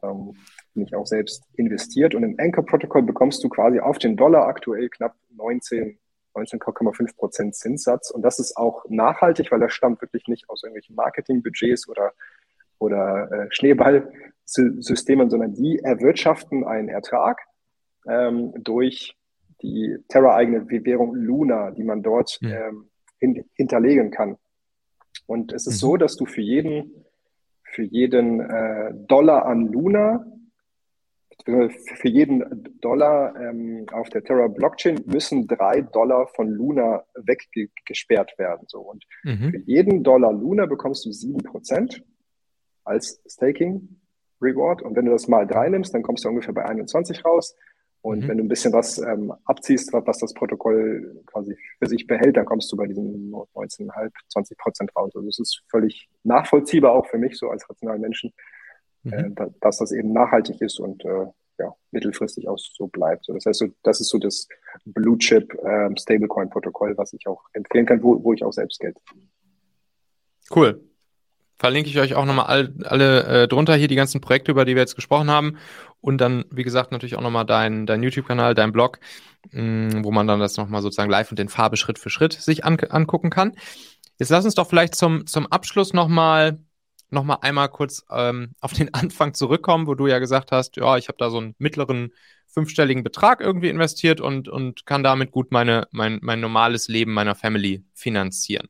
ähm, 0.02 0.36
bin 0.74 0.84
ich 0.84 0.94
auch 0.94 1.06
selbst 1.06 1.44
investiert. 1.54 2.14
Und 2.14 2.22
im 2.24 2.36
Anchor-Protokoll 2.38 3.02
bekommst 3.02 3.42
du 3.44 3.48
quasi 3.48 3.80
auf 3.80 3.98
den 3.98 4.16
Dollar 4.16 4.46
aktuell 4.46 4.88
knapp 4.88 5.14
19, 5.30 5.98
19,5 6.34 7.16
Prozent 7.16 7.54
Zinssatz. 7.54 8.10
Und 8.10 8.22
das 8.22 8.38
ist 8.38 8.56
auch 8.56 8.84
nachhaltig, 8.88 9.52
weil 9.52 9.60
das 9.60 9.72
stammt 9.72 10.02
wirklich 10.02 10.26
nicht 10.26 10.48
aus 10.48 10.62
irgendwelchen 10.62 10.96
Marketingbudgets 10.96 11.88
oder, 11.88 12.12
oder 12.78 13.30
äh, 13.30 13.46
Schneeballsystemen, 13.50 15.30
sondern 15.30 15.54
die 15.54 15.78
erwirtschaften 15.78 16.64
einen 16.64 16.88
Ertrag 16.88 17.40
ähm, 18.06 18.52
durch 18.56 19.16
die 19.64 19.96
Terra-eigene 20.08 20.68
Währung 20.68 21.14
Luna, 21.14 21.70
die 21.70 21.84
man 21.84 22.02
dort 22.02 22.38
mhm. 22.42 22.48
ähm, 22.48 22.90
hin, 23.18 23.44
hinterlegen 23.54 24.10
kann. 24.10 24.36
Und 25.26 25.52
es 25.52 25.66
ist 25.66 25.76
mhm. 25.76 25.86
so, 25.86 25.96
dass 25.96 26.16
du 26.16 26.26
für 26.26 26.42
jeden, 26.42 27.04
für 27.62 27.82
jeden 27.82 28.40
äh, 28.40 28.92
Dollar 29.08 29.46
an 29.46 29.72
Luna, 29.72 30.26
für 31.44 32.08
jeden 32.08 32.78
Dollar 32.80 33.34
ähm, 33.36 33.86
auf 33.92 34.08
der 34.08 34.22
Terra 34.22 34.46
Blockchain 34.48 35.02
müssen 35.06 35.46
drei 35.46 35.82
Dollar 35.82 36.26
von 36.28 36.48
Luna 36.48 37.04
weggesperrt 37.14 38.38
werden. 38.38 38.66
So. 38.68 38.80
Und 38.80 39.04
mhm. 39.24 39.50
für 39.50 39.58
jeden 39.66 40.02
Dollar 40.02 40.32
Luna 40.32 40.66
bekommst 40.66 41.04
du 41.04 41.12
sieben 41.12 41.42
Prozent 41.42 42.02
als 42.84 43.22
Staking 43.26 44.00
Reward. 44.40 44.82
Und 44.82 44.96
wenn 44.96 45.06
du 45.06 45.12
das 45.12 45.28
mal 45.28 45.46
drei 45.46 45.68
nimmst, 45.68 45.94
dann 45.94 46.02
kommst 46.02 46.24
du 46.24 46.28
ungefähr 46.28 46.54
bei 46.54 46.64
21 46.64 47.24
raus. 47.24 47.54
Und 48.04 48.20
mhm. 48.20 48.28
wenn 48.28 48.36
du 48.36 48.44
ein 48.44 48.48
bisschen 48.48 48.74
was 48.74 48.98
ähm, 48.98 49.32
abziehst, 49.46 49.90
was 49.94 50.18
das 50.18 50.34
Protokoll 50.34 51.22
quasi 51.24 51.56
für 51.78 51.88
sich 51.88 52.06
behält, 52.06 52.36
dann 52.36 52.44
kommst 52.44 52.70
du 52.70 52.76
bei 52.76 52.86
diesen 52.86 53.32
19,5, 53.32 54.10
20 54.28 54.58
Prozent 54.58 54.94
raus. 54.94 55.12
Also 55.16 55.26
es 55.26 55.38
ist 55.38 55.62
völlig 55.70 56.10
nachvollziehbar 56.22 56.92
auch 56.92 57.06
für 57.06 57.16
mich 57.16 57.38
so 57.38 57.48
als 57.48 57.66
rationalen 57.66 58.02
Menschen, 58.02 58.34
mhm. 59.04 59.12
äh, 59.14 59.30
da, 59.30 59.48
dass 59.62 59.78
das 59.78 59.90
eben 59.90 60.12
nachhaltig 60.12 60.60
ist 60.60 60.80
und 60.80 61.02
äh, 61.06 61.28
ja, 61.58 61.74
mittelfristig 61.92 62.46
auch 62.46 62.58
so 62.58 62.88
bleibt. 62.88 63.24
So, 63.24 63.32
das 63.32 63.46
heißt, 63.46 63.60
so, 63.60 63.68
das 63.82 64.02
ist 64.02 64.10
so 64.10 64.18
das 64.18 64.48
Blue 64.84 65.16
Chip 65.16 65.56
ähm, 65.64 65.96
Stablecoin 65.96 66.50
Protokoll, 66.50 66.98
was 66.98 67.14
ich 67.14 67.26
auch 67.26 67.42
empfehlen 67.54 67.86
kann, 67.86 68.02
wo, 68.02 68.22
wo 68.22 68.34
ich 68.34 68.44
auch 68.44 68.52
selbst 68.52 68.80
Geld. 68.80 68.98
Cool 70.54 70.78
verlinke 71.58 71.88
ich 71.88 71.98
euch 71.98 72.14
auch 72.14 72.24
nochmal 72.24 72.46
all, 72.46 72.74
alle 72.84 73.24
äh, 73.24 73.48
drunter 73.48 73.74
hier 73.76 73.88
die 73.88 73.94
ganzen 73.94 74.20
Projekte, 74.20 74.50
über 74.50 74.64
die 74.64 74.74
wir 74.74 74.82
jetzt 74.82 74.96
gesprochen 74.96 75.30
haben. 75.30 75.56
Und 76.00 76.18
dann, 76.18 76.44
wie 76.50 76.64
gesagt, 76.64 76.92
natürlich 76.92 77.16
auch 77.16 77.22
nochmal 77.22 77.46
dein, 77.46 77.86
dein 77.86 78.02
YouTube-Kanal, 78.02 78.54
dein 78.54 78.72
Blog, 78.72 78.98
mh, 79.52 79.62
mm, 79.62 80.04
wo 80.04 80.10
man 80.10 80.26
dann 80.26 80.40
das 80.40 80.56
nochmal 80.56 80.82
sozusagen 80.82 81.10
live 81.10 81.30
und 81.30 81.40
in 81.40 81.48
Farbe 81.48 81.76
Schritt 81.76 81.98
für 81.98 82.10
Schritt 82.10 82.32
sich 82.34 82.64
an, 82.64 82.78
angucken 82.78 83.30
kann. 83.30 83.52
Jetzt 84.18 84.30
lass 84.30 84.44
uns 84.44 84.54
doch 84.54 84.68
vielleicht 84.68 84.94
zum, 84.94 85.26
zum 85.26 85.46
Abschluss 85.46 85.92
nochmal 85.92 86.58
noch 87.10 87.24
mal 87.24 87.38
einmal 87.42 87.68
kurz 87.68 88.04
ähm, 88.10 88.54
auf 88.60 88.72
den 88.72 88.92
Anfang 88.92 89.34
zurückkommen, 89.34 89.86
wo 89.86 89.94
du 89.94 90.06
ja 90.06 90.18
gesagt 90.18 90.52
hast, 90.52 90.76
ja, 90.76 90.96
ich 90.96 91.08
habe 91.08 91.18
da 91.18 91.30
so 91.30 91.38
einen 91.38 91.54
mittleren 91.58 92.12
fünfstelligen 92.48 93.02
Betrag 93.02 93.40
irgendwie 93.40 93.68
investiert 93.68 94.20
und, 94.20 94.48
und 94.48 94.86
kann 94.86 95.02
damit 95.02 95.30
gut 95.30 95.50
meine, 95.52 95.88
mein, 95.90 96.18
mein 96.22 96.40
normales 96.40 96.88
Leben 96.88 97.12
meiner 97.12 97.34
Family 97.34 97.84
finanzieren 97.94 98.68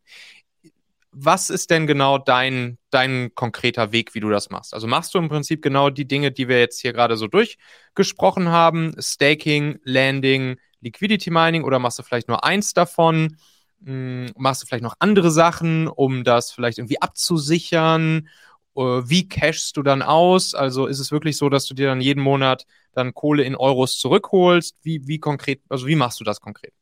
was 1.15 1.51
ist 1.51 1.71
denn 1.71 1.87
genau 1.87 2.19
dein, 2.19 2.79
dein 2.91 3.35
konkreter 3.35 3.93
Weg, 3.93 4.15
wie 4.15 4.21
du 4.21 4.29
das 4.31 4.51
machst? 4.51 4.75
Also 4.75 4.87
machst 4.87 5.15
du 5.15 5.19
im 5.19 5.29
Prinzip 5.29 5.62
genau 5.62 5.91
die 5.91 6.07
Dinge, 6.07 6.33
die 6.33 6.49
wir 6.49 6.59
jetzt 6.59 6.81
hier 6.81 6.93
gerade 6.93 7.17
so 7.17 7.29
durchgesprochen 7.29 8.49
haben, 8.49 8.95
Staking, 8.99 9.79
Landing, 9.85 10.57
Liquidity 10.81 11.31
Mining 11.31 11.65
oder 11.65 11.79
machst 11.79 11.99
du 11.99 12.03
vielleicht 12.03 12.29
nur 12.29 12.45
eins 12.45 12.75
davon? 12.75 13.37
Hm, 13.85 14.27
machst 14.37 14.62
du 14.62 14.67
vielleicht 14.67 14.83
noch 14.83 14.97
andere 14.99 15.31
Sachen, 15.31 15.89
um 15.89 16.25
das 16.25 16.51
vielleicht 16.51 16.79
irgendwie 16.79 17.01
abzusichern? 17.01 18.29
Äh, 18.77 18.81
wie 18.81 19.29
cashst 19.29 19.77
du 19.77 19.83
dann 19.83 20.03
aus? 20.03 20.55
Also 20.55 20.87
ist 20.87 20.99
es 20.99 21.12
wirklich 21.12 21.37
so, 21.37 21.49
dass 21.49 21.67
du 21.67 21.75
dir 21.75 21.87
dann 21.87 22.01
jeden 22.01 22.23
Monat 22.23 22.67
dann 22.93 23.15
Kohle 23.15 23.45
in 23.45 23.55
Euros 23.55 23.99
zurückholst? 23.99 24.77
Wie, 24.83 25.07
wie 25.07 25.19
konkret, 25.19 25.61
also 25.69 25.87
wie 25.87 25.97
machst 25.97 26.21
du 26.21 26.25
das 26.25 26.41
konkret? 26.41 26.73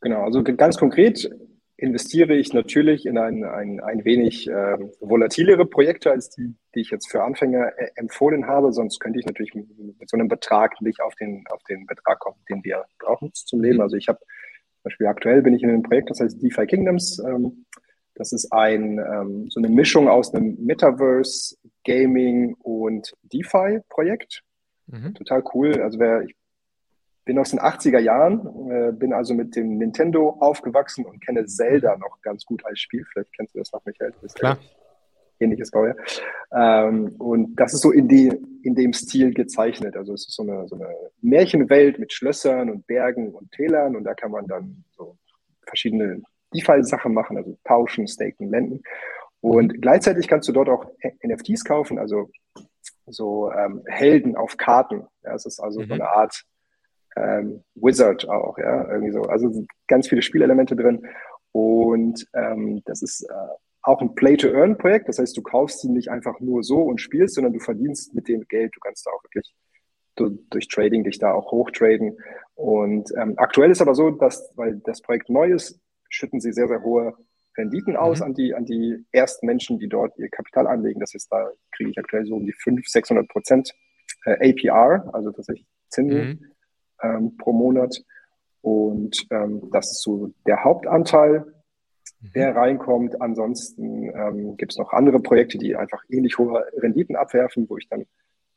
Genau, 0.00 0.22
also 0.22 0.42
ganz 0.44 0.76
konkret 0.76 1.28
investiere 1.78 2.34
ich 2.34 2.52
natürlich 2.52 3.06
in 3.06 3.18
ein, 3.18 3.44
ein, 3.44 3.80
ein 3.80 4.04
wenig 4.04 4.48
äh, 4.48 4.76
volatilere 5.00 5.64
Projekte 5.64 6.10
als 6.10 6.28
die, 6.28 6.54
die 6.74 6.80
ich 6.80 6.90
jetzt 6.90 7.08
für 7.08 7.22
Anfänger 7.22 7.72
äh, 7.78 7.90
empfohlen 7.94 8.48
habe. 8.48 8.72
Sonst 8.72 8.98
könnte 8.98 9.20
ich 9.20 9.26
natürlich 9.26 9.54
mit, 9.54 9.66
mit, 9.78 10.10
so 10.10 10.16
einem 10.16 10.26
Betrag 10.26 10.80
nicht 10.80 11.00
auf 11.00 11.14
den, 11.14 11.44
auf 11.50 11.62
den 11.64 11.86
Betrag 11.86 12.18
kommen, 12.18 12.36
den 12.50 12.64
wir 12.64 12.84
brauchen 12.98 13.30
zum 13.32 13.62
Leben. 13.62 13.76
Mhm. 13.76 13.82
Also 13.82 13.96
ich 13.96 14.08
habe 14.08 14.18
zum 14.18 14.82
Beispiel 14.82 15.06
aktuell 15.06 15.40
bin 15.40 15.54
ich 15.54 15.62
in 15.62 15.70
einem 15.70 15.84
Projekt, 15.84 16.10
das 16.10 16.18
heißt 16.18 16.42
DeFi 16.42 16.66
Kingdoms. 16.66 17.20
Ähm, 17.20 17.64
das 18.16 18.32
ist 18.32 18.52
ein, 18.52 18.98
ähm, 18.98 19.48
so 19.48 19.60
eine 19.60 19.68
Mischung 19.68 20.08
aus 20.08 20.34
einem 20.34 20.56
Metaverse, 20.58 21.56
Gaming 21.84 22.54
und 22.54 23.14
DeFi-Projekt. 23.32 24.42
Mhm. 24.88 25.14
Total 25.14 25.44
cool. 25.54 25.80
Also 25.80 26.00
wer, 26.00 26.22
ich 26.22 26.34
bin 27.28 27.38
aus 27.38 27.50
den 27.50 27.60
80er 27.60 27.98
Jahren, 27.98 28.70
äh, 28.70 28.90
bin 28.90 29.12
also 29.12 29.34
mit 29.34 29.54
dem 29.54 29.76
Nintendo 29.76 30.30
aufgewachsen 30.40 31.04
und 31.04 31.20
kenne 31.20 31.44
Zelda 31.44 31.94
noch 31.98 32.22
ganz 32.22 32.46
gut 32.46 32.64
als 32.64 32.80
Spiel. 32.80 33.04
Vielleicht 33.04 33.34
kennst 33.34 33.54
du 33.54 33.58
das 33.58 33.70
noch, 33.70 33.84
Michael. 33.84 34.14
Das 34.22 34.32
Klar. 34.32 34.58
Ähnliches 35.38 35.70
Baujahr. 35.70 35.94
Ähm, 36.50 37.16
und 37.18 37.54
das 37.56 37.74
ist 37.74 37.82
so 37.82 37.90
in, 37.92 38.08
die, 38.08 38.32
in 38.62 38.74
dem 38.74 38.94
Stil 38.94 39.34
gezeichnet. 39.34 39.94
Also 39.94 40.14
es 40.14 40.26
ist 40.26 40.36
so 40.36 40.42
eine, 40.42 40.66
so 40.68 40.76
eine 40.76 40.88
Märchenwelt 41.20 41.98
mit 41.98 42.14
Schlössern 42.14 42.70
und 42.70 42.86
Bergen 42.86 43.34
und 43.34 43.52
Tälern 43.52 43.94
und 43.94 44.04
da 44.04 44.14
kann 44.14 44.30
man 44.30 44.46
dann 44.46 44.84
so 44.96 45.18
verschiedene 45.66 46.22
DeFi-Sachen 46.54 47.12
machen, 47.12 47.36
also 47.36 47.58
tauschen, 47.62 48.08
staken, 48.08 48.48
lenden. 48.50 48.82
Und 49.42 49.82
gleichzeitig 49.82 50.28
kannst 50.28 50.48
du 50.48 50.52
dort 50.52 50.70
auch 50.70 50.86
NFTs 51.22 51.66
kaufen, 51.66 51.98
also 51.98 52.30
so 53.06 53.52
ähm, 53.52 53.82
Helden 53.84 54.34
auf 54.34 54.56
Karten. 54.56 55.06
Ja, 55.24 55.34
es 55.34 55.44
ist 55.44 55.60
also 55.60 55.82
mhm. 55.82 55.88
so 55.88 55.92
eine 55.92 56.08
Art 56.08 56.46
ähm, 57.18 57.64
Wizard 57.74 58.28
auch, 58.28 58.58
ja, 58.58 58.90
irgendwie 58.90 59.12
so. 59.12 59.22
Also 59.22 59.66
ganz 59.86 60.08
viele 60.08 60.22
Spielelemente 60.22 60.76
drin. 60.76 61.06
Und 61.52 62.26
ähm, 62.34 62.82
das 62.84 63.02
ist 63.02 63.22
äh, 63.22 63.34
auch 63.82 64.00
ein 64.00 64.14
Play-to-Earn-Projekt. 64.14 65.08
Das 65.08 65.18
heißt, 65.18 65.36
du 65.36 65.42
kaufst 65.42 65.80
sie 65.80 65.90
nicht 65.90 66.10
einfach 66.10 66.40
nur 66.40 66.62
so 66.62 66.82
und 66.82 67.00
spielst, 67.00 67.34
sondern 67.34 67.52
du 67.52 67.60
verdienst 67.60 68.14
mit 68.14 68.28
dem 68.28 68.46
Geld. 68.48 68.74
Du 68.74 68.80
kannst 68.80 69.06
da 69.06 69.10
auch 69.10 69.22
wirklich 69.24 69.54
durch 70.50 70.68
Trading 70.68 71.04
dich 71.04 71.18
da 71.18 71.32
auch 71.32 71.52
hochtraden. 71.52 72.18
Und 72.54 73.12
ähm, 73.16 73.34
aktuell 73.36 73.70
ist 73.70 73.80
aber 73.80 73.94
so, 73.94 74.10
dass, 74.10 74.52
weil 74.56 74.80
das 74.84 75.00
Projekt 75.00 75.30
neu 75.30 75.52
ist, 75.52 75.80
schütten 76.08 76.40
sie 76.40 76.52
sehr, 76.52 76.68
sehr 76.68 76.82
hohe 76.82 77.14
Renditen 77.56 77.96
aus 77.96 78.20
mhm. 78.20 78.26
an, 78.26 78.34
die, 78.34 78.54
an 78.54 78.64
die 78.64 79.04
ersten 79.12 79.46
Menschen, 79.46 79.78
die 79.78 79.88
dort 79.88 80.16
ihr 80.18 80.28
Kapital 80.28 80.66
anlegen. 80.66 81.00
Das 81.00 81.14
ist, 81.14 81.30
da 81.30 81.50
kriege 81.72 81.90
ich 81.90 81.98
aktuell 81.98 82.26
so 82.26 82.34
um 82.36 82.46
die 82.46 82.52
500, 82.52 82.88
600 82.88 83.28
Prozent 83.28 83.72
äh, 84.24 84.50
APR, 84.50 85.08
also 85.12 85.30
tatsächlich 85.30 85.66
Zinsen 85.88 86.18
mhm. 86.18 86.44
Ähm, 87.02 87.36
pro 87.36 87.52
Monat. 87.52 88.02
Und 88.60 89.26
ähm, 89.30 89.70
das 89.72 89.92
ist 89.92 90.02
so 90.02 90.32
der 90.46 90.64
Hauptanteil, 90.64 91.40
mhm. 92.20 92.32
der 92.34 92.56
reinkommt. 92.56 93.20
Ansonsten 93.20 94.10
ähm, 94.14 94.56
gibt 94.56 94.72
es 94.72 94.78
noch 94.78 94.92
andere 94.92 95.20
Projekte, 95.20 95.58
die 95.58 95.76
einfach 95.76 96.02
ähnlich 96.08 96.38
hohe 96.38 96.64
Renditen 96.76 97.16
abwerfen, 97.16 97.68
wo 97.68 97.76
ich 97.76 97.88
dann 97.88 98.06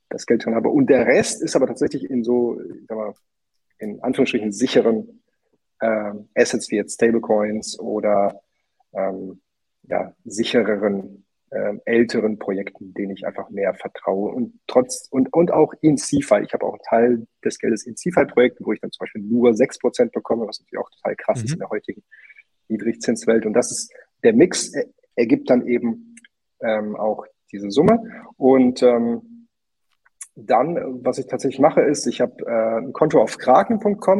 das 0.09 0.25
Geld 0.25 0.45
drin 0.45 0.55
habe. 0.55 0.69
Und 0.69 0.89
der 0.89 1.05
Rest 1.05 1.41
ist 1.41 1.55
aber 1.55 1.67
tatsächlich 1.67 2.09
in 2.09 2.23
so, 2.23 2.59
ich 2.59 2.85
sag 2.87 2.97
mal, 2.97 3.13
in 3.79 4.01
Anführungsstrichen 4.03 4.51
sicheren 4.51 5.21
äh, 5.79 6.13
Assets 6.35 6.69
wie 6.69 6.75
jetzt 6.75 6.95
Stablecoins 6.95 7.79
oder 7.79 8.41
ähm, 8.93 9.41
ja, 9.83 10.13
sichereren, 10.23 11.25
äh, 11.51 11.73
älteren 11.85 12.39
Projekten, 12.39 12.93
denen 12.93 13.11
ich 13.11 13.25
einfach 13.25 13.49
mehr 13.49 13.73
vertraue 13.73 14.31
und 14.31 14.59
trotz 14.67 15.07
und, 15.11 15.31
und 15.33 15.51
auch 15.51 15.73
in 15.81 15.97
CFI. 15.97 16.43
Ich 16.43 16.53
habe 16.53 16.65
auch 16.65 16.73
einen 16.73 16.81
Teil 16.89 17.27
des 17.43 17.59
Geldes 17.59 17.85
in 17.85 17.95
CFI-Projekten, 17.95 18.65
wo 18.65 18.73
ich 18.73 18.79
dann 18.79 18.91
zum 18.91 19.03
Beispiel 19.03 19.21
nur 19.21 19.51
6% 19.51 20.11
bekomme, 20.11 20.47
was 20.47 20.59
natürlich 20.59 20.79
auch 20.79 20.89
total 20.89 21.15
krass 21.15 21.39
mhm. 21.39 21.45
ist 21.45 21.53
in 21.53 21.59
der 21.59 21.69
heutigen 21.69 22.03
Niedrigzinswelt. 22.69 23.45
Und 23.45 23.53
das 23.53 23.71
ist 23.71 23.93
der 24.23 24.33
Mix, 24.33 24.71
ergibt 25.15 25.49
dann 25.49 25.67
eben 25.67 26.15
ähm, 26.61 26.95
auch 26.95 27.25
diese 27.51 27.69
Summe. 27.69 28.01
Und 28.37 28.81
ähm, 28.81 29.47
dann, 30.35 31.03
was 31.03 31.17
ich 31.17 31.27
tatsächlich 31.27 31.59
mache, 31.59 31.81
ist, 31.81 32.07
ich 32.07 32.21
habe 32.21 32.33
äh, 32.45 32.77
ein 32.77 32.93
Konto 32.93 33.21
auf 33.21 33.37
kraken.com. 33.37 34.19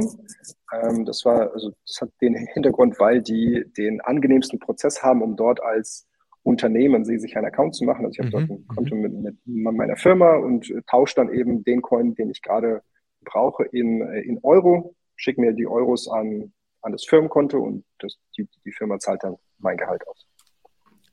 Ähm, 0.74 1.06
das 1.06 1.24
war, 1.24 1.54
also 1.54 1.72
das 1.88 2.02
hat 2.02 2.10
den 2.22 2.36
Hintergrund, 2.36 3.00
weil 3.00 3.22
die 3.22 3.66
den 3.78 4.02
angenehmsten 4.02 4.60
Prozess 4.60 5.02
haben, 5.02 5.22
um 5.22 5.38
dort 5.38 5.64
als 5.64 6.08
Unternehmen 6.44 7.06
sich 7.06 7.36
einen 7.38 7.46
Account 7.46 7.76
zu 7.76 7.86
machen. 7.86 8.06
Also 8.06 8.14
ich 8.14 8.20
habe 8.20 8.44
mhm. 8.44 8.48
dort 8.48 8.60
ein 8.60 8.68
Konto 8.68 8.96
mit, 8.96 9.14
mit 9.14 9.38
meiner 9.46 9.96
Firma 9.96 10.36
und 10.36 10.70
äh, 10.70 10.82
tausche 10.90 11.16
dann 11.16 11.32
eben 11.32 11.64
den 11.64 11.82
Coin, 11.82 12.16
den 12.16 12.32
ich 12.32 12.42
gerade 12.42 12.82
brauche, 13.24 13.64
in, 13.66 14.02
äh, 14.02 14.22
in 14.22 14.40
Euro, 14.44 14.96
schicke 15.16 15.42
mir 15.42 15.54
die 15.54 15.68
Euros 15.68 16.08
an, 16.08 16.52
an 16.82 16.92
das 16.92 17.06
Firmenkonto 17.06 17.60
und 17.60 17.86
das, 18.00 18.18
die, 18.38 18.48
die 18.66 18.72
Firma 18.72 18.98
zahlt 19.00 19.24
dann 19.24 19.36
mein 19.60 19.78
Gehalt 19.78 20.08
aus. 20.08 20.26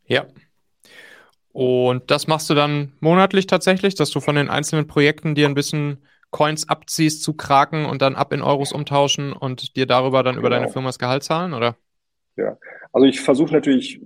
Ja, 0.07 0.27
und 1.59 2.11
das 2.11 2.29
machst 2.29 2.49
du 2.51 2.55
dann 2.55 2.93
monatlich 3.01 3.49
tatsächlich, 3.49 3.97
dass 3.97 4.11
du 4.11 4.21
von 4.21 4.37
den 4.37 4.49
einzelnen 4.49 4.87
Projekten 4.87 5.35
dir 5.35 5.49
ein 5.49 5.55
bisschen 5.55 5.99
Coins 6.31 6.69
abziehst 6.69 7.23
zu 7.23 7.35
Kraken 7.35 7.87
und 7.87 8.01
dann 8.01 8.15
ab 8.15 8.33
in 8.33 8.43
Euros 8.43 8.73
umtauschen 8.73 9.33
und 9.33 9.75
dir 9.75 9.87
darüber 9.87 10.23
dann 10.23 10.37
genau. 10.37 10.43
über 10.43 10.51
deine 10.51 10.67
genau. 10.67 10.73
Firma 10.73 10.89
das 10.91 11.01
Gehalt 11.01 11.25
zahlen, 11.25 11.55
oder? 11.55 11.77
Ja, 12.37 12.57
also 12.93 13.07
ich 13.07 13.21
versuche 13.21 13.53
natürlich, 13.53 14.01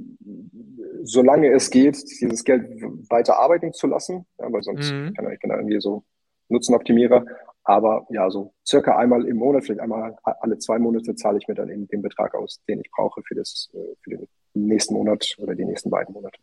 solange 1.04 1.52
es 1.52 1.70
geht, 1.70 2.02
dieses 2.20 2.44
Geld 2.44 2.82
weiter 3.10 3.38
arbeiten 3.38 3.72
zu 3.72 3.86
lassen, 3.86 4.26
ja, 4.38 4.52
weil 4.52 4.62
sonst 4.62 4.92
mhm. 4.92 5.14
kann 5.14 5.32
ich 5.32 5.40
bin 5.40 5.50
da 5.50 5.56
irgendwie 5.56 5.80
so 5.80 6.04
Nutzenoptimierer. 6.48 7.24
Aber 7.64 8.06
ja, 8.10 8.28
so 8.28 8.52
circa 8.66 8.96
einmal 8.96 9.24
im 9.24 9.36
Monat, 9.36 9.64
vielleicht 9.64 9.80
einmal 9.80 10.16
alle 10.24 10.58
zwei 10.58 10.80
Monate 10.80 11.14
zahle 11.14 11.38
ich 11.38 11.46
mir 11.46 11.54
dann 11.54 11.68
eben 11.68 11.86
den 11.86 12.02
Betrag 12.02 12.34
aus, 12.34 12.60
den 12.68 12.80
ich 12.80 12.90
brauche 12.90 13.22
für, 13.22 13.36
das, 13.36 13.70
äh, 13.74 13.94
für 14.02 14.10
den 14.10 14.28
nächsten 14.54 14.94
Monat 14.94 15.36
oder 15.38 15.54
die 15.54 15.64
nächsten 15.64 15.88
beiden 15.88 16.12
Monate. 16.12 16.38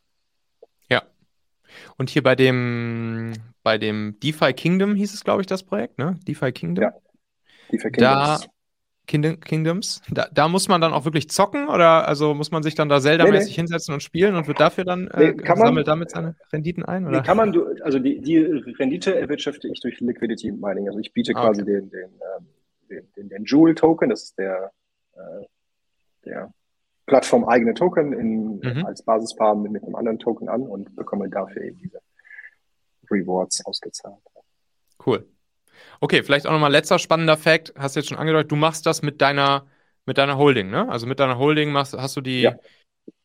Und 1.97 2.09
hier 2.09 2.23
bei 2.23 2.35
dem, 2.35 3.33
bei 3.63 3.77
dem 3.77 4.17
DeFi 4.21 4.53
Kingdom 4.53 4.95
hieß 4.95 5.13
es, 5.13 5.23
glaube 5.23 5.41
ich, 5.41 5.47
das 5.47 5.63
Projekt, 5.63 5.97
ne? 5.97 6.19
DeFi 6.27 6.51
Kingdom. 6.51 6.83
Ja. 6.83 6.93
DeFi 7.71 7.91
Kingdoms. 7.91 8.01
Da, 8.01 8.39
Kingdom, 9.09 9.39
Kingdoms. 9.39 10.03
Da, 10.11 10.27
da, 10.31 10.47
muss 10.47 10.67
man 10.67 10.81
dann 10.81 10.93
auch 10.93 11.03
wirklich 11.03 11.29
zocken 11.31 11.67
oder 11.67 12.07
also 12.07 12.35
muss 12.35 12.51
man 12.51 12.61
sich 12.61 12.75
dann 12.75 12.89
da 12.89 13.01
Zelda-mäßig 13.01 13.47
nee, 13.47 13.49
nee. 13.49 13.55
hinsetzen 13.55 13.93
und 13.95 14.03
spielen 14.03 14.35
und 14.35 14.47
wird 14.47 14.59
dafür 14.59 14.85
dann 14.85 15.07
äh, 15.07 15.33
nee, 15.33 15.45
sammelt 15.45 15.75
man, 15.75 15.83
damit 15.83 16.11
seine 16.11 16.35
Renditen 16.53 16.85
ein? 16.85 17.07
Oder? 17.07 17.21
Kann 17.21 17.35
man, 17.35 17.53
also 17.81 17.97
die, 17.97 18.21
die 18.21 18.37
Rendite 18.37 19.19
erwirtschafte 19.19 19.67
ich 19.67 19.81
durch 19.81 19.99
Liquidity 19.99 20.51
Mining. 20.51 20.87
Also 20.87 20.99
ich 20.99 21.11
biete 21.11 21.33
ah, 21.35 21.41
quasi 21.41 21.63
okay. 21.63 21.71
den, 21.71 21.89
den, 21.89 22.09
ähm, 22.37 22.47
den, 22.87 23.07
den, 23.17 23.29
den 23.29 23.43
Joule-Token, 23.45 24.09
das 24.09 24.25
ist 24.25 24.37
der, 24.37 24.71
äh, 25.13 25.45
der 26.25 26.53
Plattform 27.07 27.45
eigene 27.45 27.73
Token 27.73 28.13
in, 28.13 28.59
mhm. 28.59 28.85
als 28.85 29.01
Basispaar 29.01 29.55
mit, 29.55 29.71
mit 29.71 29.83
einem 29.83 29.95
anderen 29.95 30.19
Token 30.19 30.49
an 30.49 30.61
und 30.61 30.95
bekomme 30.95 31.29
dafür 31.29 31.63
eben 31.63 31.79
diese 31.79 31.99
Rewards 33.09 33.65
ausgezahlt. 33.65 34.21
Cool. 35.03 35.25
Okay, 35.99 36.23
vielleicht 36.23 36.47
auch 36.47 36.51
nochmal 36.51 36.71
letzter 36.71 36.99
spannender 36.99 37.37
Fact. 37.37 37.73
Hast 37.77 37.95
du 37.95 37.99
jetzt 37.99 38.09
schon 38.09 38.17
angedeutet, 38.17 38.51
du 38.51 38.55
machst 38.55 38.85
das 38.85 39.01
mit 39.01 39.21
deiner, 39.21 39.67
mit 40.05 40.17
deiner 40.17 40.37
Holding, 40.37 40.69
ne? 40.69 40.89
Also 40.89 41.07
mit 41.07 41.19
deiner 41.19 41.37
Holding 41.37 41.71
machst, 41.71 41.93
hast 41.93 42.15
du 42.15 42.21
die, 42.21 42.41
ja. 42.41 42.55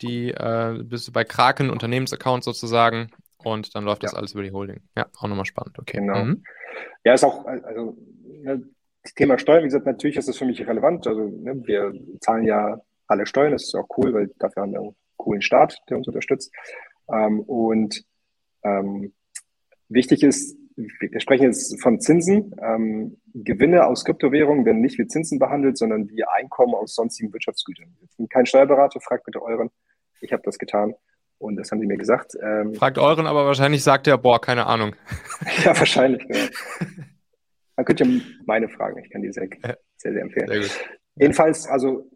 die 0.03 0.31
äh, 0.31 0.83
bist 0.83 1.09
du 1.09 1.13
bei 1.13 1.25
Kraken 1.25 1.71
Unternehmensaccount 1.71 2.43
sozusagen 2.43 3.11
und 3.39 3.75
dann 3.75 3.85
läuft 3.85 4.03
ja. 4.03 4.09
das 4.09 4.15
alles 4.15 4.33
über 4.33 4.43
die 4.43 4.53
Holding. 4.53 4.81
Ja, 4.97 5.07
auch 5.19 5.29
nochmal 5.29 5.45
spannend. 5.45 5.79
Okay. 5.79 5.99
Genau. 5.99 6.25
Mhm. 6.25 6.43
Ja, 7.05 7.15
ist 7.15 7.25
auch, 7.25 7.45
also 7.47 7.97
ne, 8.23 8.63
das 9.03 9.15
Thema 9.15 9.39
Steuern, 9.39 9.63
wie 9.63 9.69
gesagt, 9.69 9.87
natürlich 9.87 10.17
ist 10.17 10.29
das 10.29 10.39
für 10.39 10.47
mich 10.47 10.67
relevant. 10.67 11.07
Also 11.07 11.29
ne, 11.29 11.63
wir 11.65 11.93
zahlen 12.21 12.45
ja 12.45 12.81
alle 13.07 13.27
Steuern. 13.27 13.53
Das 13.53 13.65
ist 13.65 13.75
auch 13.75 13.87
cool, 13.99 14.13
weil 14.15 14.31
dafür 14.39 14.63
haben 14.63 14.73
wir 14.73 14.81
einen 14.81 14.97
coolen 15.17 15.43
Staat, 15.43 15.79
der 15.89 15.99
uns 15.99 16.09
unterstützt. 16.09 16.53
Ähm, 17.13 17.41
und 17.41 18.03
ähm, 18.65 19.13
wichtig 19.89 20.23
ist, 20.23 20.57
wir 20.77 21.21
sprechen 21.21 21.45
jetzt 21.45 21.81
von 21.81 22.01
Zinsen. 22.01 22.55
Ähm, 22.61 23.21
Gewinne 23.33 23.87
aus 23.87 24.05
Kryptowährungen 24.05 24.65
werden 24.65 24.81
nicht 24.81 24.99
wie 24.99 25.07
Zinsen 25.07 25.39
behandelt, 25.39 25.79
sondern 25.79 26.09
wie 26.09 26.25
Einkommen 26.25 26.75
aus 26.75 26.95
sonstigen 26.95 27.33
Wirtschaftsgütern. 27.33 27.97
Ich 28.03 28.17
bin 28.17 28.29
kein 28.29 28.47
Steuerberater, 28.47 29.01
fragt 29.01 29.25
bitte 29.25 29.43
euren. 29.43 29.71
Ich 30.21 30.33
habe 30.33 30.43
das 30.45 30.59
getan 30.59 30.95
und 31.39 31.57
das 31.57 31.71
haben 31.71 31.81
die 31.81 31.87
mir 31.87 31.97
gesagt. 31.97 32.33
Ähm, 32.43 32.75
fragt 32.75 32.99
euren, 32.99 33.27
aber 33.27 33.47
wahrscheinlich 33.47 33.83
sagt 33.83 34.07
er, 34.07 34.19
boah, 34.19 34.41
keine 34.41 34.67
Ahnung. 34.67 34.97
ja, 35.65 35.79
wahrscheinlich. 35.79 36.27
Genau. 36.27 36.45
Man 37.77 37.87
könnte 37.87 38.05
ja 38.05 38.21
meine 38.47 38.69
fragen, 38.69 38.99
ich 38.99 39.11
kann 39.11 39.23
die 39.23 39.33
sehr, 39.33 39.49
sehr, 39.97 40.13
sehr 40.13 40.23
empfehlen. 40.23 40.49
Sehr 40.49 40.71
Jedenfalls, 41.17 41.69
also 41.69 42.11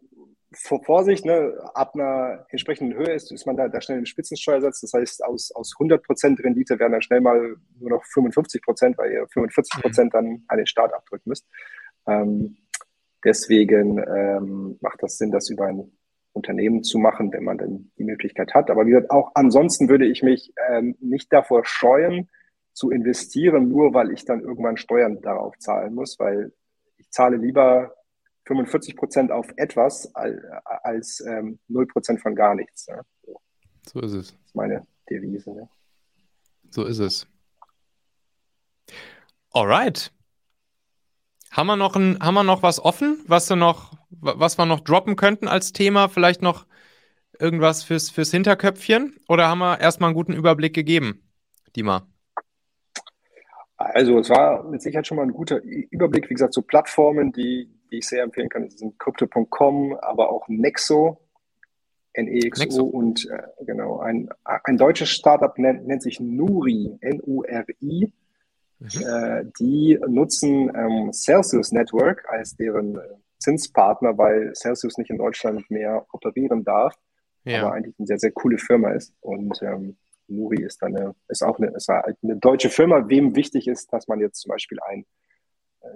Vorsicht, 0.51 1.25
ne, 1.25 1.53
ab 1.75 1.93
einer 1.93 2.45
entsprechenden 2.49 2.97
Höhe 2.97 3.13
ist, 3.13 3.31
ist 3.31 3.45
man 3.45 3.55
da, 3.55 3.67
da 3.67 3.81
schnell 3.81 3.97
einen 3.97 4.07
Spitzensteuersatz. 4.07 4.81
Das 4.81 4.93
heißt, 4.93 5.23
aus, 5.23 5.51
aus 5.51 5.75
100% 5.77 6.43
Rendite 6.43 6.79
werden 6.79 6.93
dann 6.93 7.01
schnell 7.03 7.21
mal 7.21 7.55
nur 7.79 7.89
noch 7.89 8.03
55%, 8.03 8.97
weil 8.97 9.11
ihr 9.11 9.27
45% 9.27 10.03
mhm. 10.03 10.09
dann 10.09 10.43
an 10.47 10.57
den 10.57 10.65
Staat 10.65 10.93
abdrücken 10.93 11.29
müsst. 11.29 11.45
Ähm, 12.07 12.57
deswegen 13.23 13.99
ähm, 13.99 14.77
macht 14.81 15.03
das 15.03 15.17
Sinn, 15.17 15.31
das 15.31 15.49
über 15.49 15.67
ein 15.67 15.91
Unternehmen 16.33 16.83
zu 16.83 16.97
machen, 16.97 17.31
wenn 17.31 17.43
man 17.43 17.57
dann 17.57 17.91
die 17.97 18.03
Möglichkeit 18.03 18.53
hat. 18.53 18.71
Aber 18.71 18.85
wie 18.85 18.91
gesagt, 18.91 19.11
auch 19.11 19.31
ansonsten 19.35 19.87
würde 19.87 20.07
ich 20.07 20.23
mich 20.23 20.53
ähm, 20.69 20.95
nicht 20.99 21.31
davor 21.31 21.63
scheuen, 21.65 22.29
zu 22.73 22.91
investieren, 22.91 23.67
nur 23.67 23.93
weil 23.93 24.11
ich 24.11 24.25
dann 24.25 24.41
irgendwann 24.41 24.77
Steuern 24.77 25.21
darauf 25.21 25.57
zahlen 25.57 25.93
muss, 25.93 26.17
weil 26.17 26.53
ich 26.97 27.09
zahle 27.11 27.35
lieber 27.37 27.93
45 28.49 28.95
Prozent 28.95 29.31
auf 29.31 29.47
etwas 29.57 30.11
als 30.15 31.21
ähm, 31.21 31.59
0 31.67 31.85
Prozent 31.85 32.19
von 32.19 32.35
gar 32.35 32.55
nichts. 32.55 32.87
Ja. 32.87 33.01
So. 33.23 33.39
so. 33.85 33.99
ist 34.01 34.13
es. 34.13 34.31
Das 34.31 34.45
ist 34.45 34.55
meine 34.55 34.87
Devise. 35.09 35.51
Ja. 35.51 35.69
So 36.71 36.85
ist 36.85 36.97
es. 36.97 37.27
Alright. 39.51 40.11
Haben 41.51 41.67
wir 41.67 41.75
noch 41.75 41.95
ein, 41.95 42.19
haben 42.19 42.33
wir 42.33 42.43
noch 42.43 42.63
was 42.63 42.83
offen, 42.83 43.23
was 43.27 43.49
wir 43.49 43.55
noch, 43.55 43.93
was 44.09 44.57
wir 44.57 44.65
noch 44.65 44.79
droppen 44.79 45.15
könnten 45.15 45.47
als 45.47 45.71
Thema? 45.71 46.09
Vielleicht 46.09 46.41
noch 46.41 46.65
irgendwas 47.39 47.83
fürs, 47.83 48.09
fürs 48.09 48.31
Hinterköpfchen? 48.31 49.15
Oder 49.27 49.47
haben 49.47 49.59
wir 49.59 49.79
erstmal 49.79 50.09
einen 50.09 50.15
guten 50.15 50.33
Überblick 50.33 50.73
gegeben, 50.73 51.23
Dima? 51.75 52.07
Also 53.77 54.19
es 54.19 54.29
war 54.29 54.63
mit 54.63 54.81
Sicherheit 54.81 55.07
schon 55.07 55.17
mal 55.17 55.23
ein 55.23 55.33
guter 55.33 55.61
Überblick, 55.63 56.29
wie 56.29 56.33
gesagt, 56.33 56.53
so 56.53 56.61
Plattformen, 56.61 57.31
die, 57.31 57.78
die 57.91 57.99
ich 57.99 58.07
sehr 58.07 58.23
empfehlen 58.23 58.49
kann, 58.49 58.69
sind 58.69 58.99
Crypto.com, 58.99 59.95
aber 60.01 60.29
auch 60.31 60.47
Nexo, 60.47 61.19
NEXO 62.15 62.63
Nexo. 62.63 62.83
und 62.83 63.29
äh, 63.29 63.65
genau, 63.65 63.99
ein, 63.99 64.29
ein 64.43 64.77
deutsches 64.77 65.09
Startup 65.09 65.57
nennt, 65.57 65.87
nennt 65.87 66.01
sich 66.01 66.19
Nuri, 66.19 66.97
N-U-R-I. 67.01 68.11
Mhm. 68.79 68.89
Äh, 69.05 69.45
die 69.59 69.99
nutzen 70.07 70.71
ähm, 70.73 71.11
Celsius 71.11 71.71
Network 71.71 72.25
als 72.29 72.55
deren 72.55 72.95
äh, 72.95 73.01
Zinspartner, 73.39 74.17
weil 74.17 74.53
Celsius 74.55 74.97
nicht 74.97 75.09
in 75.09 75.17
Deutschland 75.17 75.69
mehr 75.69 76.05
operieren 76.11 76.63
darf, 76.63 76.95
ja. 77.43 77.61
aber 77.61 77.73
eigentlich 77.73 77.95
eine 77.97 78.07
sehr, 78.07 78.19
sehr 78.19 78.31
coole 78.31 78.57
Firma 78.57 78.91
ist. 78.91 79.13
Und 79.21 79.61
ähm, 79.61 79.97
Muri 80.27 80.63
ist, 80.63 80.83
eine, 80.83 81.15
ist 81.27 81.43
auch 81.43 81.59
eine, 81.59 81.71
ist 81.75 81.87
halt 81.87 82.17
eine 82.23 82.37
deutsche 82.37 82.69
Firma, 82.69 83.09
wem 83.09 83.35
wichtig 83.35 83.67
ist, 83.67 83.91
dass 83.91 84.07
man 84.07 84.19
jetzt 84.19 84.41
zum 84.41 84.49
Beispiel 84.49 84.79
äh, 84.89 85.05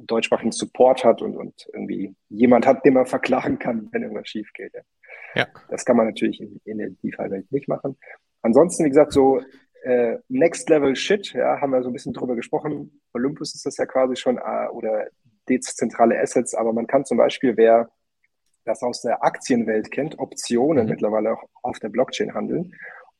deutschsprachigen 0.01 0.51
Support 0.51 1.03
hat 1.03 1.21
und, 1.21 1.35
und 1.35 1.67
irgendwie 1.73 2.15
jemand 2.29 2.65
hat, 2.65 2.85
den 2.85 2.93
man 2.93 3.05
verklagen 3.05 3.59
kann, 3.59 3.89
wenn 3.91 4.03
irgendwas 4.03 4.27
schief 4.27 4.51
geht. 4.53 4.73
Ja. 4.73 4.81
ja. 5.35 5.47
Das 5.69 5.85
kann 5.85 5.97
man 5.97 6.07
natürlich 6.07 6.41
in, 6.41 6.59
in 6.65 6.77
der 6.77 6.89
DeFi-Welt 6.89 7.51
nicht 7.51 7.67
machen. 7.67 7.97
Ansonsten, 8.41 8.85
wie 8.85 8.89
gesagt, 8.89 9.13
so 9.13 9.41
äh, 9.83 10.17
Next 10.29 10.69
Level 10.69 10.95
Shit, 10.95 11.33
ja, 11.33 11.59
haben 11.59 11.71
wir 11.71 11.83
so 11.83 11.89
ein 11.89 11.93
bisschen 11.93 12.13
drüber 12.13 12.35
gesprochen. 12.35 13.01
Olympus 13.13 13.53
ist 13.55 13.65
das 13.65 13.77
ja 13.77 13.85
quasi 13.85 14.15
schon 14.15 14.37
äh, 14.37 14.67
oder 14.71 15.07
dezentrale 15.49 16.19
Assets, 16.19 16.53
aber 16.55 16.73
man 16.73 16.87
kann 16.87 17.05
zum 17.05 17.17
Beispiel, 17.17 17.57
wer 17.57 17.89
das 18.65 18.81
aus 18.81 19.01
der 19.01 19.23
Aktienwelt 19.23 19.91
kennt, 19.91 20.19
Optionen 20.19 20.85
mhm. 20.85 20.91
mittlerweile 20.91 21.33
auch 21.33 21.43
auf 21.61 21.79
der 21.79 21.89
Blockchain 21.89 22.33
handeln. 22.33 22.73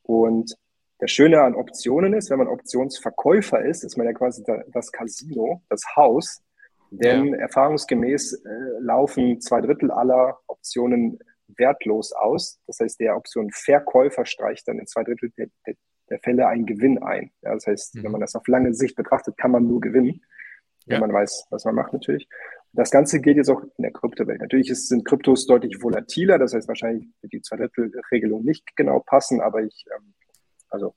Und 0.03 0.55
das 0.99 1.11
Schöne 1.11 1.41
an 1.41 1.55
Optionen 1.55 2.14
ist, 2.14 2.30
wenn 2.30 2.38
man 2.38 2.47
Optionsverkäufer 2.47 3.64
ist, 3.66 3.84
ist 3.84 3.97
man 3.97 4.07
ja 4.07 4.14
quasi 4.14 4.43
das 4.72 4.91
Casino, 4.91 5.61
das 5.70 5.84
Haus. 5.95 6.41
Denn 6.95 7.33
ja. 7.33 7.39
erfahrungsgemäß 7.39 8.33
äh, 8.33 8.49
laufen 8.81 9.41
zwei 9.41 9.61
Drittel 9.61 9.89
aller 9.89 10.37
Optionen 10.45 11.17
wertlos 11.47 12.11
aus. 12.13 12.59
Das 12.67 12.79
heißt, 12.79 12.99
der 12.99 13.17
Optionenverkäufer 13.17 14.25
streicht 14.25 14.67
dann 14.67 14.77
in 14.79 14.85
zwei 14.85 15.03
Drittel 15.03 15.31
der, 15.37 15.47
der, 15.65 15.73
der 16.09 16.19
Fälle 16.19 16.47
einen 16.47 16.67
Gewinn 16.67 17.01
ein. 17.01 17.31
Ja, 17.41 17.53
das 17.53 17.65
heißt, 17.65 17.95
mhm. 17.95 18.03
wenn 18.03 18.11
man 18.11 18.21
das 18.21 18.35
auf 18.35 18.47
lange 18.47 18.73
Sicht 18.75 18.95
betrachtet, 18.95 19.37
kann 19.37 19.51
man 19.51 19.67
nur 19.67 19.81
gewinnen, 19.81 20.21
wenn 20.85 20.95
ja. 20.95 20.99
man 20.99 21.13
weiß, 21.13 21.47
was 21.49 21.65
man 21.65 21.75
macht 21.75 21.93
natürlich. 21.93 22.27
Das 22.73 22.91
Ganze 22.91 23.21
geht 23.21 23.37
jetzt 23.37 23.49
auch 23.49 23.61
in 23.61 23.81
der 23.83 23.91
Kryptowelt. 23.91 24.41
Natürlich 24.41 24.69
ist, 24.69 24.87
sind 24.87 25.05
Kryptos 25.05 25.47
deutlich 25.47 25.81
volatiler, 25.81 26.37
das 26.37 26.53
heißt 26.53 26.67
wahrscheinlich 26.67 27.07
wird 27.21 27.33
die 27.33 27.41
zwei 27.41 27.57
Drittel 27.57 27.91
Regelung 28.11 28.43
nicht 28.43 28.75
genau 28.75 28.99
passen, 28.99 29.41
aber 29.41 29.63
ich, 29.63 29.85
ähm, 29.95 30.13
also 30.69 30.95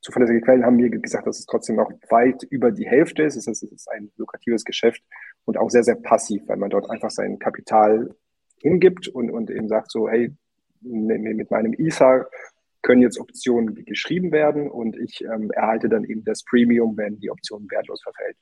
zuverlässige 0.00 0.40
Quellen 0.40 0.64
haben 0.64 0.76
mir 0.76 0.90
gesagt, 0.90 1.26
dass 1.26 1.38
es 1.38 1.46
trotzdem 1.46 1.76
noch 1.76 1.90
weit 2.08 2.42
über 2.44 2.70
die 2.70 2.86
Hälfte 2.86 3.22
ist. 3.22 3.36
Das 3.36 3.46
heißt, 3.46 3.62
es 3.64 3.72
ist 3.72 3.90
ein 3.90 4.10
lukratives 4.16 4.64
Geschäft 4.64 5.02
und 5.44 5.58
auch 5.58 5.70
sehr, 5.70 5.84
sehr 5.84 5.96
passiv, 5.96 6.42
weil 6.46 6.56
man 6.56 6.70
dort 6.70 6.90
einfach 6.90 7.10
sein 7.10 7.38
Kapital 7.38 8.14
hingibt 8.58 9.08
und, 9.08 9.30
und 9.30 9.50
eben 9.50 9.68
sagt 9.68 9.90
so, 9.90 10.08
hey, 10.08 10.34
mit 10.82 11.50
meinem 11.50 11.74
Ether 11.74 12.28
können 12.82 13.02
jetzt 13.02 13.20
Optionen 13.20 13.74
geschrieben 13.84 14.32
werden 14.32 14.70
und 14.70 14.96
ich 14.96 15.22
ähm, 15.22 15.50
erhalte 15.50 15.88
dann 15.88 16.04
eben 16.04 16.24
das 16.24 16.42
Premium, 16.44 16.96
wenn 16.96 17.18
die 17.20 17.30
Option 17.30 17.66
wertlos 17.70 18.02
verfällt. 18.02 18.36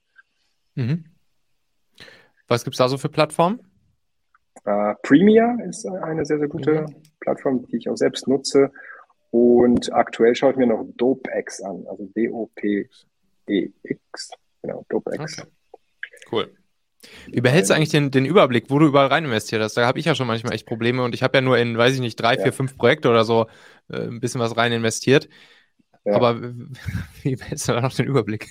Mhm. 0.77 1.05
Was 2.47 2.63
gibt 2.65 2.75
es 2.75 2.79
da 2.79 2.89
so 2.89 2.99
für 2.99 3.09
Plattformen? 3.09 3.61
Uh, 4.67 4.95
Premier 5.03 5.57
ist 5.69 5.87
eine 5.87 6.25
sehr, 6.25 6.39
sehr 6.39 6.49
gute 6.49 6.83
mhm. 6.83 6.95
Plattform, 7.21 7.67
die 7.67 7.77
ich 7.77 7.89
auch 7.89 7.97
selbst 7.97 8.29
nutze. 8.29 8.71
Und 9.31 9.93
aktuell 9.93 10.35
schaue 10.35 10.53
ich 10.53 10.57
mir 10.57 10.66
noch 10.66 10.85
DopeX 10.97 11.61
an, 11.62 11.85
also 11.89 12.07
D-O-P-E-X. 12.16 12.91
Genau, 14.62 14.87
DopeX. 14.89 15.39
Okay. 15.41 15.49
Cool. 16.31 16.51
Wie 17.29 17.41
behältst 17.41 17.70
du 17.70 17.74
eigentlich 17.74 17.91
den, 17.91 18.11
den 18.11 18.24
Überblick, 18.24 18.70
wo 18.70 18.79
du 18.79 18.87
überall 18.87 19.07
rein 19.07 19.24
investiert 19.24 19.62
hast? 19.62 19.76
Da 19.76 19.87
habe 19.87 19.99
ich 19.99 20.07
ja 20.07 20.14
schon 20.14 20.26
manchmal 20.26 20.55
echt 20.55 20.66
Probleme 20.66 21.03
und 21.05 21.14
ich 21.14 21.22
habe 21.22 21.39
ja 21.39 21.43
nur 21.43 21.59
in, 21.59 21.79
weiß 21.79 21.95
ich 21.95 22.01
nicht, 22.01 22.16
drei, 22.16 22.35
ja. 22.35 22.43
vier, 22.43 22.53
fünf 22.53 22.76
Projekte 22.76 23.09
oder 23.09 23.24
so 23.24 23.47
äh, 23.91 24.01
ein 24.01 24.20
bisschen 24.20 24.41
was 24.41 24.57
rein 24.57 24.72
investiert. 24.72 25.29
Ja. 26.05 26.14
Aber 26.14 26.41
wie 27.22 27.37
behältst 27.37 27.68
du 27.68 27.72
da 27.72 27.81
noch 27.81 27.95
den 27.95 28.07
Überblick? 28.07 28.49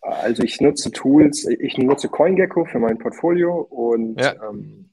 Also 0.00 0.42
ich 0.42 0.60
nutze 0.60 0.90
Tools, 0.92 1.46
ich 1.46 1.78
nutze 1.78 2.08
CoinGecko 2.08 2.66
für 2.66 2.78
mein 2.78 2.98
Portfolio 2.98 3.60
und 3.60 4.20
ja. 4.20 4.34
ähm, 4.48 4.83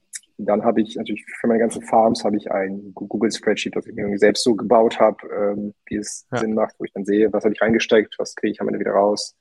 dann 0.45 0.63
habe 0.63 0.81
ich 0.81 0.95
natürlich 0.95 1.25
für 1.39 1.47
meine 1.47 1.59
ganzen 1.59 1.81
Farms 1.83 2.23
habe 2.23 2.37
ich 2.37 2.51
ein 2.51 2.93
Google 2.93 3.31
Spreadsheet, 3.31 3.75
das 3.75 3.87
ich 3.87 3.93
mir 3.93 4.17
selbst 4.17 4.43
so 4.43 4.55
gebaut 4.55 4.99
habe, 4.99 5.17
ähm, 5.27 5.73
wie 5.85 5.97
es 5.97 6.27
Sinn 6.31 6.53
macht, 6.53 6.75
wo 6.77 6.85
ich 6.85 6.93
dann 6.93 7.05
sehe, 7.05 7.31
was 7.33 7.43
habe 7.43 7.53
ich 7.53 7.61
reingesteckt, 7.61 8.15
was 8.17 8.35
kriege 8.35 8.51
ich 8.51 8.61
am 8.61 8.67
Ende 8.67 8.79
wieder 8.79 8.91
raus. 8.91 9.35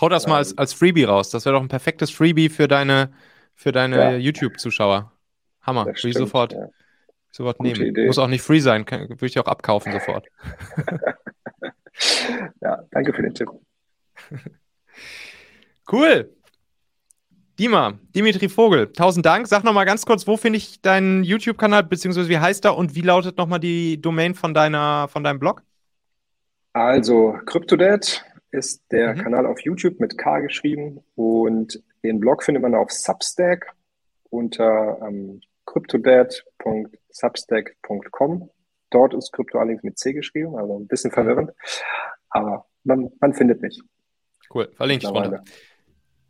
Hau 0.00 0.08
das 0.08 0.24
ähm, 0.24 0.30
mal 0.30 0.36
als, 0.38 0.56
als 0.56 0.72
Freebie 0.72 1.04
raus. 1.04 1.30
Das 1.30 1.44
wäre 1.44 1.54
doch 1.54 1.62
ein 1.62 1.68
perfektes 1.68 2.10
Freebie 2.10 2.48
für 2.48 2.68
deine, 2.68 3.12
für 3.54 3.72
deine 3.72 3.96
ja. 3.96 4.16
YouTube-Zuschauer. 4.16 5.12
Hammer. 5.62 5.86
Würde 5.86 6.08
ich 6.08 6.16
sofort, 6.16 6.52
ja. 6.52 6.68
sofort 7.30 7.60
nehmen. 7.60 7.80
Idee. 7.80 8.06
Muss 8.06 8.18
auch 8.18 8.28
nicht 8.28 8.42
free 8.42 8.60
sein. 8.60 8.84
Kann, 8.84 9.08
würde 9.08 9.26
ich 9.26 9.38
auch 9.38 9.46
abkaufen 9.46 9.92
sofort. 9.92 10.26
ja, 12.60 12.82
danke 12.90 13.12
für 13.12 13.22
den 13.22 13.34
Tipp. 13.34 13.48
Cool. 15.90 16.36
Dima, 17.58 17.98
Dimitri 18.14 18.48
Vogel, 18.48 18.92
tausend 18.92 19.26
Dank. 19.26 19.48
Sag 19.48 19.64
nochmal 19.64 19.84
ganz 19.84 20.06
kurz, 20.06 20.28
wo 20.28 20.36
finde 20.36 20.58
ich 20.58 20.80
deinen 20.80 21.24
YouTube-Kanal, 21.24 21.82
beziehungsweise 21.82 22.28
wie 22.28 22.38
heißt 22.38 22.64
er 22.64 22.76
und 22.76 22.94
wie 22.94 23.00
lautet 23.00 23.36
nochmal 23.36 23.58
die 23.58 24.00
Domain 24.00 24.36
von, 24.36 24.54
deiner, 24.54 25.08
von 25.08 25.24
deinem 25.24 25.40
Blog? 25.40 25.64
Also, 26.72 27.36
CryptoDad 27.46 28.24
ist 28.52 28.84
der 28.92 29.16
mhm. 29.16 29.22
Kanal 29.22 29.46
auf 29.46 29.58
YouTube 29.60 29.98
mit 29.98 30.16
K 30.16 30.38
geschrieben 30.38 31.00
und 31.16 31.82
den 32.04 32.20
Blog 32.20 32.44
findet 32.44 32.62
man 32.62 32.76
auf 32.76 32.92
Substack 32.92 33.74
unter 34.30 35.00
ähm, 35.02 35.40
cryptodad.substack.com. 35.66 38.50
Dort 38.90 39.14
ist 39.14 39.32
Krypto 39.32 39.58
allerdings 39.58 39.82
mit 39.82 39.98
C 39.98 40.12
geschrieben, 40.12 40.56
also 40.56 40.78
ein 40.78 40.86
bisschen 40.86 41.10
verwirrend, 41.10 41.50
aber 42.30 42.66
man, 42.84 43.10
man 43.20 43.34
findet 43.34 43.62
mich. 43.62 43.82
Cool, 44.48 44.70
verlinke 44.76 45.08
ich 45.08 45.12
runter. 45.12 45.42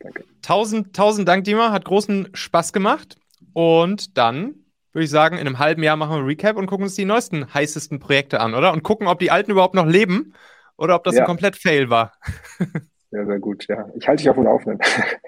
Danke. 0.00 0.24
Tausend, 0.42 0.94
tausend 0.94 1.28
Dank, 1.28 1.44
Dima, 1.44 1.72
hat 1.72 1.84
großen 1.84 2.28
Spaß 2.34 2.72
gemacht 2.72 3.16
und 3.52 4.16
dann 4.16 4.54
würde 4.92 5.04
ich 5.04 5.10
sagen, 5.10 5.36
in 5.36 5.46
einem 5.46 5.58
halben 5.58 5.82
Jahr 5.82 5.96
machen 5.96 6.12
wir 6.12 6.18
ein 6.18 6.24
Recap 6.24 6.56
und 6.56 6.66
gucken 6.66 6.84
uns 6.84 6.94
die 6.94 7.04
neuesten, 7.04 7.52
heißesten 7.52 7.98
Projekte 7.98 8.40
an, 8.40 8.54
oder? 8.54 8.72
Und 8.72 8.82
gucken, 8.82 9.06
ob 9.06 9.18
die 9.18 9.30
alten 9.30 9.50
überhaupt 9.50 9.74
noch 9.74 9.86
leben 9.86 10.34
oder 10.76 10.94
ob 10.94 11.04
das 11.04 11.14
ja. 11.14 11.22
ein 11.22 11.26
komplett 11.26 11.56
Fail 11.56 11.90
war. 11.90 12.12
Sehr, 13.10 13.24
sehr 13.24 13.38
gut, 13.38 13.66
ja. 13.68 13.88
Ich 13.94 14.06
halte 14.06 14.22
dich 14.22 14.28
auf 14.28 14.36
dem 14.36 14.44
Laufenden. 14.44 14.80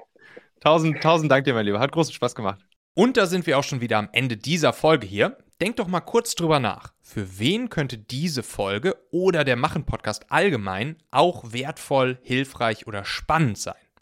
tausend, 0.60 1.02
tausend 1.02 1.32
Dank 1.32 1.46
dir, 1.46 1.54
mein 1.54 1.64
Lieber. 1.64 1.80
Hat 1.80 1.92
großen 1.92 2.12
Spaß 2.12 2.34
gemacht. 2.34 2.60
Und 2.92 3.16
da 3.16 3.24
sind 3.24 3.46
wir 3.46 3.58
auch 3.58 3.64
schon 3.64 3.80
wieder 3.80 3.96
am 3.96 4.10
Ende 4.12 4.36
dieser 4.36 4.74
Folge 4.74 5.06
hier. 5.06 5.38
Denk 5.62 5.76
doch 5.76 5.88
mal 5.88 6.00
kurz 6.00 6.34
drüber 6.34 6.60
nach. 6.60 6.92
Für 7.00 7.38
wen 7.38 7.70
könnte 7.70 7.96
diese 7.96 8.42
Folge 8.42 8.96
oder 9.10 9.44
der 9.44 9.56
Machen-Podcast 9.56 10.30
allgemein 10.30 10.96
auch 11.10 11.54
wertvoll, 11.54 12.18
hilfreich 12.22 12.86
oder 12.86 13.06
spannend 13.06 13.56
sein? 13.56 13.80